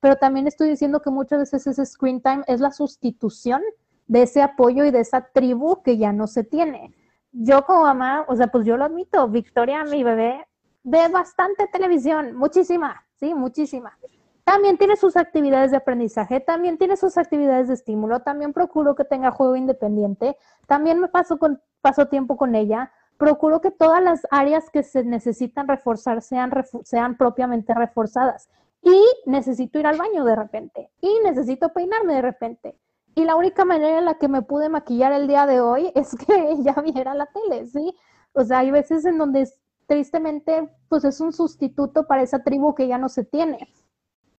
Pero 0.00 0.16
también 0.16 0.48
estoy 0.48 0.68
diciendo 0.68 1.00
que 1.02 1.10
muchas 1.10 1.38
veces 1.40 1.66
ese 1.66 1.86
screen 1.86 2.20
time 2.20 2.42
es 2.48 2.60
la 2.60 2.72
sustitución 2.72 3.62
de 4.06 4.22
ese 4.22 4.42
apoyo 4.42 4.84
y 4.84 4.90
de 4.90 5.00
esa 5.00 5.28
tribu 5.32 5.82
que 5.82 5.98
ya 5.98 6.12
no 6.12 6.26
se 6.26 6.42
tiene. 6.42 6.94
Yo 7.30 7.64
como 7.64 7.82
mamá, 7.82 8.24
o 8.28 8.34
sea, 8.34 8.48
pues 8.48 8.66
yo 8.66 8.76
lo 8.76 8.84
admito, 8.84 9.28
Victoria, 9.28 9.84
mi 9.84 10.02
bebé, 10.02 10.46
ve 10.82 11.08
bastante 11.08 11.68
televisión, 11.68 12.34
muchísima, 12.36 13.04
sí, 13.18 13.34
muchísima 13.34 13.96
también 14.44 14.76
tiene 14.76 14.96
sus 14.96 15.16
actividades 15.16 15.70
de 15.70 15.78
aprendizaje, 15.78 16.40
también 16.40 16.76
tiene 16.78 16.96
sus 16.96 17.16
actividades 17.16 17.68
de 17.68 17.74
estímulo, 17.74 18.20
también 18.20 18.52
procuro 18.52 18.94
que 18.94 19.04
tenga 19.04 19.30
juego 19.30 19.56
independiente, 19.56 20.36
también 20.66 21.00
me 21.00 21.08
paso, 21.08 21.38
con, 21.38 21.62
paso 21.80 22.06
tiempo 22.06 22.36
con 22.36 22.54
ella, 22.54 22.92
procuro 23.16 23.60
que 23.60 23.70
todas 23.70 24.02
las 24.02 24.26
áreas 24.30 24.68
que 24.70 24.82
se 24.82 25.02
necesitan 25.02 25.66
reforzar 25.66 26.20
sean, 26.20 26.52
sean 26.84 27.16
propiamente 27.16 27.74
reforzadas. 27.74 28.48
Y 28.82 29.02
necesito 29.24 29.78
ir 29.78 29.86
al 29.86 29.96
baño 29.96 30.24
de 30.24 30.36
repente, 30.36 30.90
y 31.00 31.20
necesito 31.24 31.70
peinarme 31.72 32.14
de 32.14 32.22
repente. 32.22 32.78
Y 33.14 33.24
la 33.24 33.36
única 33.36 33.64
manera 33.64 33.98
en 33.98 34.04
la 34.04 34.18
que 34.18 34.28
me 34.28 34.42
pude 34.42 34.68
maquillar 34.68 35.12
el 35.12 35.26
día 35.26 35.46
de 35.46 35.60
hoy 35.60 35.90
es 35.94 36.14
que 36.26 36.50
ella 36.50 36.74
viera 36.82 37.14
la 37.14 37.26
tele, 37.26 37.66
¿sí? 37.66 37.96
O 38.34 38.44
sea, 38.44 38.58
hay 38.58 38.70
veces 38.70 39.06
en 39.06 39.16
donde 39.16 39.48
tristemente, 39.86 40.68
pues 40.88 41.04
es 41.04 41.20
un 41.20 41.32
sustituto 41.32 42.06
para 42.06 42.22
esa 42.22 42.42
tribu 42.42 42.74
que 42.74 42.88
ya 42.88 42.98
no 42.98 43.08
se 43.08 43.24
tiene. 43.24 43.68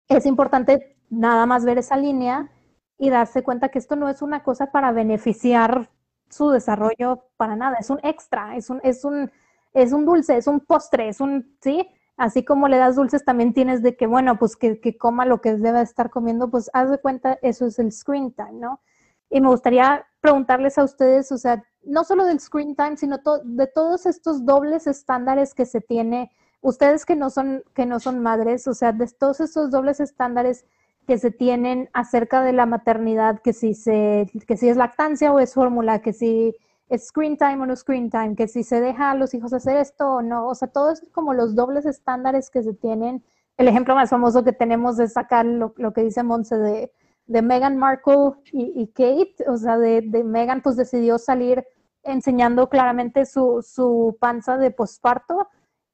Es 0.07 0.25
importante 0.25 0.97
nada 1.09 1.45
más 1.45 1.65
ver 1.65 1.77
esa 1.77 1.97
línea 1.97 2.51
y 2.97 3.09
darse 3.09 3.43
cuenta 3.43 3.69
que 3.69 3.79
esto 3.79 3.95
no 3.95 4.09
es 4.09 4.21
una 4.21 4.43
cosa 4.43 4.71
para 4.71 4.91
beneficiar 4.91 5.89
su 6.29 6.49
desarrollo 6.49 7.25
para 7.37 7.55
nada, 7.55 7.77
es 7.79 7.89
un 7.89 7.99
extra, 8.03 8.55
es 8.55 8.69
un, 8.69 8.79
es 8.83 9.05
un, 9.05 9.31
es 9.73 9.93
un 9.93 10.05
dulce, 10.05 10.37
es 10.37 10.47
un 10.47 10.59
postre, 10.59 11.09
es 11.09 11.19
un, 11.21 11.55
¿sí? 11.61 11.87
Así 12.17 12.45
como 12.45 12.67
le 12.67 12.77
das 12.77 12.95
dulces, 12.95 13.25
también 13.25 13.53
tienes 13.53 13.83
de 13.83 13.95
que, 13.97 14.07
bueno, 14.07 14.39
pues 14.39 14.55
que, 14.55 14.79
que 14.79 14.97
coma 14.97 15.25
lo 15.25 15.41
que 15.41 15.55
debe 15.55 15.81
estar 15.81 16.09
comiendo, 16.09 16.49
pues 16.49 16.69
haz 16.73 16.89
de 16.89 16.97
cuenta, 16.97 17.37
eso 17.41 17.65
es 17.65 17.77
el 17.79 17.91
screen 17.91 18.33
time, 18.33 18.53
¿no? 18.53 18.81
Y 19.29 19.41
me 19.41 19.49
gustaría 19.49 20.05
preguntarles 20.21 20.77
a 20.77 20.83
ustedes, 20.83 21.31
o 21.31 21.37
sea, 21.37 21.63
no 21.83 22.03
solo 22.03 22.25
del 22.25 22.39
screen 22.39 22.75
time, 22.75 22.97
sino 22.97 23.19
de 23.43 23.67
todos 23.67 24.05
estos 24.05 24.45
dobles 24.45 24.87
estándares 24.87 25.53
que 25.53 25.65
se 25.65 25.81
tiene, 25.81 26.31
ustedes 26.65 27.05
que 27.05 27.15
no 27.15 27.29
son, 27.29 27.63
que 27.75 27.85
no 27.85 27.99
son 27.99 28.23
madres, 28.23 28.67
o 28.67 28.73
sea, 28.73 28.91
de 28.91 29.07
todos 29.07 29.39
estos 29.39 29.69
dobles 29.69 29.99
estándares 29.99 30.65
que 31.05 31.19
se 31.19 31.29
tienen 31.29 31.89
acerca 31.93 32.41
de 32.41 32.53
la 32.53 32.65
maternidad, 32.65 33.39
que 33.39 33.53
si 33.53 33.75
se, 33.75 34.27
que 34.47 34.57
si 34.57 34.67
es 34.67 34.75
lactancia 34.75 35.31
o 35.31 35.39
es 35.39 35.53
fórmula, 35.53 36.01
que 36.01 36.11
si 36.11 36.55
es 36.89 37.07
screen 37.07 37.37
time 37.37 37.61
o 37.61 37.67
no 37.67 37.75
screen 37.75 38.09
time, 38.09 38.35
que 38.35 38.47
si 38.47 38.63
se 38.63 38.81
deja 38.81 39.11
a 39.11 39.15
los 39.15 39.35
hijos 39.35 39.53
hacer 39.53 39.77
esto 39.77 40.07
o 40.07 40.21
no, 40.23 40.47
o 40.47 40.55
sea, 40.55 40.67
todo 40.67 40.91
es 40.91 41.05
como 41.11 41.35
los 41.35 41.53
dobles 41.53 41.85
estándares 41.85 42.49
que 42.49 42.63
se 42.63 42.73
tienen. 42.73 43.23
El 43.57 43.67
ejemplo 43.67 43.93
más 43.93 44.09
famoso 44.09 44.43
que 44.43 44.51
tenemos 44.51 44.97
es 44.97 45.13
sacar 45.13 45.45
lo, 45.45 45.75
lo 45.77 45.93
que 45.93 46.01
dice 46.01 46.23
Monse 46.23 46.57
de, 46.57 46.91
de 47.27 47.41
Meghan 47.43 47.77
Markle 47.77 48.31
y, 48.51 48.87
Kate, 48.87 49.35
o 49.47 49.55
sea, 49.57 49.77
de, 49.77 50.01
de, 50.01 50.23
Meghan 50.23 50.63
pues 50.63 50.77
decidió 50.77 51.19
salir 51.19 51.63
enseñando 52.01 52.69
claramente 52.69 53.27
su, 53.27 53.63
su 53.63 54.17
panza 54.19 54.57
de 54.57 54.71
posparto 54.71 55.47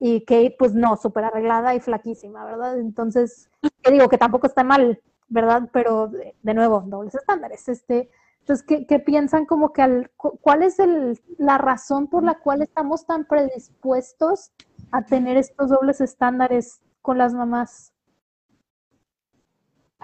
y 0.04 0.26
Kate 0.26 0.56
pues 0.58 0.74
no, 0.74 0.97
súper 0.97 1.26
arreglada 1.26 1.76
y 1.76 1.80
flaquísima, 1.80 2.43
¿verdad? 2.43 2.80
Entonces, 2.80 3.52
que 3.84 3.91
digo 3.91 4.10
que 4.10 4.18
tampoco 4.18 4.47
está 4.47 4.64
mal, 4.64 4.99
¿verdad? 5.28 5.70
Pero 5.72 6.08
de, 6.08 6.54
nuevo, 6.56 6.84
dobles 6.88 7.14
estándares. 7.14 7.70
Este, 7.70 8.10
entonces, 8.39 8.66
¿qué, 8.66 8.88
qué 8.88 8.97
piensan 8.97 9.45
como 9.45 9.72
que 9.74 10.10
cuál 10.18 10.64
es 10.64 10.80
el, 10.80 11.22
la 11.38 11.60
razón 11.60 12.08
por 12.08 12.24
la 12.24 12.39
cual 12.39 12.64
estamos 12.64 13.06
tan 13.06 13.26
predispuestos 13.26 14.52
a 14.91 15.06
tener 15.06 15.38
estos 15.38 15.70
dobles 15.70 16.02
estándares 16.02 16.82
con 17.04 17.20
las 17.20 17.36
mamás? 17.36 17.93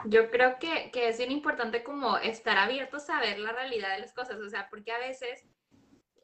Yo 0.06 0.30
creo 0.30 0.60
que, 0.60 0.92
que 0.92 1.10
es 1.10 1.18
bien 1.18 1.32
importante 1.32 1.84
como 1.84 2.20
estar 2.20 2.56
abiertos 2.60 3.10
a 3.10 3.20
ver 3.20 3.40
la 3.40 3.52
realidad 3.52 3.96
de 3.96 4.02
las 4.02 4.14
cosas, 4.14 4.38
o 4.38 4.48
sea, 4.48 4.70
porque 4.70 4.92
a 4.92 5.00
veces, 5.00 5.44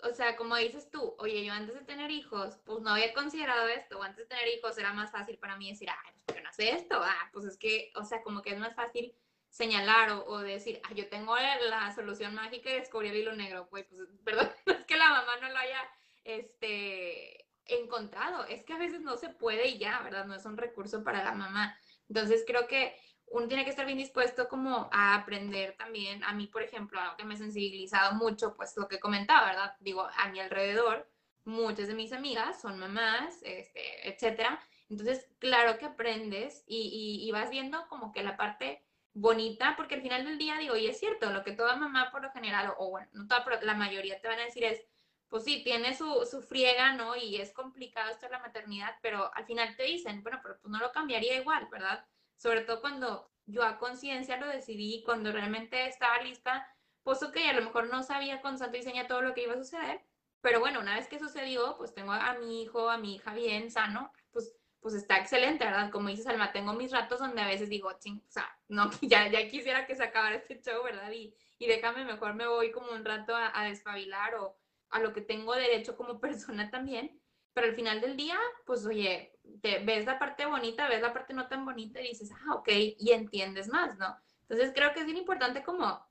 o 0.03 0.13
sea, 0.13 0.35
como 0.35 0.55
dices 0.55 0.89
tú, 0.89 1.15
oye, 1.19 1.43
yo 1.45 1.53
antes 1.53 1.75
de 1.75 1.85
tener 1.85 2.11
hijos, 2.11 2.57
pues 2.65 2.81
no 2.81 2.91
había 2.91 3.13
considerado 3.13 3.67
esto, 3.67 3.99
o 3.99 4.03
antes 4.03 4.27
de 4.27 4.35
tener 4.35 4.47
hijos 4.49 4.77
era 4.77 4.93
más 4.93 5.11
fácil 5.11 5.37
para 5.37 5.57
mí 5.57 5.69
decir, 5.69 5.89
ay, 5.89 6.11
pues 6.11 6.23
¿por 6.25 6.35
qué 6.35 6.41
no 6.41 6.49
hace 6.49 6.71
esto? 6.71 6.99
Ah, 7.01 7.29
pues 7.31 7.45
es 7.45 7.57
que, 7.57 7.91
o 7.95 8.03
sea, 8.03 8.21
como 8.21 8.41
que 8.41 8.51
es 8.51 8.59
más 8.59 8.75
fácil 8.75 9.15
señalar 9.49 10.11
o, 10.11 10.39
decir, 10.39 10.81
ah, 10.83 10.93
yo 10.93 11.07
tengo 11.09 11.35
la, 11.35 11.93
solución 11.93 12.33
mágica 12.33 12.69
y 12.69 12.79
descubrí 12.79 13.09
el 13.09 13.17
hilo 13.17 13.35
negro, 13.35 13.67
pues, 13.69 13.85
pues 13.85 14.01
perdón, 14.25 14.49
es 14.65 14.85
que 14.85 14.97
la 14.97 15.09
mamá 15.09 15.37
no 15.41 15.49
lo 15.49 15.57
haya, 15.57 15.79
este, 16.23 17.45
encontrado, 17.65 18.45
es 18.45 18.63
que 18.63 18.73
a 18.73 18.77
veces 18.77 19.01
no 19.01 19.15
se 19.17 19.29
puede 19.29 19.67
y 19.67 19.77
ya, 19.77 20.01
¿verdad? 20.01 20.25
No 20.25 20.35
es 20.35 20.45
un 20.45 20.57
recurso 20.57 21.03
para 21.03 21.23
la 21.23 21.33
mamá. 21.33 21.77
Entonces 22.09 22.43
creo 22.45 22.67
que 22.67 22.95
uno 23.33 23.47
tiene 23.47 23.63
que 23.63 23.71
estar 23.71 23.87
bien 23.87 23.97
dispuesto 23.97 24.47
como 24.47 24.89
a 24.91 25.15
aprender 25.15 25.75
también. 25.75 26.23
A 26.23 26.33
mí, 26.33 26.45
por 26.45 26.61
ejemplo, 26.61 26.99
algo 26.99 27.17
que 27.17 27.25
me 27.25 27.33
ha 27.33 27.37
sensibilizado 27.37 28.13
mucho, 28.13 28.53
pues 28.53 28.77
lo 28.77 28.87
que 28.87 28.99
comentaba, 28.99 29.47
¿verdad? 29.47 29.75
Digo, 29.79 30.07
a 30.17 30.29
mi 30.29 30.39
alrededor, 30.39 31.09
muchas 31.43 31.87
de 31.87 31.95
mis 31.95 32.13
amigas 32.13 32.61
son 32.61 32.77
mamás, 32.77 33.41
este, 33.41 34.07
etcétera. 34.07 34.59
Entonces, 34.87 35.27
claro 35.39 35.79
que 35.79 35.85
aprendes 35.85 36.63
y, 36.67 37.27
vas 37.31 37.49
viendo 37.49 37.87
como 37.87 38.13
que 38.13 38.21
la 38.21 38.37
parte 38.37 38.85
bonita, 39.13 39.73
porque 39.77 39.95
al 39.95 40.03
final 40.03 40.25
del 40.25 40.37
día 40.37 40.59
digo, 40.59 40.75
y 40.75 40.85
es 40.85 40.99
cierto, 40.99 41.31
lo 41.31 41.43
que 41.43 41.53
toda 41.53 41.75
mamá 41.75 42.11
por 42.11 42.21
lo 42.21 42.31
general, 42.31 42.75
o, 42.77 42.91
bueno, 42.91 43.07
no 43.13 43.27
toda, 43.27 43.43
pero 43.43 43.59
la 43.61 43.73
mayoría 43.73 44.21
te 44.21 44.27
van 44.27 44.39
a 44.39 44.45
decir 44.45 44.63
es, 44.63 44.85
pues 45.27 45.43
sí, 45.43 45.63
tiene 45.63 45.97
su, 45.97 46.27
su, 46.29 46.43
friega, 46.43 46.93
¿no? 46.93 47.15
Y 47.15 47.37
es 47.37 47.51
complicado 47.51 48.11
esto 48.11 48.29
la 48.29 48.37
maternidad, 48.37 48.95
pero 49.01 49.33
al 49.33 49.45
final 49.47 49.75
te 49.75 49.83
dicen, 49.83 50.21
bueno, 50.21 50.39
pero 50.43 50.59
pues 50.59 50.71
no 50.71 50.77
lo 50.77 50.91
cambiaría 50.91 51.35
igual, 51.35 51.67
¿verdad? 51.71 52.05
Sobre 52.43 52.59
todo 52.59 52.81
cuando 52.81 53.31
yo 53.45 53.63
a 53.63 53.77
conciencia 53.77 54.35
lo 54.35 54.47
decidí, 54.47 55.01
cuando 55.05 55.31
realmente 55.31 55.87
estaba 55.87 56.21
lista, 56.21 56.67
pues 57.01 57.23
ok, 57.23 57.37
a 57.49 57.53
lo 57.53 57.61
mejor 57.61 57.87
no 57.87 58.03
sabía 58.03 58.41
con 58.41 58.57
santo 58.57 58.75
diseño 58.75 59.07
todo 59.07 59.21
lo 59.21 59.33
que 59.33 59.43
iba 59.43 59.53
a 59.53 59.57
suceder, 59.57 60.01
pero 60.41 60.59
bueno, 60.59 60.81
una 60.81 60.95
vez 60.95 61.07
que 61.07 61.19
sucedió, 61.19 61.77
pues 61.77 61.93
tengo 61.93 62.11
a 62.11 62.33
mi 62.33 62.61
hijo, 62.61 62.89
a 62.89 62.97
mi 62.97 63.15
hija 63.15 63.33
bien, 63.33 63.71
sano, 63.71 64.11
pues, 64.31 64.53
pues 64.81 64.93
está 64.93 65.19
excelente, 65.19 65.63
¿verdad? 65.63 65.89
Como 65.89 66.09
dices, 66.09 66.27
Alma, 66.27 66.51
tengo 66.51 66.73
mis 66.73 66.91
ratos 66.91 67.19
donde 67.19 67.41
a 67.41 67.47
veces 67.47 67.69
digo, 67.69 67.89
ching, 67.97 68.21
o 68.27 68.31
sea, 68.31 68.53
no, 68.67 68.91
ya, 69.01 69.31
ya 69.31 69.47
quisiera 69.47 69.87
que 69.87 69.95
se 69.95 70.03
acabara 70.03 70.35
este 70.35 70.61
show, 70.61 70.83
¿verdad? 70.83 71.13
Y, 71.13 71.33
y 71.59 71.67
déjame, 71.67 72.03
mejor 72.03 72.33
me 72.33 72.45
voy 72.45 72.71
como 72.71 72.91
un 72.91 73.05
rato 73.05 73.33
a, 73.37 73.57
a 73.57 73.63
despabilar 73.63 74.35
o 74.35 74.57
a 74.89 74.99
lo 74.99 75.13
que 75.13 75.21
tengo 75.21 75.55
derecho 75.55 75.95
como 75.95 76.19
persona 76.19 76.69
también, 76.69 77.21
pero 77.53 77.67
al 77.67 77.75
final 77.75 78.01
del 78.01 78.17
día, 78.17 78.37
pues 78.65 78.85
oye, 78.85 79.32
te, 79.61 79.79
ves 79.79 80.05
la 80.05 80.19
parte 80.19 80.45
bonita, 80.45 80.87
ves 80.87 81.01
la 81.01 81.13
parte 81.13 81.33
no 81.33 81.47
tan 81.47 81.65
bonita 81.65 82.01
y 82.01 82.09
dices, 82.09 82.31
ah, 82.31 82.55
ok, 82.55 82.69
y 82.69 83.11
entiendes 83.11 83.67
más, 83.67 83.97
¿no? 83.97 84.15
Entonces 84.41 84.71
creo 84.73 84.93
que 84.93 85.01
es 85.01 85.05
bien 85.05 85.17
importante 85.17 85.63
como 85.63 86.05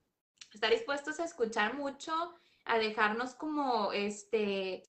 estar 0.53 0.71
dispuestos 0.71 1.21
a 1.21 1.25
escuchar 1.25 1.75
mucho, 1.75 2.35
a 2.65 2.79
dejarnos 2.79 3.35
como, 3.35 3.93
este, 3.93 4.85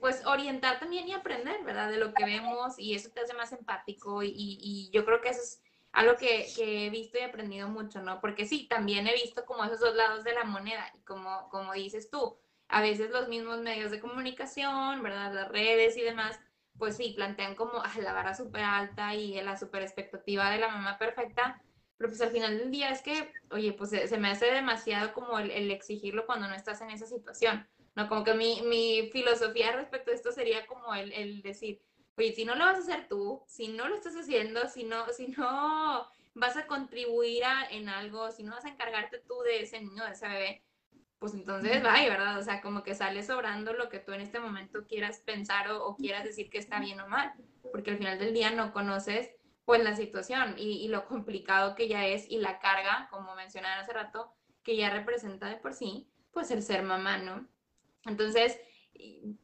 pues 0.00 0.24
orientar 0.26 0.78
también 0.78 1.08
y 1.08 1.12
aprender, 1.12 1.62
¿verdad? 1.64 1.90
De 1.90 1.98
lo 1.98 2.12
que 2.14 2.24
vemos 2.24 2.78
y 2.78 2.94
eso 2.94 3.10
te 3.10 3.20
hace 3.20 3.34
más 3.34 3.52
empático 3.52 4.22
y, 4.22 4.32
y 4.34 4.90
yo 4.92 5.04
creo 5.04 5.20
que 5.20 5.30
eso 5.30 5.42
es 5.42 5.62
algo 5.92 6.16
que, 6.16 6.46
que, 6.54 6.86
he 6.86 6.90
visto 6.90 7.18
y 7.18 7.22
aprendido 7.22 7.68
mucho, 7.68 8.02
¿no? 8.02 8.20
Porque 8.20 8.44
sí, 8.44 8.66
también 8.68 9.06
he 9.06 9.14
visto 9.14 9.46
como 9.46 9.64
esos 9.64 9.80
dos 9.80 9.94
lados 9.94 10.24
de 10.24 10.34
la 10.34 10.44
moneda 10.44 10.92
y 10.94 11.00
como, 11.00 11.48
como 11.48 11.72
dices 11.72 12.10
tú, 12.10 12.38
a 12.68 12.82
veces 12.82 13.10
los 13.10 13.28
mismos 13.28 13.60
medios 13.60 13.90
de 13.90 14.00
comunicación, 14.00 15.02
¿verdad? 15.02 15.32
Las 15.32 15.48
redes 15.48 15.96
y 15.96 16.02
demás, 16.02 16.38
pues 16.78 16.96
sí, 16.96 17.12
plantean 17.16 17.54
como 17.54 17.82
la 18.00 18.12
vara 18.12 18.34
súper 18.34 18.62
alta 18.62 19.14
y 19.14 19.40
la 19.40 19.56
súper 19.56 19.82
expectativa 19.82 20.50
de 20.50 20.58
la 20.58 20.68
mamá 20.68 20.98
perfecta, 20.98 21.62
pero 21.96 22.10
pues 22.10 22.20
al 22.20 22.30
final 22.30 22.58
del 22.58 22.70
día 22.70 22.90
es 22.90 23.00
que, 23.00 23.32
oye, 23.50 23.72
pues 23.72 23.90
se, 23.90 24.18
me 24.18 24.28
hace 24.28 24.46
demasiado 24.46 25.12
como 25.12 25.38
el, 25.38 25.70
exigirlo 25.70 26.26
cuando 26.26 26.48
no 26.48 26.54
estás 26.54 26.80
en 26.82 26.90
esa 26.90 27.06
situación, 27.06 27.66
¿no? 27.94 28.08
Como 28.08 28.22
que 28.22 28.34
mi, 28.34 28.60
mi 28.62 29.08
filosofía 29.12 29.72
respecto 29.72 30.10
a 30.10 30.14
esto 30.14 30.32
sería 30.32 30.66
como 30.66 30.94
el, 30.94 31.12
el, 31.12 31.42
decir, 31.42 31.80
oye, 32.18 32.32
si 32.32 32.44
no 32.44 32.54
lo 32.54 32.66
vas 32.66 32.76
a 32.76 32.80
hacer 32.80 33.08
tú, 33.08 33.42
si 33.46 33.68
no 33.68 33.88
lo 33.88 33.94
estás 33.94 34.14
haciendo, 34.14 34.68
si 34.68 34.84
no, 34.84 35.10
si 35.12 35.28
no 35.28 36.06
vas 36.34 36.56
a 36.58 36.66
contribuir 36.66 37.44
a, 37.44 37.66
en 37.70 37.88
algo, 37.88 38.30
si 38.30 38.42
no 38.42 38.52
vas 38.52 38.66
a 38.66 38.70
encargarte 38.70 39.18
tú 39.26 39.40
de 39.42 39.62
ese 39.62 39.80
niño, 39.80 40.04
de 40.04 40.12
ese 40.12 40.28
bebé, 40.28 40.62
pues 41.18 41.34
entonces 41.34 41.82
vaya, 41.82 42.08
¿verdad? 42.08 42.38
O 42.38 42.42
sea, 42.42 42.60
como 42.60 42.82
que 42.82 42.94
sale 42.94 43.22
sobrando 43.22 43.72
lo 43.72 43.88
que 43.88 43.98
tú 43.98 44.12
en 44.12 44.20
este 44.20 44.38
momento 44.38 44.86
quieras 44.86 45.20
pensar 45.20 45.70
o, 45.70 45.96
quieras 45.96 46.24
decir 46.24 46.50
que 46.50 46.58
está 46.58 46.78
bien 46.80 47.00
o 47.00 47.08
mal, 47.08 47.32
porque 47.72 47.90
al 47.90 47.98
final 47.98 48.18
del 48.18 48.34
día 48.34 48.50
no 48.50 48.72
conoces 48.72 49.30
pues 49.64 49.82
la 49.82 49.96
situación 49.96 50.54
y, 50.58 50.86
lo 50.88 51.06
complicado 51.06 51.74
que 51.74 51.88
ya 51.88 52.06
es 52.06 52.30
y 52.30 52.38
la 52.38 52.60
carga, 52.60 53.08
como 53.10 53.34
mencionaba 53.34 53.80
hace 53.80 53.92
rato, 53.92 54.32
que 54.62 54.76
ya 54.76 54.90
representa 54.90 55.48
de 55.48 55.56
por 55.56 55.74
sí, 55.74 56.08
pues 56.30 56.50
el 56.50 56.62
ser 56.62 56.82
mamá, 56.82 57.18
¿no? 57.18 57.48
Entonces, 58.04 58.60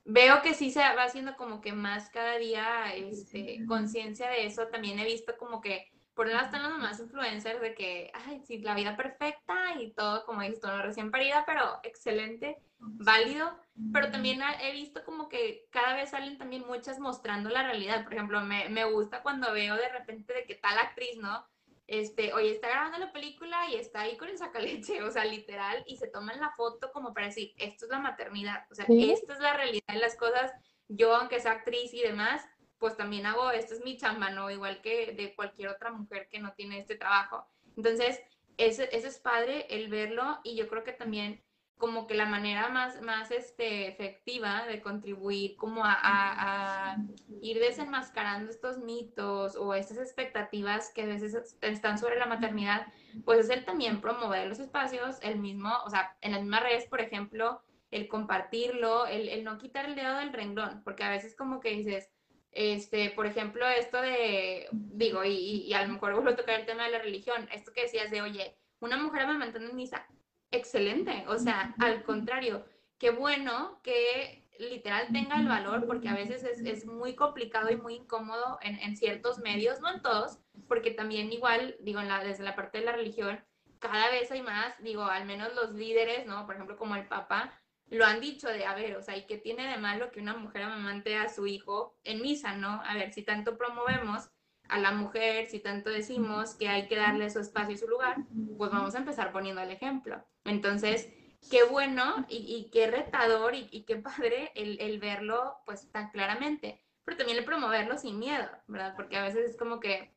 veo 0.04 0.42
que 0.42 0.54
sí 0.54 0.70
se 0.70 0.80
va 0.80 1.02
haciendo 1.02 1.36
como 1.36 1.60
que 1.60 1.72
más 1.72 2.08
cada 2.10 2.38
día 2.38 2.94
este, 2.94 3.64
conciencia 3.66 4.28
de 4.30 4.46
eso. 4.46 4.68
También 4.68 4.98
he 4.98 5.04
visto 5.04 5.36
como 5.38 5.60
que 5.60 5.92
por 6.14 6.26
un 6.26 6.32
lado 6.32 6.44
están 6.46 6.62
los 6.62 6.78
más 6.78 7.00
influencers 7.00 7.60
de 7.60 7.74
que, 7.74 8.10
ay, 8.14 8.42
sí, 8.44 8.58
la 8.58 8.74
vida 8.74 8.96
perfecta 8.96 9.80
y 9.80 9.92
todo, 9.92 10.24
como 10.24 10.42
dices 10.42 10.60
tú, 10.60 10.68
recién 10.82 11.10
parida, 11.10 11.44
pero 11.46 11.80
excelente, 11.82 12.58
válido. 12.78 13.58
Pero 13.92 14.10
también 14.10 14.42
he 14.60 14.72
visto 14.72 15.02
como 15.04 15.28
que 15.28 15.66
cada 15.70 15.94
vez 15.94 16.10
salen 16.10 16.36
también 16.36 16.66
muchas 16.66 16.98
mostrando 16.98 17.48
la 17.48 17.62
realidad. 17.62 18.04
Por 18.04 18.12
ejemplo, 18.12 18.42
me, 18.42 18.68
me 18.68 18.84
gusta 18.84 19.22
cuando 19.22 19.52
veo 19.52 19.76
de 19.76 19.88
repente 19.88 20.34
de 20.34 20.44
que 20.44 20.56
tal 20.56 20.78
actriz, 20.78 21.16
¿no? 21.16 21.46
Este, 21.86 22.32
oye, 22.32 22.52
está 22.52 22.68
grabando 22.68 22.98
la 22.98 23.12
película 23.12 23.68
y 23.70 23.76
está 23.76 24.02
ahí 24.02 24.16
con 24.16 24.28
el 24.28 24.38
sacaleche, 24.38 25.02
o 25.02 25.10
sea, 25.10 25.24
literal, 25.24 25.82
y 25.86 25.96
se 25.96 26.08
toman 26.08 26.40
la 26.40 26.50
foto 26.50 26.92
como 26.92 27.12
para 27.12 27.26
decir, 27.26 27.52
esto 27.56 27.86
es 27.86 27.90
la 27.90 27.98
maternidad, 27.98 28.66
o 28.70 28.74
sea, 28.74 28.86
esto 28.88 29.32
es 29.32 29.40
la 29.40 29.54
realidad 29.54 29.86
de 29.88 29.98
las 29.98 30.16
cosas. 30.16 30.52
Yo, 30.88 31.14
aunque 31.14 31.40
sea 31.40 31.52
actriz 31.52 31.92
y 31.92 32.00
demás, 32.00 32.46
pues 32.82 32.96
también 32.96 33.26
hago, 33.26 33.52
esto 33.52 33.74
es 33.74 33.84
mi 33.84 33.96
chamba, 33.96 34.30
¿no? 34.30 34.50
Igual 34.50 34.80
que 34.82 35.12
de 35.12 35.36
cualquier 35.36 35.68
otra 35.68 35.92
mujer 35.92 36.26
que 36.28 36.40
no 36.40 36.52
tiene 36.54 36.80
este 36.80 36.96
trabajo. 36.96 37.46
Entonces, 37.76 38.20
eso, 38.56 38.82
eso 38.90 39.06
es 39.06 39.20
padre 39.20 39.68
el 39.70 39.88
verlo 39.88 40.40
y 40.42 40.56
yo 40.56 40.66
creo 40.66 40.82
que 40.82 40.92
también 40.92 41.40
como 41.78 42.08
que 42.08 42.14
la 42.14 42.26
manera 42.26 42.68
más, 42.70 43.00
más 43.00 43.30
este, 43.30 43.86
efectiva 43.86 44.66
de 44.66 44.82
contribuir 44.82 45.54
como 45.54 45.84
a, 45.84 45.96
a, 46.02 46.96
ir 47.40 47.60
desenmascarando 47.60 48.50
estos 48.50 48.78
mitos 48.78 49.54
o 49.54 49.74
estas 49.74 49.98
expectativas 49.98 50.90
que 50.92 51.02
a 51.02 51.06
veces 51.06 51.56
están 51.60 51.98
sobre 51.98 52.18
la 52.18 52.26
maternidad, 52.26 52.88
pues 53.24 53.38
es 53.38 53.50
el 53.50 53.64
también 53.64 54.00
promover 54.00 54.48
los 54.48 54.58
espacios, 54.58 55.18
el 55.22 55.38
mismo, 55.38 55.72
o 55.84 55.90
sea, 55.90 56.16
en 56.20 56.32
las 56.32 56.40
mismas 56.40 56.64
redes, 56.64 56.86
por 56.86 57.00
ejemplo, 57.00 57.62
el 57.92 58.08
compartirlo, 58.08 59.06
el, 59.06 59.28
el 59.28 59.44
no 59.44 59.58
quitar 59.58 59.84
el 59.84 59.94
dedo 59.94 60.16
del 60.16 60.32
renglón, 60.32 60.82
porque 60.82 61.04
a 61.04 61.10
veces 61.10 61.36
como 61.36 61.60
que 61.60 61.70
dices, 61.70 62.10
este, 62.52 63.10
por 63.10 63.26
ejemplo, 63.26 63.66
esto 63.66 64.00
de, 64.00 64.68
digo, 64.72 65.24
y, 65.24 65.64
y, 65.66 65.72
a 65.74 65.84
lo 65.86 65.94
mejor 65.94 66.12
vuelvo 66.12 66.30
a 66.30 66.36
tocar 66.36 66.60
el 66.60 66.66
tema 66.66 66.84
de 66.84 66.92
la 66.92 66.98
religión, 66.98 67.48
esto 67.52 67.72
que 67.72 67.82
decías 67.82 68.10
de, 68.10 68.22
oye, 68.22 68.56
una 68.80 68.96
mujer 68.96 69.22
amamantando 69.22 69.70
en 69.70 69.76
misa, 69.76 70.06
excelente, 70.50 71.24
o 71.28 71.38
sea, 71.38 71.74
al 71.78 72.02
contrario, 72.02 72.64
qué 72.98 73.10
bueno 73.10 73.80
que 73.82 74.42
literal 74.58 75.08
tenga 75.12 75.36
el 75.36 75.48
valor, 75.48 75.86
porque 75.86 76.08
a 76.08 76.14
veces 76.14 76.44
es, 76.44 76.60
es 76.60 76.86
muy 76.86 77.14
complicado 77.14 77.70
y 77.70 77.76
muy 77.76 77.94
incómodo 77.94 78.58
en, 78.60 78.78
en, 78.78 78.96
ciertos 78.96 79.38
medios, 79.38 79.80
no 79.80 79.90
en 79.90 80.02
todos, 80.02 80.38
porque 80.68 80.90
también 80.90 81.32
igual, 81.32 81.76
digo, 81.80 82.00
en 82.00 82.08
la, 82.08 82.22
desde 82.22 82.44
la 82.44 82.54
parte 82.54 82.78
de 82.78 82.84
la 82.84 82.92
religión, 82.92 83.42
cada 83.78 84.10
vez 84.10 84.30
hay 84.30 84.42
más, 84.42 84.80
digo, 84.82 85.02
al 85.04 85.24
menos 85.24 85.54
los 85.54 85.72
líderes, 85.72 86.26
¿no? 86.26 86.46
Por 86.46 86.54
ejemplo, 86.54 86.76
como 86.76 86.94
el 86.94 87.08
Papa, 87.08 87.52
lo 87.92 88.06
han 88.06 88.20
dicho 88.20 88.48
de, 88.48 88.64
a 88.64 88.74
ver, 88.74 88.96
o 88.96 89.02
sea, 89.02 89.16
¿y 89.16 89.26
qué 89.26 89.36
tiene 89.36 89.66
de 89.68 89.76
malo 89.76 90.10
que 90.10 90.20
una 90.20 90.34
mujer 90.34 90.62
amamante 90.62 91.16
a 91.16 91.28
su 91.28 91.46
hijo 91.46 91.98
en 92.04 92.22
misa, 92.22 92.56
¿no? 92.56 92.80
A 92.86 92.94
ver, 92.94 93.12
si 93.12 93.22
tanto 93.22 93.58
promovemos 93.58 94.30
a 94.68 94.78
la 94.78 94.92
mujer, 94.92 95.46
si 95.46 95.60
tanto 95.60 95.90
decimos 95.90 96.54
que 96.54 96.68
hay 96.68 96.88
que 96.88 96.96
darle 96.96 97.28
su 97.28 97.40
espacio 97.40 97.74
y 97.74 97.78
su 97.78 97.86
lugar, 97.86 98.16
pues 98.56 98.70
vamos 98.70 98.94
a 98.94 98.98
empezar 98.98 99.30
poniendo 99.30 99.60
el 99.60 99.70
ejemplo. 99.70 100.24
Entonces, 100.44 101.12
qué 101.50 101.64
bueno 101.64 102.24
y, 102.30 102.70
qué 102.72 102.90
retador 102.90 103.54
y, 103.54 103.84
qué 103.84 103.96
padre 103.96 104.52
el, 104.54 104.80
el, 104.80 104.98
verlo 104.98 105.58
pues 105.66 105.90
tan 105.92 106.10
claramente, 106.10 106.82
pero 107.04 107.18
también 107.18 107.38
el 107.38 107.44
promoverlo 107.44 107.98
sin 107.98 108.18
miedo, 108.18 108.48
¿verdad? 108.68 108.94
Porque 108.96 109.18
a 109.18 109.22
veces 109.22 109.50
es 109.50 109.56
como 109.58 109.80
que 109.80 110.14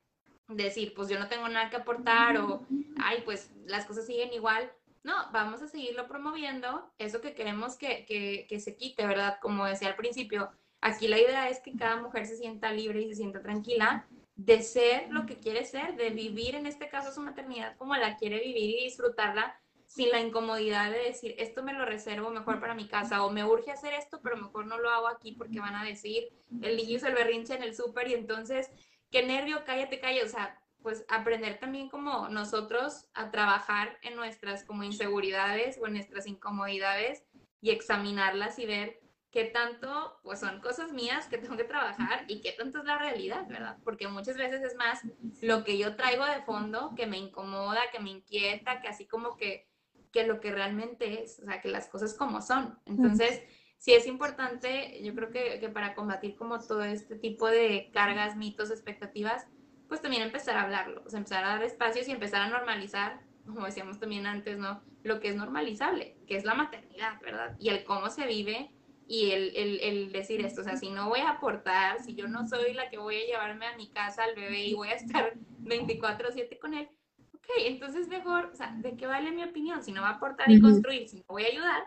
decir, 0.47 0.93
pues 0.95 1.09
yo 1.09 1.19
no 1.19 1.27
tengo 1.27 1.49
nada 1.49 1.69
que 1.69 1.75
aportar 1.75 2.37
o, 2.37 2.65
ay, 3.03 3.21
pues 3.25 3.51
las 3.65 3.85
cosas 3.85 4.05
siguen 4.05 4.31
igual. 4.31 4.71
No, 5.05 5.13
vamos 5.31 5.61
a 5.61 5.67
seguirlo 5.67 6.07
promoviendo, 6.07 6.91
eso 6.97 7.21
que 7.21 7.35
queremos 7.35 7.77
que, 7.77 8.07
que, 8.07 8.47
que 8.49 8.59
se 8.59 8.75
quite, 8.75 9.05
¿verdad? 9.05 9.37
Como 9.39 9.63
decía 9.63 9.89
al 9.89 9.95
principio, 9.95 10.49
aquí 10.81 11.07
la 11.07 11.19
idea 11.19 11.47
es 11.47 11.59
que 11.59 11.77
cada 11.77 11.97
mujer 11.97 12.25
se 12.25 12.37
sienta 12.37 12.71
libre 12.71 13.01
y 13.01 13.09
se 13.09 13.17
sienta 13.17 13.39
tranquila 13.39 14.07
de 14.35 14.63
ser 14.63 15.11
lo 15.11 15.27
que 15.27 15.37
quiere 15.37 15.63
ser, 15.63 15.95
de 15.95 16.09
vivir 16.09 16.55
en 16.55 16.65
este 16.65 16.89
caso 16.89 17.13
su 17.13 17.21
maternidad 17.21 17.77
como 17.77 17.95
la 17.95 18.17
quiere 18.17 18.39
vivir 18.39 18.79
y 18.79 18.83
disfrutarla 18.85 19.55
sin 19.85 20.09
la 20.09 20.21
incomodidad 20.21 20.89
de 20.89 20.97
decir, 20.97 21.35
esto 21.37 21.61
me 21.61 21.73
lo 21.73 21.85
reservo 21.85 22.31
mejor 22.31 22.59
para 22.59 22.73
mi 22.73 22.87
casa 22.87 23.23
o 23.23 23.29
me 23.29 23.45
urge 23.45 23.69
hacer 23.69 23.93
esto, 23.93 24.21
pero 24.23 24.37
mejor 24.37 24.65
no 24.65 24.79
lo 24.79 24.89
hago 24.89 25.07
aquí 25.07 25.33
porque 25.33 25.59
van 25.59 25.75
a 25.75 25.85
decir, 25.85 26.29
el 26.63 26.77
niño 26.77 26.95
hizo 26.95 27.07
el 27.07 27.13
berrinche 27.13 27.53
en 27.53 27.61
el 27.61 27.75
súper 27.75 28.07
y 28.07 28.15
entonces, 28.15 28.71
qué 29.11 29.21
nervio, 29.21 29.61
cállate, 29.67 29.99
cállate, 29.99 30.25
o 30.25 30.29
sea, 30.29 30.59
pues 30.85 31.03
aprender 31.09 31.57
también 31.57 31.89
como 31.89 32.29
nosotros 32.29 33.09
a 33.15 33.31
trabajar 33.31 33.97
en 34.03 34.15
nuestras 34.15 34.63
como 34.63 34.83
inseguridades 34.83 35.79
o 35.81 35.87
en 35.87 35.93
nuestras 35.93 36.27
incomodidades 36.27 37.23
y 37.59 37.71
examinarlas 37.71 38.59
y 38.59 38.67
ver 38.67 39.01
qué 39.31 39.45
tanto 39.45 40.19
pues 40.21 40.41
son 40.41 40.61
cosas 40.61 40.93
mías 40.93 41.25
que 41.25 41.39
tengo 41.39 41.57
que 41.57 41.63
trabajar 41.63 42.25
y 42.27 42.39
qué 42.41 42.51
tanto 42.51 42.77
es 42.77 42.85
la 42.85 42.99
realidad, 42.99 43.47
¿verdad? 43.47 43.79
Porque 43.83 44.07
muchas 44.07 44.37
veces 44.37 44.61
es 44.61 44.75
más 44.75 45.01
lo 45.41 45.63
que 45.63 45.79
yo 45.79 45.95
traigo 45.95 46.23
de 46.23 46.43
fondo 46.43 46.93
que 46.95 47.07
me 47.07 47.17
incomoda, 47.17 47.81
que 47.91 47.99
me 47.99 48.11
inquieta, 48.11 48.79
que 48.79 48.87
así 48.87 49.07
como 49.07 49.37
que, 49.37 49.67
que 50.11 50.27
lo 50.27 50.39
que 50.39 50.51
realmente 50.51 51.23
es, 51.23 51.39
o 51.39 51.45
sea, 51.45 51.61
que 51.61 51.69
las 51.69 51.87
cosas 51.87 52.13
como 52.13 52.43
son. 52.43 52.77
Entonces, 52.85 53.41
sí 53.79 53.95
es 53.95 54.05
importante, 54.05 55.01
yo 55.01 55.15
creo 55.15 55.31
que, 55.31 55.59
que 55.59 55.69
para 55.69 55.95
combatir 55.95 56.35
como 56.35 56.59
todo 56.59 56.83
este 56.83 57.15
tipo 57.15 57.47
de 57.47 57.89
cargas, 57.91 58.35
mitos, 58.35 58.69
expectativas, 58.69 59.47
pues 59.87 60.01
también 60.01 60.23
empezar 60.23 60.57
a 60.57 60.63
hablarlo, 60.63 61.03
o 61.05 61.09
sea, 61.09 61.17
empezar 61.17 61.43
a 61.43 61.49
dar 61.49 61.63
espacios 61.63 62.07
y 62.07 62.11
empezar 62.11 62.41
a 62.41 62.49
normalizar, 62.49 63.21
como 63.45 63.65
decíamos 63.65 63.99
también 63.99 64.25
antes, 64.25 64.57
¿no? 64.57 64.81
Lo 65.03 65.19
que 65.19 65.29
es 65.29 65.35
normalizable, 65.35 66.17
que 66.27 66.35
es 66.35 66.45
la 66.45 66.55
maternidad, 66.55 67.19
¿verdad? 67.21 67.55
Y 67.59 67.69
el 67.69 67.83
cómo 67.83 68.09
se 68.09 68.25
vive 68.25 68.71
y 69.07 69.31
el, 69.31 69.55
el, 69.55 69.79
el, 69.81 70.11
decir 70.11 70.43
esto, 70.43 70.61
o 70.61 70.63
sea, 70.63 70.77
si 70.77 70.89
no 70.89 71.09
voy 71.09 71.19
a 71.19 71.29
aportar, 71.29 72.01
si 72.01 72.15
yo 72.15 72.27
no 72.27 72.47
soy 72.47 72.73
la 72.73 72.89
que 72.89 72.97
voy 72.97 73.15
a 73.17 73.25
llevarme 73.25 73.67
a 73.67 73.77
mi 73.77 73.89
casa 73.89 74.23
al 74.23 74.35
bebé 74.35 74.65
y 74.65 74.73
voy 74.73 74.87
a 74.87 74.95
estar 74.95 75.33
24/7 75.61 76.57
con 76.59 76.73
él, 76.73 76.89
ok, 77.33 77.45
entonces 77.59 78.07
mejor, 78.07 78.49
o 78.51 78.55
sea, 78.55 78.75
¿de 78.77 78.95
qué 78.95 79.05
vale 79.05 79.31
mi 79.31 79.43
opinión? 79.43 79.83
Si 79.83 79.91
no 79.91 80.01
va 80.01 80.09
a 80.09 80.13
aportar 80.13 80.49
y 80.49 80.59
construir, 80.59 81.07
si 81.07 81.17
no 81.17 81.25
voy 81.27 81.43
a 81.43 81.49
ayudar, 81.49 81.83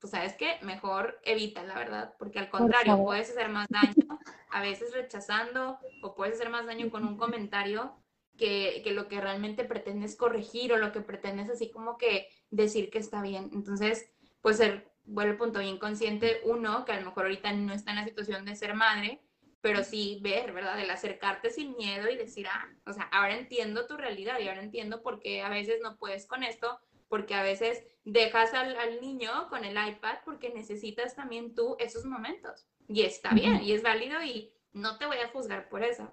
pues 0.00 0.12
sabes 0.12 0.34
qué, 0.34 0.58
mejor 0.62 1.20
evita, 1.24 1.62
la 1.64 1.74
verdad, 1.74 2.14
porque 2.18 2.38
al 2.38 2.48
contrario, 2.48 3.02
puedes 3.04 3.30
hacer 3.30 3.50
más 3.50 3.68
daño, 3.68 4.09
a 4.50 4.62
veces 4.62 4.92
rechazando, 4.92 5.78
o 6.02 6.14
puedes 6.14 6.34
hacer 6.34 6.50
más 6.50 6.66
daño 6.66 6.90
con 6.90 7.04
un 7.04 7.16
comentario 7.16 7.94
que, 8.36 8.80
que 8.82 8.92
lo 8.92 9.08
que 9.08 9.20
realmente 9.20 9.64
pretendes 9.64 10.16
corregir 10.16 10.72
o 10.72 10.78
lo 10.78 10.92
que 10.92 11.00
pretendes 11.00 11.50
así 11.50 11.70
como 11.70 11.98
que 11.98 12.28
decir 12.50 12.90
que 12.90 12.98
está 12.98 13.22
bien. 13.22 13.50
Entonces, 13.52 14.10
pues 14.40 14.56
ser 14.56 14.90
vuelve 15.04 15.32
el 15.32 15.38
punto 15.38 15.58
bien 15.58 15.78
consciente, 15.78 16.40
uno, 16.44 16.84
que 16.84 16.92
a 16.92 17.00
lo 17.00 17.06
mejor 17.06 17.24
ahorita 17.24 17.52
no 17.52 17.72
está 17.72 17.90
en 17.90 17.96
la 17.96 18.04
situación 18.04 18.44
de 18.44 18.56
ser 18.56 18.74
madre, 18.74 19.20
pero 19.60 19.84
sí 19.84 20.18
ver, 20.22 20.52
¿verdad? 20.52 20.80
El 20.80 20.90
acercarte 20.90 21.50
sin 21.50 21.76
miedo 21.76 22.08
y 22.08 22.16
decir, 22.16 22.46
ah, 22.48 22.68
o 22.86 22.92
sea, 22.92 23.04
ahora 23.12 23.36
entiendo 23.36 23.86
tu 23.86 23.96
realidad 23.96 24.38
y 24.38 24.48
ahora 24.48 24.62
entiendo 24.62 25.02
por 25.02 25.20
qué 25.20 25.42
a 25.42 25.50
veces 25.50 25.80
no 25.82 25.96
puedes 25.98 26.26
con 26.26 26.42
esto, 26.42 26.78
porque 27.08 27.34
a 27.34 27.42
veces 27.42 27.82
dejas 28.04 28.54
al, 28.54 28.76
al 28.76 29.00
niño 29.00 29.48
con 29.48 29.64
el 29.64 29.76
iPad 29.76 30.18
porque 30.24 30.50
necesitas 30.50 31.14
también 31.14 31.54
tú 31.54 31.76
esos 31.78 32.04
momentos. 32.04 32.66
Y 32.92 33.02
está 33.02 33.32
bien, 33.32 33.62
y 33.62 33.72
es 33.72 33.84
válido 33.84 34.20
y 34.24 34.52
no 34.72 34.98
te 34.98 35.06
voy 35.06 35.18
a 35.18 35.28
juzgar 35.28 35.68
por 35.68 35.84
eso. 35.84 36.12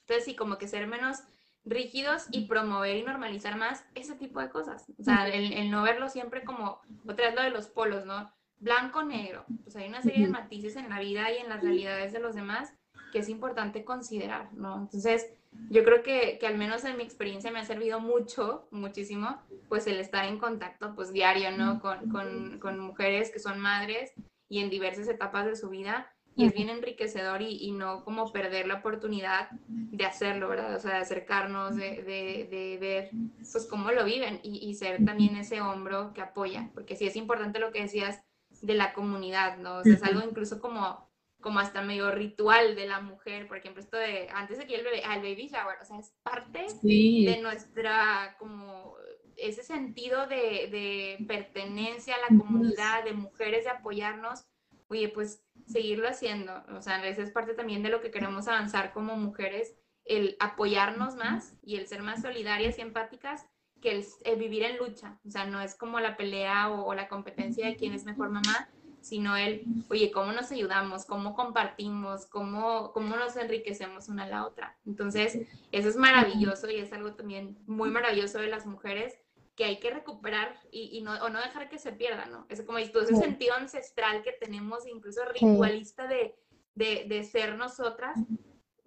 Entonces, 0.00 0.24
sí, 0.24 0.34
como 0.34 0.56
que 0.56 0.68
ser 0.68 0.86
menos 0.86 1.18
rígidos 1.66 2.26
y 2.30 2.46
promover 2.46 2.96
y 2.96 3.02
normalizar 3.02 3.56
más 3.56 3.84
ese 3.94 4.14
tipo 4.14 4.40
de 4.40 4.48
cosas. 4.48 4.86
O 4.98 5.02
sea, 5.02 5.28
el, 5.28 5.70
no 5.70 5.82
verlo 5.82 6.08
siempre 6.08 6.42
como, 6.42 6.80
otra 7.06 7.26
vez 7.26 7.34
lo 7.34 7.42
de 7.42 7.50
los 7.50 7.68
polos, 7.68 8.06
¿no? 8.06 8.32
Blanco, 8.58 9.02
negro. 9.02 9.44
Pues 9.64 9.76
hay 9.76 9.86
una 9.86 10.02
serie 10.02 10.24
de 10.24 10.32
matices 10.32 10.76
en 10.76 10.88
la 10.88 10.98
vida 10.98 11.30
y 11.30 11.38
en 11.38 11.50
las 11.50 11.62
realidades 11.62 12.12
de 12.14 12.20
los 12.20 12.34
demás 12.34 12.72
que 13.12 13.18
es 13.18 13.28
importante 13.28 13.84
considerar, 13.84 14.52
¿no? 14.54 14.76
Entonces, 14.76 15.30
yo 15.70 15.84
creo 15.84 16.02
que, 16.02 16.38
que 16.38 16.46
al 16.46 16.56
menos 16.56 16.84
en 16.84 16.96
mi 16.96 17.04
experiencia 17.04 17.50
me 17.50 17.60
ha 17.60 17.64
servido 17.64 18.00
mucho, 18.00 18.66
muchísimo, 18.70 19.40
pues 19.68 19.86
el 19.86 20.00
estar 20.00 20.24
en 20.24 20.38
contacto, 20.38 20.94
pues 20.94 21.12
diario, 21.12 21.52
¿no? 21.52 21.80
Con, 21.80 22.08
con, 22.10 22.58
con 22.58 22.80
mujeres 22.80 23.30
que 23.30 23.38
son 23.38 23.60
madres 23.60 24.12
y 24.48 24.60
en 24.60 24.70
diversas 24.70 25.08
etapas 25.08 25.46
de 25.46 25.56
su 25.56 25.68
vida 25.68 26.13
y 26.36 26.46
es 26.46 26.52
bien 26.52 26.68
enriquecedor 26.68 27.42
y, 27.42 27.70
no 27.70 28.04
como 28.04 28.32
perder 28.32 28.66
la 28.66 28.76
oportunidad 28.76 29.48
de 29.68 30.04
hacerlo, 30.04 30.48
¿verdad? 30.48 30.74
O 30.74 30.80
sea, 30.80 30.94
de 30.94 30.98
acercarnos, 30.98 31.76
de, 31.76 32.02
de, 32.02 32.78
ver 32.80 33.10
pues 33.52 33.66
cómo 33.66 33.90
lo 33.92 34.04
viven 34.04 34.40
y, 34.42 34.74
ser 34.74 35.04
también 35.04 35.36
ese 35.36 35.60
hombro 35.60 36.12
que 36.12 36.22
apoya, 36.22 36.70
porque 36.74 36.96
sí 36.96 37.06
es 37.06 37.16
importante 37.16 37.60
lo 37.60 37.70
que 37.70 37.82
decías 37.82 38.20
de 38.62 38.74
la 38.74 38.92
comunidad, 38.94 39.58
¿no? 39.58 39.76
O 39.76 39.84
sea, 39.84 39.94
es 39.94 40.02
algo 40.02 40.22
incluso 40.28 40.60
como, 40.60 41.08
como 41.40 41.60
hasta 41.60 41.82
medio 41.82 42.10
ritual 42.10 42.74
de 42.74 42.86
la 42.86 43.00
mujer, 43.00 43.46
por 43.46 43.58
ejemplo, 43.58 43.82
esto 43.82 43.96
de 43.96 44.28
antes 44.34 44.58
de 44.58 44.66
que 44.66 44.74
el 44.74 44.84
bebé, 44.84 45.04
al 45.04 45.20
baby 45.20 45.48
shower, 45.48 45.76
o 45.80 45.84
sea, 45.84 45.98
es 45.98 46.12
parte 46.22 46.66
de 46.82 47.38
nuestra 47.42 48.36
como 48.38 48.96
ese 49.36 49.62
sentido 49.62 50.26
de, 50.26 50.68
de 50.70 51.24
pertenencia 51.26 52.14
a 52.16 52.32
la 52.32 52.38
comunidad, 52.38 53.04
de 53.04 53.12
mujeres, 53.12 53.64
de 53.64 53.70
apoyarnos 53.70 54.46
oye, 54.88 55.08
pues 55.08 55.42
seguirlo 55.66 56.08
haciendo. 56.08 56.52
O 56.76 56.82
sea, 56.82 57.06
esa 57.06 57.22
es 57.22 57.30
parte 57.30 57.54
también 57.54 57.82
de 57.82 57.90
lo 57.90 58.00
que 58.00 58.10
queremos 58.10 58.48
avanzar 58.48 58.92
como 58.92 59.16
mujeres, 59.16 59.74
el 60.04 60.36
apoyarnos 60.40 61.16
más 61.16 61.54
y 61.62 61.76
el 61.76 61.86
ser 61.86 62.02
más 62.02 62.22
solidarias 62.22 62.78
y 62.78 62.82
empáticas 62.82 63.46
que 63.80 64.04
el, 64.24 64.36
vivir 64.38 64.62
en 64.62 64.78
lucha. 64.78 65.18
O 65.26 65.30
sea, 65.30 65.46
no 65.46 65.60
es 65.60 65.74
como 65.74 66.00
la 66.00 66.16
pelea 66.16 66.70
o, 66.70 66.94
la 66.94 67.08
competencia 67.08 67.66
de 67.66 67.76
quién 67.76 67.92
es 67.92 68.04
mejor 68.04 68.30
mamá, 68.30 68.68
sino 69.00 69.36
el, 69.36 69.62
oye, 69.90 70.10
¿cómo 70.10 70.32
nos 70.32 70.50
ayudamos? 70.50 71.04
¿Cómo 71.04 71.34
compartimos? 71.34 72.26
¿Cómo, 72.26 72.92
cómo 72.92 73.16
nos 73.16 73.36
enriquecemos 73.36 74.08
una 74.08 74.24
a 74.24 74.28
la 74.28 74.46
otra? 74.46 74.78
Entonces, 74.86 75.38
eso 75.72 75.88
es 75.88 75.96
maravilloso 75.96 76.70
y 76.70 76.76
es 76.76 76.92
algo 76.92 77.12
también 77.12 77.58
muy 77.66 77.90
maravilloso 77.90 78.38
de 78.38 78.48
las 78.48 78.64
mujeres 78.64 79.18
que 79.56 79.64
hay 79.64 79.78
que 79.78 79.90
recuperar 79.90 80.58
y, 80.70 81.00
no, 81.02 81.12
o 81.22 81.28
no 81.28 81.40
dejar 81.40 81.68
que 81.68 81.78
se 81.78 81.92
pierda, 81.92 82.26
¿no? 82.26 82.46
Es 82.48 82.62
como 82.62 82.78
todo 82.90 83.04
ese 83.04 83.16
sentido 83.16 83.54
ancestral 83.54 84.22
que 84.22 84.32
tenemos, 84.32 84.86
incluso 84.86 85.20
ritualista 85.26 86.06
de, 86.06 86.34
de, 86.74 87.04
de, 87.08 87.22
ser 87.22 87.56
nosotras, 87.56 88.18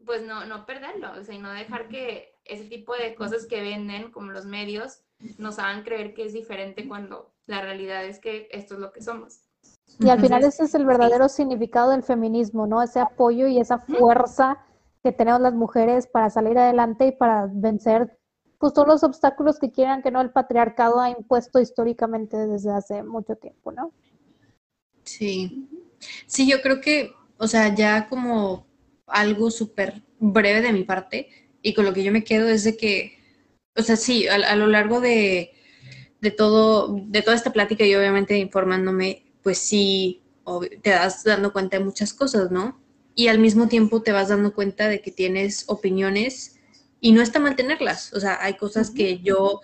pues 0.06 0.24
no, 0.24 0.46
no 0.46 0.66
perderlo, 0.66 1.12
o 1.14 1.24
sea, 1.24 1.36
y 1.36 1.40
no 1.40 1.52
dejar 1.52 1.88
que 1.88 2.36
ese 2.44 2.66
tipo 2.66 2.96
de 2.96 3.16
cosas 3.16 3.46
que 3.46 3.62
venden, 3.62 4.12
como 4.12 4.32
los 4.32 4.46
medios, 4.46 5.04
nos 5.38 5.58
hagan 5.60 5.84
creer 5.84 6.14
que 6.14 6.26
es 6.26 6.34
diferente 6.34 6.88
cuando 6.88 7.34
la 7.46 7.62
realidad 7.62 8.06
es 8.06 8.20
que 8.20 8.48
esto 8.52 8.76
es 8.76 8.80
lo 8.80 8.92
que 8.92 9.02
somos. 9.02 9.42
Y 10.00 10.10
al 10.10 10.20
final 10.20 10.44
ese 10.44 10.66
es 10.66 10.76
el 10.76 10.86
verdadero 10.86 11.28
significado 11.30 11.92
del 11.92 12.04
feminismo, 12.04 12.68
¿no? 12.68 12.84
Ese 12.84 13.00
apoyo 13.00 13.48
y 13.48 13.60
esa 13.60 13.80
fuerza 13.80 14.64
que 15.04 15.12
tenemos 15.12 15.42
las 15.42 15.54
mujeres 15.54 16.08
para 16.08 16.30
salir 16.30 16.58
adelante 16.58 17.08
y 17.08 17.12
para 17.14 17.50
vencer 17.52 18.20
pues 18.60 18.74
todos 18.74 18.88
los 18.88 19.04
obstáculos 19.04 19.60
que 19.60 19.72
quieran 19.72 20.02
que 20.02 20.12
no 20.12 20.22
el 20.22 20.32
patriarcado 20.32 21.00
ha 21.00 21.10
impuesto 21.10 21.60
históricamente 21.60 22.38
desde 22.38 22.72
hace 22.72 23.04
mucho 23.04 23.36
tiempo, 23.36 23.72
¿no? 23.72 23.92
Sí, 25.04 25.68
sí, 26.26 26.50
yo 26.50 26.62
creo 26.62 26.82
que, 26.82 27.14
o 27.38 27.48
sea, 27.48 27.74
ya 27.74 28.08
como 28.10 28.66
algo 29.06 29.52
súper 29.52 30.04
breve 30.20 30.62
de 30.62 30.74
mi 30.74 30.84
parte 30.84 31.30
y 31.62 31.74
con 31.74 31.86
lo 31.86 31.94
que 31.94 32.04
yo 32.04 32.12
me 32.12 32.24
quedo 32.24 32.50
es 32.50 32.64
de 32.64 32.76
que, 32.76 33.18
o 33.76 33.82
sea, 33.82 33.96
sí, 33.96 34.28
a, 34.28 34.56
lo 34.56 34.68
largo 34.68 35.00
de, 35.00 35.52
de, 36.20 36.32
todo, 36.32 37.00
de 37.08 37.22
toda 37.22 37.36
esta 37.36 37.54
plática 37.54 37.86
y 37.86 37.96
obviamente 37.96 38.38
informándome, 38.38 39.24
pues 39.44 39.60
sí, 39.60 40.24
te 40.82 40.90
das 40.90 41.24
dando 41.24 41.54
cuenta 41.54 41.78
de 41.78 41.86
muchas 41.86 42.14
cosas, 42.14 42.52
¿no? 42.52 42.82
Y 43.16 43.28
al 43.28 43.40
mismo 43.40 43.68
tiempo 43.68 44.02
te 44.02 44.12
vas 44.12 44.30
dando 44.30 44.54
cuenta 44.54 44.88
de 44.88 45.02
que 45.02 45.12
tienes 45.12 45.66
opiniones 45.68 46.57
y 47.00 47.12
no 47.12 47.22
está 47.22 47.40
mal 47.40 47.56
tenerlas. 47.56 48.14
O 48.14 48.20
sea, 48.20 48.38
hay 48.42 48.56
cosas 48.56 48.92
que 48.92 49.20
yo 49.20 49.62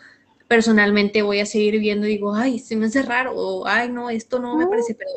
personalmente 0.48 1.22
voy 1.22 1.40
a 1.40 1.46
seguir 1.46 1.80
viendo 1.80 2.08
y 2.08 2.12
digo, 2.12 2.36
ay, 2.36 2.60
se 2.60 2.76
me 2.76 2.86
hace 2.86 3.02
raro, 3.02 3.34
o 3.36 3.68
ay, 3.68 3.90
no, 3.90 4.10
esto 4.10 4.40
no 4.40 4.58
me 4.58 4.68
parece, 4.68 4.94
pero 4.96 5.10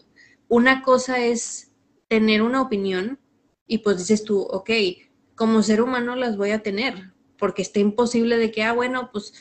una 0.49 0.83
cosa 0.83 1.19
es 1.19 1.73
tener 2.09 2.43
una 2.43 2.63
opinión 2.63 3.19
y 3.67 3.79
pues 3.79 3.99
dices 3.99 4.25
tú, 4.25 4.41
ok, 4.41 4.71
como 5.35 5.63
ser 5.63 5.83
humano 5.83 6.17
las 6.17 6.37
voy 6.37 6.51
a 6.51 6.63
tener, 6.63 7.13
porque 7.37 7.63
está 7.63 7.81
imposible 7.81 8.39
de 8.39 8.51
que, 8.51 8.63
ah, 8.63 8.73
bueno, 8.73 9.11
pues 9.13 9.35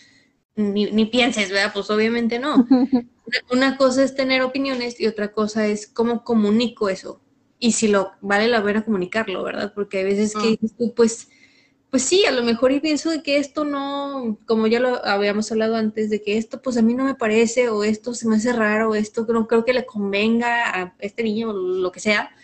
ni, 0.56 0.92
ni 0.92 1.06
pienses, 1.06 1.50
¿verdad? 1.52 1.72
Pues 1.74 1.90
obviamente 1.90 2.40
no. 2.40 2.68
Una, 3.52 3.78
cosa 3.78 4.04
es 4.04 4.16
tener 4.16 4.42
opiniones 4.42 5.00
y 5.00 5.08
otra 5.08 5.32
cosa 5.32 5.68
es 5.68 5.88
cómo 5.88 6.24
comunico 6.24 6.90
eso. 6.90 7.22
Y 7.58 7.72
si 7.72 7.88
lo 7.88 8.12
vale 8.22 8.48
la 8.48 8.64
pena 8.64 8.86
comunicarlo, 8.86 9.44
¿verdad? 9.44 9.74
Porque 9.74 10.00
hay 10.00 10.04
veces 10.04 10.34
que 10.34 10.48
ah. 10.48 10.50
dices 10.50 10.78
tú, 10.78 10.94
pues, 10.94 11.30
pues 11.96 12.04
sí, 12.04 12.26
a 12.26 12.32
lo 12.32 12.44
mejor 12.44 12.74
y 12.74 12.82
pienso 12.82 13.10
de 13.10 13.24
que 13.24 13.38
esto 13.38 13.64
no, 13.64 14.38
como 14.46 14.68
ya 14.68 14.82
lo 14.82 15.06
habíamos 15.06 15.50
hablado 15.54 15.78
antes, 15.78 16.10
de 16.10 16.22
que 16.22 16.38
esto 16.38 16.62
pues 16.62 16.76
a 16.76 16.82
mí 16.82 16.94
no 16.94 17.06
me 17.06 17.16
parece, 17.16 17.70
o 17.70 17.86
esto 17.86 18.14
se 18.14 18.28
me 18.28 18.36
hace 18.36 18.52
raro, 18.52 18.90
o 18.90 18.96
esto 18.96 19.26
no 19.30 19.48
creo 19.48 19.64
que 19.64 19.72
le 19.72 19.86
convenga 19.86 20.78
a 20.78 20.96
este 21.00 21.24
niño, 21.24 21.52
o 21.52 21.54
lo 21.54 21.94
que 21.94 22.02
sea. 22.02 22.36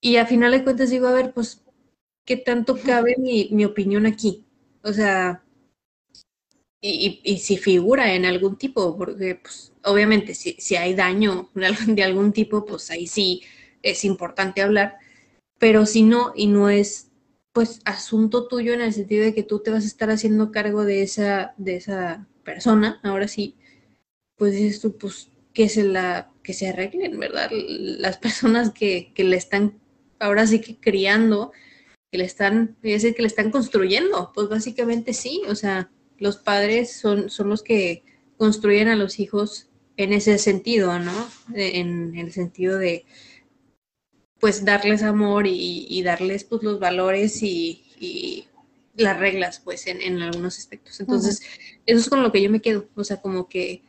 Y 0.00 0.16
a 0.16 0.26
final 0.26 0.50
de 0.50 0.64
cuentas 0.64 0.90
digo, 0.90 1.06
a 1.06 1.12
ver, 1.12 1.32
pues, 1.32 1.62
¿qué 2.24 2.36
tanto 2.36 2.76
cabe 2.76 3.14
mi, 3.18 3.50
mi 3.52 3.64
opinión 3.64 4.04
aquí? 4.04 4.44
O 4.82 4.92
sea, 4.92 5.44
y, 6.80 7.20
y, 7.22 7.38
si 7.38 7.56
figura 7.56 8.14
en 8.14 8.24
algún 8.24 8.58
tipo, 8.58 8.98
porque 8.98 9.36
pues, 9.36 9.72
obviamente 9.84 10.34
si, 10.34 10.54
si 10.54 10.74
hay 10.74 10.94
daño 10.94 11.50
de 11.86 12.02
algún 12.02 12.32
tipo, 12.32 12.64
pues 12.64 12.90
ahí 12.90 13.06
sí 13.06 13.42
es 13.82 14.04
importante 14.04 14.60
hablar, 14.60 14.96
pero 15.56 15.86
si 15.86 16.02
no, 16.02 16.32
y 16.34 16.48
no 16.48 16.68
es 16.68 17.09
pues 17.52 17.80
asunto 17.84 18.46
tuyo 18.48 18.74
en 18.74 18.80
el 18.80 18.92
sentido 18.92 19.24
de 19.24 19.34
que 19.34 19.42
tú 19.42 19.60
te 19.60 19.70
vas 19.70 19.84
a 19.84 19.88
estar 19.88 20.10
haciendo 20.10 20.52
cargo 20.52 20.84
de 20.84 21.02
esa, 21.02 21.54
de 21.56 21.76
esa 21.76 22.28
persona, 22.44 23.00
ahora 23.02 23.28
sí, 23.28 23.56
pues 24.36 24.52
dices 24.52 24.80
tú, 24.80 24.96
pues 24.96 25.30
que 25.52 25.68
se 25.68 25.84
la, 25.84 26.30
que 26.42 26.54
se 26.54 26.68
arreglen, 26.68 27.18
¿verdad? 27.18 27.50
Las 27.50 28.18
personas 28.18 28.72
que, 28.72 29.12
que 29.14 29.24
le 29.24 29.36
están 29.36 29.80
ahora 30.20 30.46
sí 30.46 30.60
que 30.60 30.76
criando, 30.76 31.52
que 32.12 32.18
le 32.18 32.24
están, 32.24 32.76
decir 32.82 33.14
que 33.14 33.22
le 33.22 33.28
están 33.28 33.50
construyendo, 33.50 34.30
pues 34.34 34.48
básicamente 34.48 35.12
sí, 35.14 35.42
o 35.48 35.54
sea, 35.54 35.90
los 36.18 36.36
padres 36.36 36.92
son, 36.92 37.30
son 37.30 37.48
los 37.48 37.62
que 37.62 38.04
construyen 38.36 38.88
a 38.88 38.96
los 38.96 39.18
hijos 39.18 39.68
en 39.96 40.12
ese 40.12 40.38
sentido, 40.38 40.98
¿no? 40.98 41.28
En, 41.54 42.16
el 42.16 42.32
sentido 42.32 42.78
de, 42.78 43.04
pues, 44.40 44.64
darles 44.64 45.02
amor 45.02 45.46
y, 45.46 46.02
darles, 46.02 46.44
pues, 46.44 46.62
los 46.62 46.80
valores 46.80 47.42
y, 47.42 48.46
las 48.94 49.18
reglas, 49.18 49.60
pues, 49.60 49.86
en, 49.86 50.20
algunos 50.22 50.58
aspectos. 50.58 51.00
Entonces, 51.00 51.42
eso 51.86 52.00
es 52.00 52.08
con 52.08 52.22
lo 52.22 52.32
que 52.32 52.42
yo 52.42 52.50
me 52.50 52.60
quedo, 52.60 52.88
o 52.96 53.04
sea, 53.04 53.20
como 53.20 53.48
que, 53.48 53.82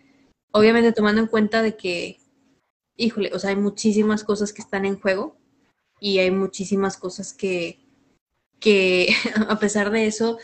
obviamente 0.51 0.91
tomando 0.91 1.21
en 1.21 1.27
cuenta 1.27 1.61
de 1.61 1.75
que, 1.75 2.19
híjole, 2.97 3.31
o 3.33 3.39
sea, 3.39 3.51
hay 3.51 3.55
muchísimas 3.55 4.23
cosas 4.23 4.53
que 4.53 4.61
están 4.61 4.85
en 4.85 4.99
juego 4.99 5.37
y 5.99 6.19
hay 6.19 6.31
muchísimas 6.31 6.97
cosas 6.97 7.33
que, 7.33 7.79
que 8.59 9.13
a 9.49 9.59
pesar 9.59 9.91
de 9.91 10.07
eso, 10.07 10.37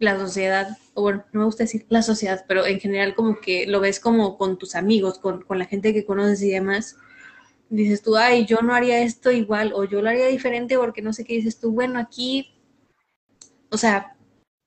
la 0.00 0.18
sociedad, 0.18 0.78
o 0.94 1.02
bueno, 1.02 1.24
no 1.32 1.40
me 1.40 1.46
gusta 1.46 1.64
decir 1.64 1.86
la 1.90 2.02
sociedad, 2.02 2.44
pero 2.48 2.66
en 2.66 2.80
general 2.80 3.14
como 3.14 3.38
que 3.40 3.66
lo 3.66 3.80
ves 3.80 4.00
como 4.00 4.38
con 4.38 4.58
tus 4.58 4.74
amigos, 4.74 5.18
con, 5.18 5.44
la 5.50 5.66
gente 5.66 5.92
que 5.92 6.06
conoces 6.06 6.42
y 6.42 6.50
demás, 6.50 6.96
dices 7.70 8.02
tú, 8.02 8.16
ay, 8.16 8.44
yo 8.44 8.60
no 8.60 8.74
haría 8.74 9.00
esto 9.00 9.30
igual, 9.30 9.72
o 9.74 9.84
yo 9.84 10.02
lo 10.02 10.10
haría 10.10 10.26
diferente 10.26 10.76
porque 10.76 11.02
no 11.02 11.12
sé 11.12 11.24
qué 11.24 11.34
dices 11.34 11.58
tú, 11.58 11.72
bueno, 11.72 11.98
aquí, 11.98 12.52
o 13.70 13.78
sea, 13.78 14.16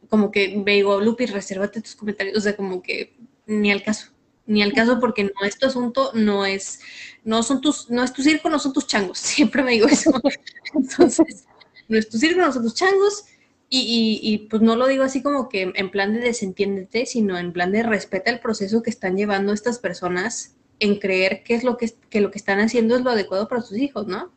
como 0.09 0.31
que 0.31 0.57
me 0.57 0.73
digo, 0.73 0.99
Lupi, 0.99 1.25
resérvate 1.25 1.81
tus 1.81 1.95
comentarios, 1.95 2.37
o 2.37 2.41
sea, 2.41 2.55
como 2.55 2.81
que 2.81 3.15
ni 3.45 3.71
al 3.71 3.83
caso, 3.83 4.07
ni 4.45 4.63
al 4.63 4.73
caso 4.73 4.99
porque 4.99 5.25
no 5.25 5.45
es 5.45 5.57
tu 5.59 5.67
asunto, 5.67 6.11
no 6.13 6.45
es, 6.45 6.79
no 7.23 7.43
son 7.43 7.61
tus, 7.61 7.89
no 7.89 8.03
es 8.03 8.13
tu 8.13 8.23
circo, 8.23 8.49
no 8.49 8.57
son 8.57 8.73
tus 8.73 8.87
changos, 8.87 9.17
siempre 9.19 9.63
me 9.63 9.73
digo 9.73 9.87
eso. 9.87 10.11
Entonces, 10.73 11.45
no 11.87 11.97
es 11.97 12.09
tu 12.09 12.17
circo, 12.17 12.41
no 12.41 12.51
son 12.51 12.63
tus 12.63 12.73
changos, 12.73 13.25
y, 13.75 14.47
pues 14.51 14.61
no 14.61 14.75
lo 14.75 14.85
digo 14.85 15.03
así 15.03 15.23
como 15.23 15.49
que 15.49 15.73
en 15.73 15.89
plan 15.89 16.13
de 16.13 16.19
desentiéndete, 16.19 17.07
sino 17.07 17.39
en 17.39 17.51
plan 17.53 17.71
de 17.71 17.81
respeta 17.81 18.29
el 18.29 18.39
proceso 18.39 18.83
que 18.83 18.91
están 18.91 19.17
llevando 19.17 19.51
estas 19.51 19.79
personas 19.79 20.55
en 20.83 20.99
creer 20.99 21.43
que 21.43 21.55
es 21.55 21.63
lo 21.63 21.77
que, 21.77 21.91
que 22.09 22.19
lo 22.19 22.29
que 22.29 22.37
están 22.37 22.59
haciendo 22.59 22.95
es 22.95 23.03
lo 23.03 23.11
adecuado 23.11 23.47
para 23.47 23.61
sus 23.61 23.77
hijos, 23.77 24.05
¿no? 24.05 24.33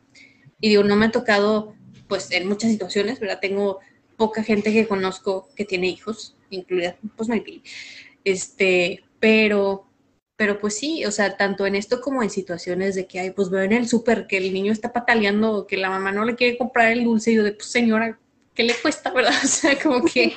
Y 0.61 0.69
digo, 0.69 0.83
no 0.83 0.95
me 0.95 1.07
ha 1.07 1.11
tocado, 1.11 1.75
pues 2.07 2.31
en 2.31 2.47
muchas 2.47 2.71
situaciones, 2.71 3.19
¿verdad? 3.19 3.39
Tengo 3.41 3.79
poca 4.15 4.43
gente 4.43 4.71
que 4.71 4.87
conozco 4.87 5.49
que 5.55 5.65
tiene 5.65 5.87
hijos, 5.87 6.37
incluida 6.49 6.95
pues 7.17 7.27
Maripili. 7.27 7.63
Este, 8.23 9.03
pero, 9.19 9.87
pero 10.37 10.57
pues 10.59 10.77
sí, 10.77 11.05
o 11.05 11.11
sea, 11.11 11.35
tanto 11.35 11.65
en 11.65 11.75
esto 11.75 11.99
como 11.99 12.23
en 12.23 12.29
situaciones 12.29 12.95
de 12.95 13.07
que, 13.07 13.19
hay, 13.19 13.31
pues 13.31 13.49
veo 13.49 13.63
en 13.63 13.73
el 13.73 13.87
súper 13.89 14.25
que 14.25 14.37
el 14.37 14.53
niño 14.53 14.71
está 14.71 14.93
pataleando, 14.93 15.67
que 15.67 15.75
la 15.75 15.89
mamá 15.89 16.13
no 16.13 16.23
le 16.23 16.35
quiere 16.35 16.57
comprar 16.57 16.93
el 16.93 17.03
dulce, 17.03 17.31
y 17.31 17.35
yo 17.35 17.43
de, 17.43 17.51
pues 17.51 17.67
señora, 17.67 18.17
¿qué 18.55 18.63
le 18.63 18.73
cuesta, 18.73 19.11
verdad? 19.11 19.33
O 19.43 19.47
sea, 19.47 19.77
como 19.77 20.05
que, 20.05 20.33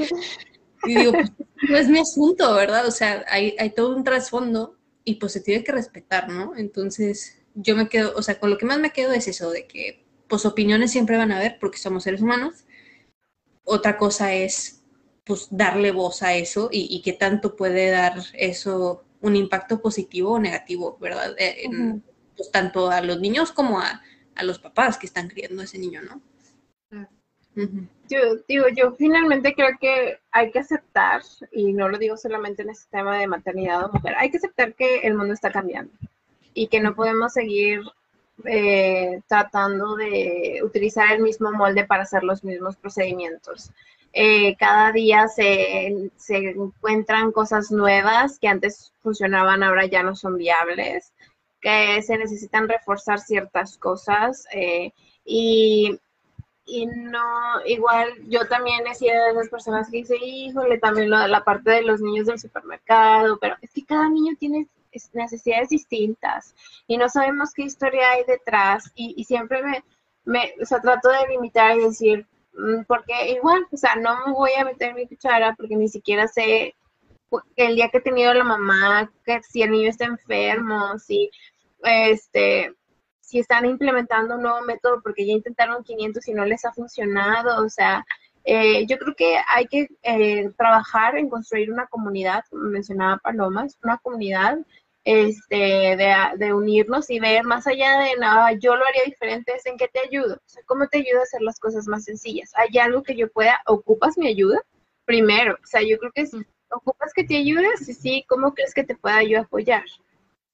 y 0.84 0.94
digo, 0.96 1.12
pues, 1.12 1.30
no 1.68 1.76
es 1.76 1.88
mi 1.88 2.00
asunto, 2.00 2.52
¿verdad? 2.54 2.86
O 2.88 2.90
sea, 2.90 3.24
hay, 3.28 3.54
hay 3.58 3.70
todo 3.70 3.94
un 3.94 4.02
trasfondo 4.02 4.79
y 5.04 5.16
pues 5.16 5.32
se 5.32 5.40
tiene 5.40 5.64
que 5.64 5.72
respetar, 5.72 6.28
¿no? 6.28 6.56
Entonces, 6.56 7.38
yo 7.54 7.76
me 7.76 7.88
quedo, 7.88 8.14
o 8.16 8.22
sea, 8.22 8.38
con 8.38 8.50
lo 8.50 8.58
que 8.58 8.66
más 8.66 8.78
me 8.78 8.92
quedo 8.92 9.12
es 9.12 9.28
eso, 9.28 9.50
de 9.50 9.66
que 9.66 10.04
pues 10.28 10.46
opiniones 10.46 10.92
siempre 10.92 11.16
van 11.16 11.32
a 11.32 11.36
haber 11.36 11.58
porque 11.58 11.78
somos 11.78 12.04
seres 12.04 12.20
humanos. 12.22 12.64
Otra 13.64 13.98
cosa 13.98 14.34
es 14.34 14.82
pues 15.24 15.48
darle 15.50 15.92
voz 15.92 16.22
a 16.22 16.34
eso 16.34 16.68
y, 16.72 16.88
y 16.90 17.02
qué 17.02 17.12
tanto 17.12 17.56
puede 17.56 17.90
dar 17.90 18.14
eso 18.34 19.04
un 19.20 19.36
impacto 19.36 19.80
positivo 19.80 20.32
o 20.32 20.38
negativo, 20.38 20.96
¿verdad? 21.00 21.34
Eh, 21.38 21.68
pues 22.36 22.50
tanto 22.50 22.90
a 22.90 23.00
los 23.02 23.20
niños 23.20 23.52
como 23.52 23.80
a, 23.80 24.02
a, 24.34 24.42
los 24.44 24.58
papás 24.58 24.96
que 24.96 25.06
están 25.06 25.28
criando 25.28 25.60
a 25.60 25.64
ese 25.64 25.78
niño, 25.78 26.00
¿no? 26.02 26.22
Yo 28.08 28.18
digo, 28.48 28.66
yo 28.74 28.92
finalmente 28.92 29.54
creo 29.54 29.70
que 29.78 30.19
hay 30.32 30.50
que 30.50 30.60
aceptar, 30.60 31.22
y 31.52 31.72
no 31.72 31.88
lo 31.88 31.98
digo 31.98 32.16
solamente 32.16 32.62
en 32.62 32.70
este 32.70 32.90
tema 32.90 33.18
de 33.18 33.26
maternidad 33.26 33.84
o 33.84 33.92
mujer, 33.92 34.14
hay 34.16 34.30
que 34.30 34.36
aceptar 34.36 34.74
que 34.74 35.00
el 35.00 35.14
mundo 35.14 35.34
está 35.34 35.50
cambiando 35.50 35.92
y 36.54 36.68
que 36.68 36.80
no 36.80 36.94
podemos 36.94 37.32
seguir 37.32 37.82
eh, 38.44 39.20
tratando 39.26 39.96
de 39.96 40.60
utilizar 40.64 41.12
el 41.12 41.22
mismo 41.22 41.52
molde 41.52 41.84
para 41.84 42.04
hacer 42.04 42.24
los 42.24 42.44
mismos 42.44 42.76
procedimientos. 42.76 43.70
Eh, 44.12 44.56
cada 44.56 44.90
día 44.92 45.28
se, 45.28 46.10
se, 46.16 46.36
encuentran 46.36 47.30
cosas 47.30 47.70
nuevas 47.70 48.38
que 48.38 48.48
antes 48.48 48.92
funcionaban, 49.00 49.62
ahora 49.62 49.86
ya 49.86 50.02
no 50.02 50.16
son 50.16 50.36
viables, 50.36 51.12
que 51.60 52.02
se 52.02 52.18
necesitan 52.18 52.68
reforzar 52.68 53.20
ciertas 53.20 53.78
cosas 53.78 54.46
eh, 54.52 54.92
y 55.24 56.00
y 56.70 56.86
no, 56.86 57.20
igual 57.66 58.14
yo 58.28 58.46
también 58.46 58.86
he 58.86 58.94
sido 58.94 59.24
de 59.24 59.32
esas 59.32 59.48
personas 59.48 59.90
que 59.90 59.98
dice, 59.98 60.16
híjole, 60.16 60.78
también 60.78 61.10
lo, 61.10 61.26
la 61.26 61.42
parte 61.42 61.70
de 61.70 61.82
los 61.82 62.00
niños 62.00 62.26
del 62.26 62.38
supermercado, 62.38 63.38
pero 63.40 63.56
es 63.60 63.72
que 63.72 63.84
cada 63.84 64.08
niño 64.08 64.36
tiene 64.38 64.68
necesidades 65.12 65.68
distintas 65.68 66.54
y 66.86 66.96
no 66.96 67.08
sabemos 67.08 67.52
qué 67.52 67.62
historia 67.62 68.10
hay 68.10 68.24
detrás 68.24 68.90
y, 68.94 69.24
siempre 69.24 69.62
me, 69.62 69.84
me, 70.24 70.54
o 70.62 70.64
sea, 70.64 70.80
trato 70.80 71.08
de 71.08 71.28
limitar 71.28 71.76
y 71.76 71.84
decir, 71.84 72.26
mm, 72.54 72.84
porque 72.86 73.32
igual, 73.32 73.66
o 73.72 73.76
sea, 73.76 73.96
no 73.96 74.26
me 74.26 74.32
voy 74.32 74.52
a 74.58 74.64
meter 74.64 74.94
mi 74.94 75.08
cuchara 75.08 75.54
porque 75.56 75.76
ni 75.76 75.88
siquiera 75.88 76.28
sé 76.28 76.74
el 77.56 77.76
día 77.76 77.88
que 77.88 77.98
he 77.98 78.02
tenido 78.02 78.32
la 78.34 78.44
mamá, 78.44 79.12
que 79.24 79.42
si 79.42 79.62
el 79.62 79.70
niño 79.70 79.88
está 79.88 80.04
enfermo, 80.04 80.98
si, 80.98 81.30
este, 81.82 82.74
si 83.30 83.38
están 83.38 83.64
implementando 83.64 84.34
un 84.34 84.42
nuevo 84.42 84.60
método 84.62 85.00
porque 85.02 85.24
ya 85.24 85.32
intentaron 85.32 85.84
500 85.84 86.26
y 86.26 86.34
no 86.34 86.44
les 86.44 86.64
ha 86.64 86.72
funcionado, 86.72 87.64
o 87.64 87.68
sea, 87.68 88.04
eh, 88.42 88.86
yo 88.86 88.98
creo 88.98 89.14
que 89.14 89.36
hay 89.46 89.66
que 89.66 89.86
eh, 90.02 90.50
trabajar 90.58 91.16
en 91.16 91.28
construir 91.28 91.70
una 91.70 91.86
comunidad, 91.86 92.42
como 92.50 92.64
mencionaba 92.64 93.18
Palomas, 93.18 93.78
una 93.84 93.98
comunidad 93.98 94.58
este, 95.04 95.96
de, 96.36 96.52
unirnos 96.52 97.08
y 97.08 97.20
ver 97.20 97.44
más 97.44 97.68
allá 97.68 98.00
de 98.00 98.16
nada, 98.16 98.52
yo 98.54 98.74
lo 98.74 98.84
haría 98.84 99.04
diferente, 99.06 99.54
es 99.54 99.64
en 99.66 99.76
qué 99.76 99.86
te 99.86 100.00
ayudo, 100.00 100.34
o 100.34 100.48
sea, 100.48 100.64
cómo 100.66 100.88
te 100.88 100.98
ayuda 100.98 101.20
a 101.20 101.22
hacer 101.22 101.42
las 101.42 101.60
cosas 101.60 101.86
más 101.86 102.04
sencillas. 102.04 102.50
¿Hay 102.56 102.76
algo 102.78 103.04
que 103.04 103.14
yo 103.14 103.30
pueda, 103.30 103.60
ocupas 103.66 104.18
mi 104.18 104.26
ayuda? 104.26 104.60
Primero, 105.04 105.54
o 105.54 105.66
sea, 105.66 105.82
yo 105.82 105.98
creo 105.98 106.10
que 106.12 106.26
¿ocupas 106.70 107.12
que 107.14 107.22
te 107.22 107.36
ayudes? 107.36 107.86
Sí, 107.86 107.94
sí, 107.94 108.24
¿cómo 108.28 108.54
crees 108.54 108.74
que 108.74 108.82
te 108.82 108.96
pueda 108.96 109.22
yo 109.22 109.40
apoyar? 109.40 109.84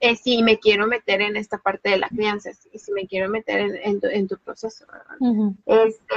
Eh, 0.01 0.17
si 0.17 0.43
me 0.43 0.59
quiero 0.59 0.87
meter 0.87 1.23
en 1.23 1.37
esta 1.37 1.59
parte 1.59 1.91
de 1.91 1.99
la 1.99 2.09
crianza, 2.09 2.51
y 2.71 2.79
si 2.79 2.93
me 2.93 3.07
quiero 3.07 3.31
meter 3.31 3.61
en, 3.83 4.01
en, 4.03 4.29
tu, 4.29 4.37
proceso, 4.39 4.85
¿verdad? 4.87 5.55
este, 5.65 6.15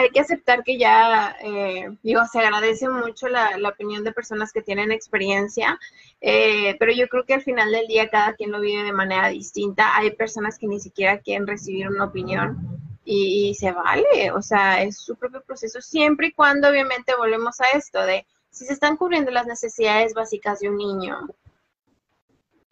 hay 0.00 0.10
que 0.10 0.20
aceptar 0.20 0.64
que 0.64 0.78
ya, 0.78 1.36
eh, 1.42 1.94
digo, 2.02 2.22
se 2.32 2.40
agradece 2.40 2.88
mucho 2.88 3.28
la, 3.28 3.50
opinión 3.68 4.02
de 4.02 4.12
personas 4.12 4.52
que 4.52 4.62
tienen 4.62 4.92
experiencia, 4.92 5.78
eh, 6.20 6.74
pero 6.78 6.92
yo 6.92 7.06
creo 7.08 7.24
que 7.24 7.34
al 7.34 7.42
final 7.42 7.70
del 7.70 7.86
día 7.86 8.08
cada 8.08 8.34
quien 8.34 8.50
lo 8.50 8.60
vive 8.60 8.82
de 8.82 8.92
manera 8.92 9.28
distinta. 9.28 9.96
Hay 9.96 10.10
personas 10.12 10.58
que 10.58 10.66
ni 10.66 10.80
siquiera 10.80 11.18
quieren 11.18 11.46
recibir 11.46 11.88
una 11.88 12.04
opinión 12.04 12.80
y, 13.04 13.54
se 13.54 13.72
vale, 13.72 14.30
o 14.32 14.40
sea, 14.40 14.82
es 14.82 14.96
su 14.98 15.16
propio 15.16 15.42
proceso, 15.42 15.80
siempre 15.80 16.28
y 16.28 16.32
cuando 16.32 16.68
obviamente 16.68 17.14
volvemos 17.16 17.60
a 17.60 17.76
esto 17.76 18.02
de 18.02 18.26
si 18.50 18.64
se 18.64 18.72
están 18.72 18.96
cubriendo 18.96 19.30
las 19.30 19.46
necesidades 19.46 20.14
básicas 20.14 20.60
de 20.60 20.68
un 20.70 20.76
niño. 20.76 21.28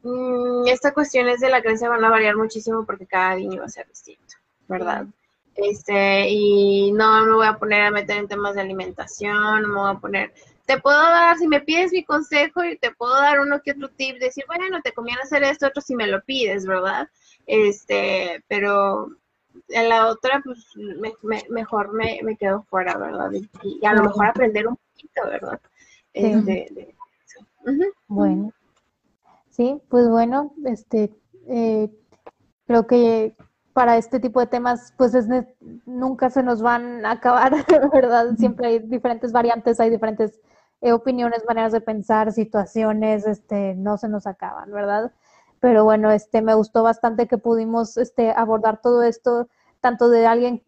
Mm, 0.08 0.66
esta 0.68 0.92
cuestión 0.94 1.28
es 1.28 1.40
de 1.40 1.50
la 1.50 1.60
creencia 1.60 1.88
van 1.88 2.04
a 2.04 2.10
variar 2.10 2.36
muchísimo 2.36 2.86
porque 2.86 3.06
cada 3.06 3.36
niño 3.36 3.60
va 3.60 3.66
a 3.66 3.68
ser 3.68 3.86
distinto, 3.88 4.36
¿verdad? 4.66 5.06
Este, 5.54 6.28
y 6.30 6.92
no 6.92 7.26
me 7.26 7.32
voy 7.34 7.46
a 7.46 7.58
poner 7.58 7.82
a 7.82 7.90
meter 7.90 8.16
en 8.16 8.28
temas 8.28 8.54
de 8.54 8.62
alimentación, 8.62 9.62
no 9.62 9.68
me 9.68 9.74
voy 9.74 9.90
a 9.90 9.98
poner, 9.98 10.32
te 10.64 10.80
puedo 10.80 10.98
dar, 10.98 11.36
si 11.36 11.46
me 11.46 11.60
pides 11.60 11.92
mi 11.92 12.04
consejo, 12.04 12.64
y 12.64 12.78
te 12.78 12.92
puedo 12.92 13.14
dar 13.14 13.40
uno 13.40 13.60
que 13.62 13.72
otro 13.72 13.90
tip, 13.90 14.18
decir, 14.18 14.44
bueno, 14.46 14.80
te 14.82 14.92
conviene 14.92 15.20
hacer 15.22 15.42
esto, 15.42 15.66
otro 15.66 15.82
si 15.82 15.94
me 15.94 16.06
lo 16.06 16.22
pides, 16.22 16.64
¿verdad? 16.64 17.08
Este, 17.46 18.42
pero 18.48 19.10
en 19.68 19.88
la 19.88 20.06
otra, 20.06 20.40
pues 20.44 20.64
mejor 21.50 21.92
me, 21.92 22.20
me, 22.22 22.36
quedo 22.36 22.62
fuera, 22.70 22.96
¿verdad? 22.96 23.30
Y, 23.62 23.84
a 23.84 23.94
lo 23.94 24.04
mejor 24.04 24.26
aprender 24.26 24.68
un 24.68 24.76
poquito, 24.76 25.22
¿verdad? 25.26 25.60
Este, 26.14 26.94
bueno, 28.06 28.52
sí, 29.58 29.82
pues 29.88 30.08
bueno, 30.08 30.54
este, 30.64 31.12
eh, 31.48 31.90
creo 32.66 32.86
que 32.86 33.36
para 33.72 33.96
este 33.96 34.20
tipo 34.20 34.40
de 34.40 34.46
temas, 34.46 34.94
pues 34.96 35.14
es, 35.14 35.26
nunca 35.84 36.30
se 36.30 36.42
nos 36.42 36.62
van 36.62 37.04
a 37.04 37.12
acabar, 37.12 37.52
¿verdad? 37.92 38.36
Siempre 38.38 38.68
hay 38.68 38.78
diferentes 38.78 39.32
variantes, 39.32 39.80
hay 39.80 39.90
diferentes 39.90 40.40
eh, 40.80 40.92
opiniones, 40.92 41.44
maneras 41.46 41.72
de 41.72 41.80
pensar, 41.80 42.32
situaciones, 42.32 43.26
este, 43.26 43.74
no 43.74 43.98
se 43.98 44.08
nos 44.08 44.26
acaban, 44.26 44.70
¿verdad? 44.70 45.12
Pero 45.60 45.84
bueno, 45.84 46.12
este, 46.12 46.40
me 46.40 46.54
gustó 46.54 46.84
bastante 46.84 47.26
que 47.26 47.38
pudimos 47.38 47.96
este, 47.96 48.30
abordar 48.30 48.80
todo 48.80 49.02
esto, 49.02 49.48
tanto 49.80 50.08
de 50.08 50.26
alguien 50.26 50.62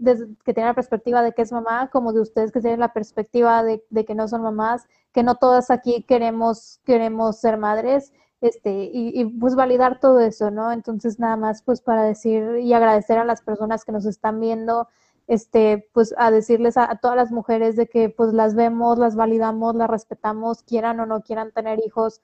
que 0.44 0.54
tiene 0.54 0.68
la 0.68 0.74
perspectiva 0.74 1.22
de 1.22 1.32
que 1.32 1.42
es 1.42 1.52
mamá, 1.52 1.90
como 1.90 2.12
de 2.12 2.20
ustedes 2.20 2.50
que 2.52 2.60
tienen 2.60 2.80
la 2.80 2.92
perspectiva 2.92 3.62
de, 3.62 3.84
de 3.90 4.04
que 4.04 4.16
no 4.16 4.26
son 4.26 4.42
mamás, 4.42 4.88
que 5.12 5.22
no 5.22 5.36
todas 5.36 5.70
aquí 5.70 6.04
queremos, 6.04 6.80
queremos 6.84 7.38
ser 7.38 7.56
madres 7.56 8.12
este, 8.40 8.90
y, 8.92 9.24
pues 9.38 9.54
validar 9.54 10.00
todo 10.00 10.20
eso, 10.20 10.50
¿no? 10.50 10.72
Entonces 10.72 11.18
nada 11.18 11.36
más 11.36 11.62
pues 11.62 11.80
para 11.80 12.04
decir 12.04 12.56
y 12.60 12.72
agradecer 12.72 13.18
a 13.18 13.24
las 13.24 13.42
personas 13.42 13.84
que 13.84 13.92
nos 13.92 14.06
están 14.06 14.40
viendo, 14.40 14.88
este, 15.26 15.88
pues 15.92 16.14
a 16.18 16.30
decirles 16.30 16.76
a, 16.76 16.96
todas 16.96 17.16
las 17.16 17.30
mujeres 17.32 17.76
de 17.76 17.86
que 17.86 18.08
pues 18.08 18.32
las 18.32 18.54
vemos, 18.54 18.98
las 18.98 19.16
validamos, 19.16 19.74
las 19.76 19.90
respetamos, 19.90 20.62
quieran 20.62 21.00
o 21.00 21.06
no 21.06 21.22
quieran 21.22 21.52
tener 21.52 21.80
hijos, 21.84 22.22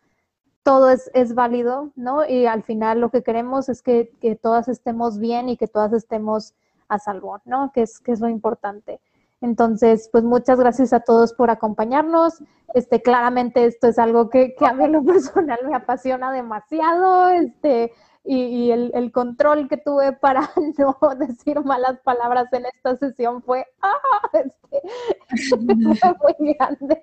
todo 0.62 0.90
es, 0.90 1.10
es 1.14 1.34
válido, 1.34 1.92
¿no? 1.96 2.26
Y 2.26 2.46
al 2.46 2.62
final 2.64 3.00
lo 3.00 3.10
que 3.10 3.22
queremos 3.22 3.68
es 3.68 3.82
que, 3.82 4.10
que 4.20 4.36
todas 4.36 4.68
estemos 4.68 5.18
bien 5.18 5.48
y 5.48 5.56
que 5.56 5.68
todas 5.68 5.92
estemos 5.92 6.54
a 6.88 6.98
salvo, 6.98 7.40
¿no? 7.44 7.72
Que 7.72 7.82
es, 7.82 8.00
que 8.00 8.12
es 8.12 8.20
lo 8.20 8.28
importante. 8.28 9.00
Entonces, 9.40 10.08
pues 10.10 10.24
muchas 10.24 10.58
gracias 10.58 10.92
a 10.92 11.00
todos 11.00 11.34
por 11.34 11.50
acompañarnos. 11.50 12.42
Este, 12.74 13.02
claramente 13.02 13.64
esto 13.64 13.86
es 13.88 13.98
algo 13.98 14.28
que, 14.30 14.54
a 14.60 14.72
mí 14.72 14.84
en 14.84 14.92
lo 14.92 15.04
personal 15.04 15.58
me 15.68 15.76
apasiona 15.76 16.32
demasiado. 16.32 17.28
Este, 17.28 17.92
y, 18.24 18.70
el, 18.72 19.12
control 19.12 19.68
que 19.68 19.76
tuve 19.76 20.12
para 20.12 20.50
no 20.78 20.98
decir 21.16 21.62
malas 21.64 22.00
palabras 22.00 22.52
en 22.52 22.66
esta 22.66 22.96
sesión 22.96 23.42
fue, 23.42 23.66
¡ah! 23.82 24.30
Este, 24.32 24.82
muy 25.58 26.54
grande. 26.54 27.00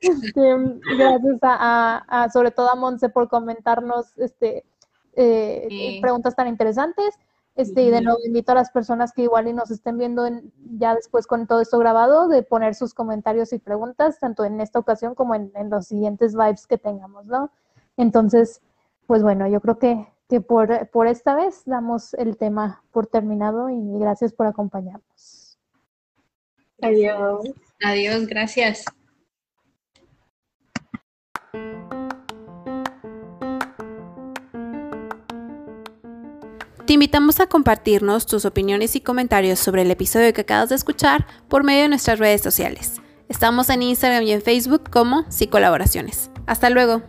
Este, 0.00 0.56
gracias 0.98 1.38
a, 1.42 2.28
sobre 2.32 2.50
todo 2.50 2.70
a 2.70 2.74
Monse 2.74 3.08
por 3.08 3.28
comentarnos 3.28 4.18
este, 4.18 4.64
eh, 5.14 5.98
preguntas 6.02 6.34
tan 6.34 6.48
interesantes. 6.48 7.14
Este, 7.56 7.82
y 7.82 7.90
de 7.90 8.02
nuevo 8.02 8.18
invito 8.22 8.52
a 8.52 8.54
las 8.54 8.70
personas 8.70 9.14
que 9.14 9.22
igual 9.22 9.48
y 9.48 9.54
nos 9.54 9.70
estén 9.70 9.96
viendo 9.96 10.28
ya 10.78 10.94
después 10.94 11.26
con 11.26 11.46
todo 11.46 11.62
esto 11.62 11.78
grabado, 11.78 12.28
de 12.28 12.42
poner 12.42 12.74
sus 12.74 12.92
comentarios 12.92 13.50
y 13.54 13.58
preguntas, 13.58 14.18
tanto 14.18 14.44
en 14.44 14.60
esta 14.60 14.78
ocasión 14.78 15.14
como 15.14 15.34
en, 15.34 15.50
los 15.70 15.86
siguientes 15.86 16.34
vibes 16.34 16.66
que 16.66 16.76
tengamos, 16.76 17.24
¿no? 17.24 17.50
Entonces, 17.96 18.60
pues 19.06 19.22
bueno, 19.22 19.48
yo 19.48 19.62
creo 19.62 19.78
que, 19.78 20.06
que 20.28 20.42
por, 20.42 20.90
por 20.90 21.06
esta 21.06 21.34
vez 21.34 21.62
damos 21.64 22.12
el 22.14 22.36
tema 22.36 22.82
por 22.90 23.06
terminado 23.06 23.70
y 23.70 23.98
gracias 23.98 24.34
por 24.34 24.46
acompañarnos. 24.46 25.58
Adiós. 26.82 27.54
Adiós, 27.82 28.26
gracias. 28.26 28.84
Te 36.86 36.92
invitamos 36.92 37.40
a 37.40 37.48
compartirnos 37.48 38.26
tus 38.26 38.44
opiniones 38.44 38.94
y 38.94 39.00
comentarios 39.00 39.58
sobre 39.58 39.82
el 39.82 39.90
episodio 39.90 40.32
que 40.32 40.42
acabas 40.42 40.68
de 40.68 40.76
escuchar 40.76 41.26
por 41.48 41.64
medio 41.64 41.82
de 41.82 41.88
nuestras 41.88 42.20
redes 42.20 42.42
sociales. 42.42 43.00
Estamos 43.28 43.70
en 43.70 43.82
Instagram 43.82 44.22
y 44.22 44.30
en 44.30 44.40
Facebook 44.40 44.88
como 44.88 45.24
Psicolaboraciones. 45.28 46.30
Hasta 46.46 46.70
luego. 46.70 47.02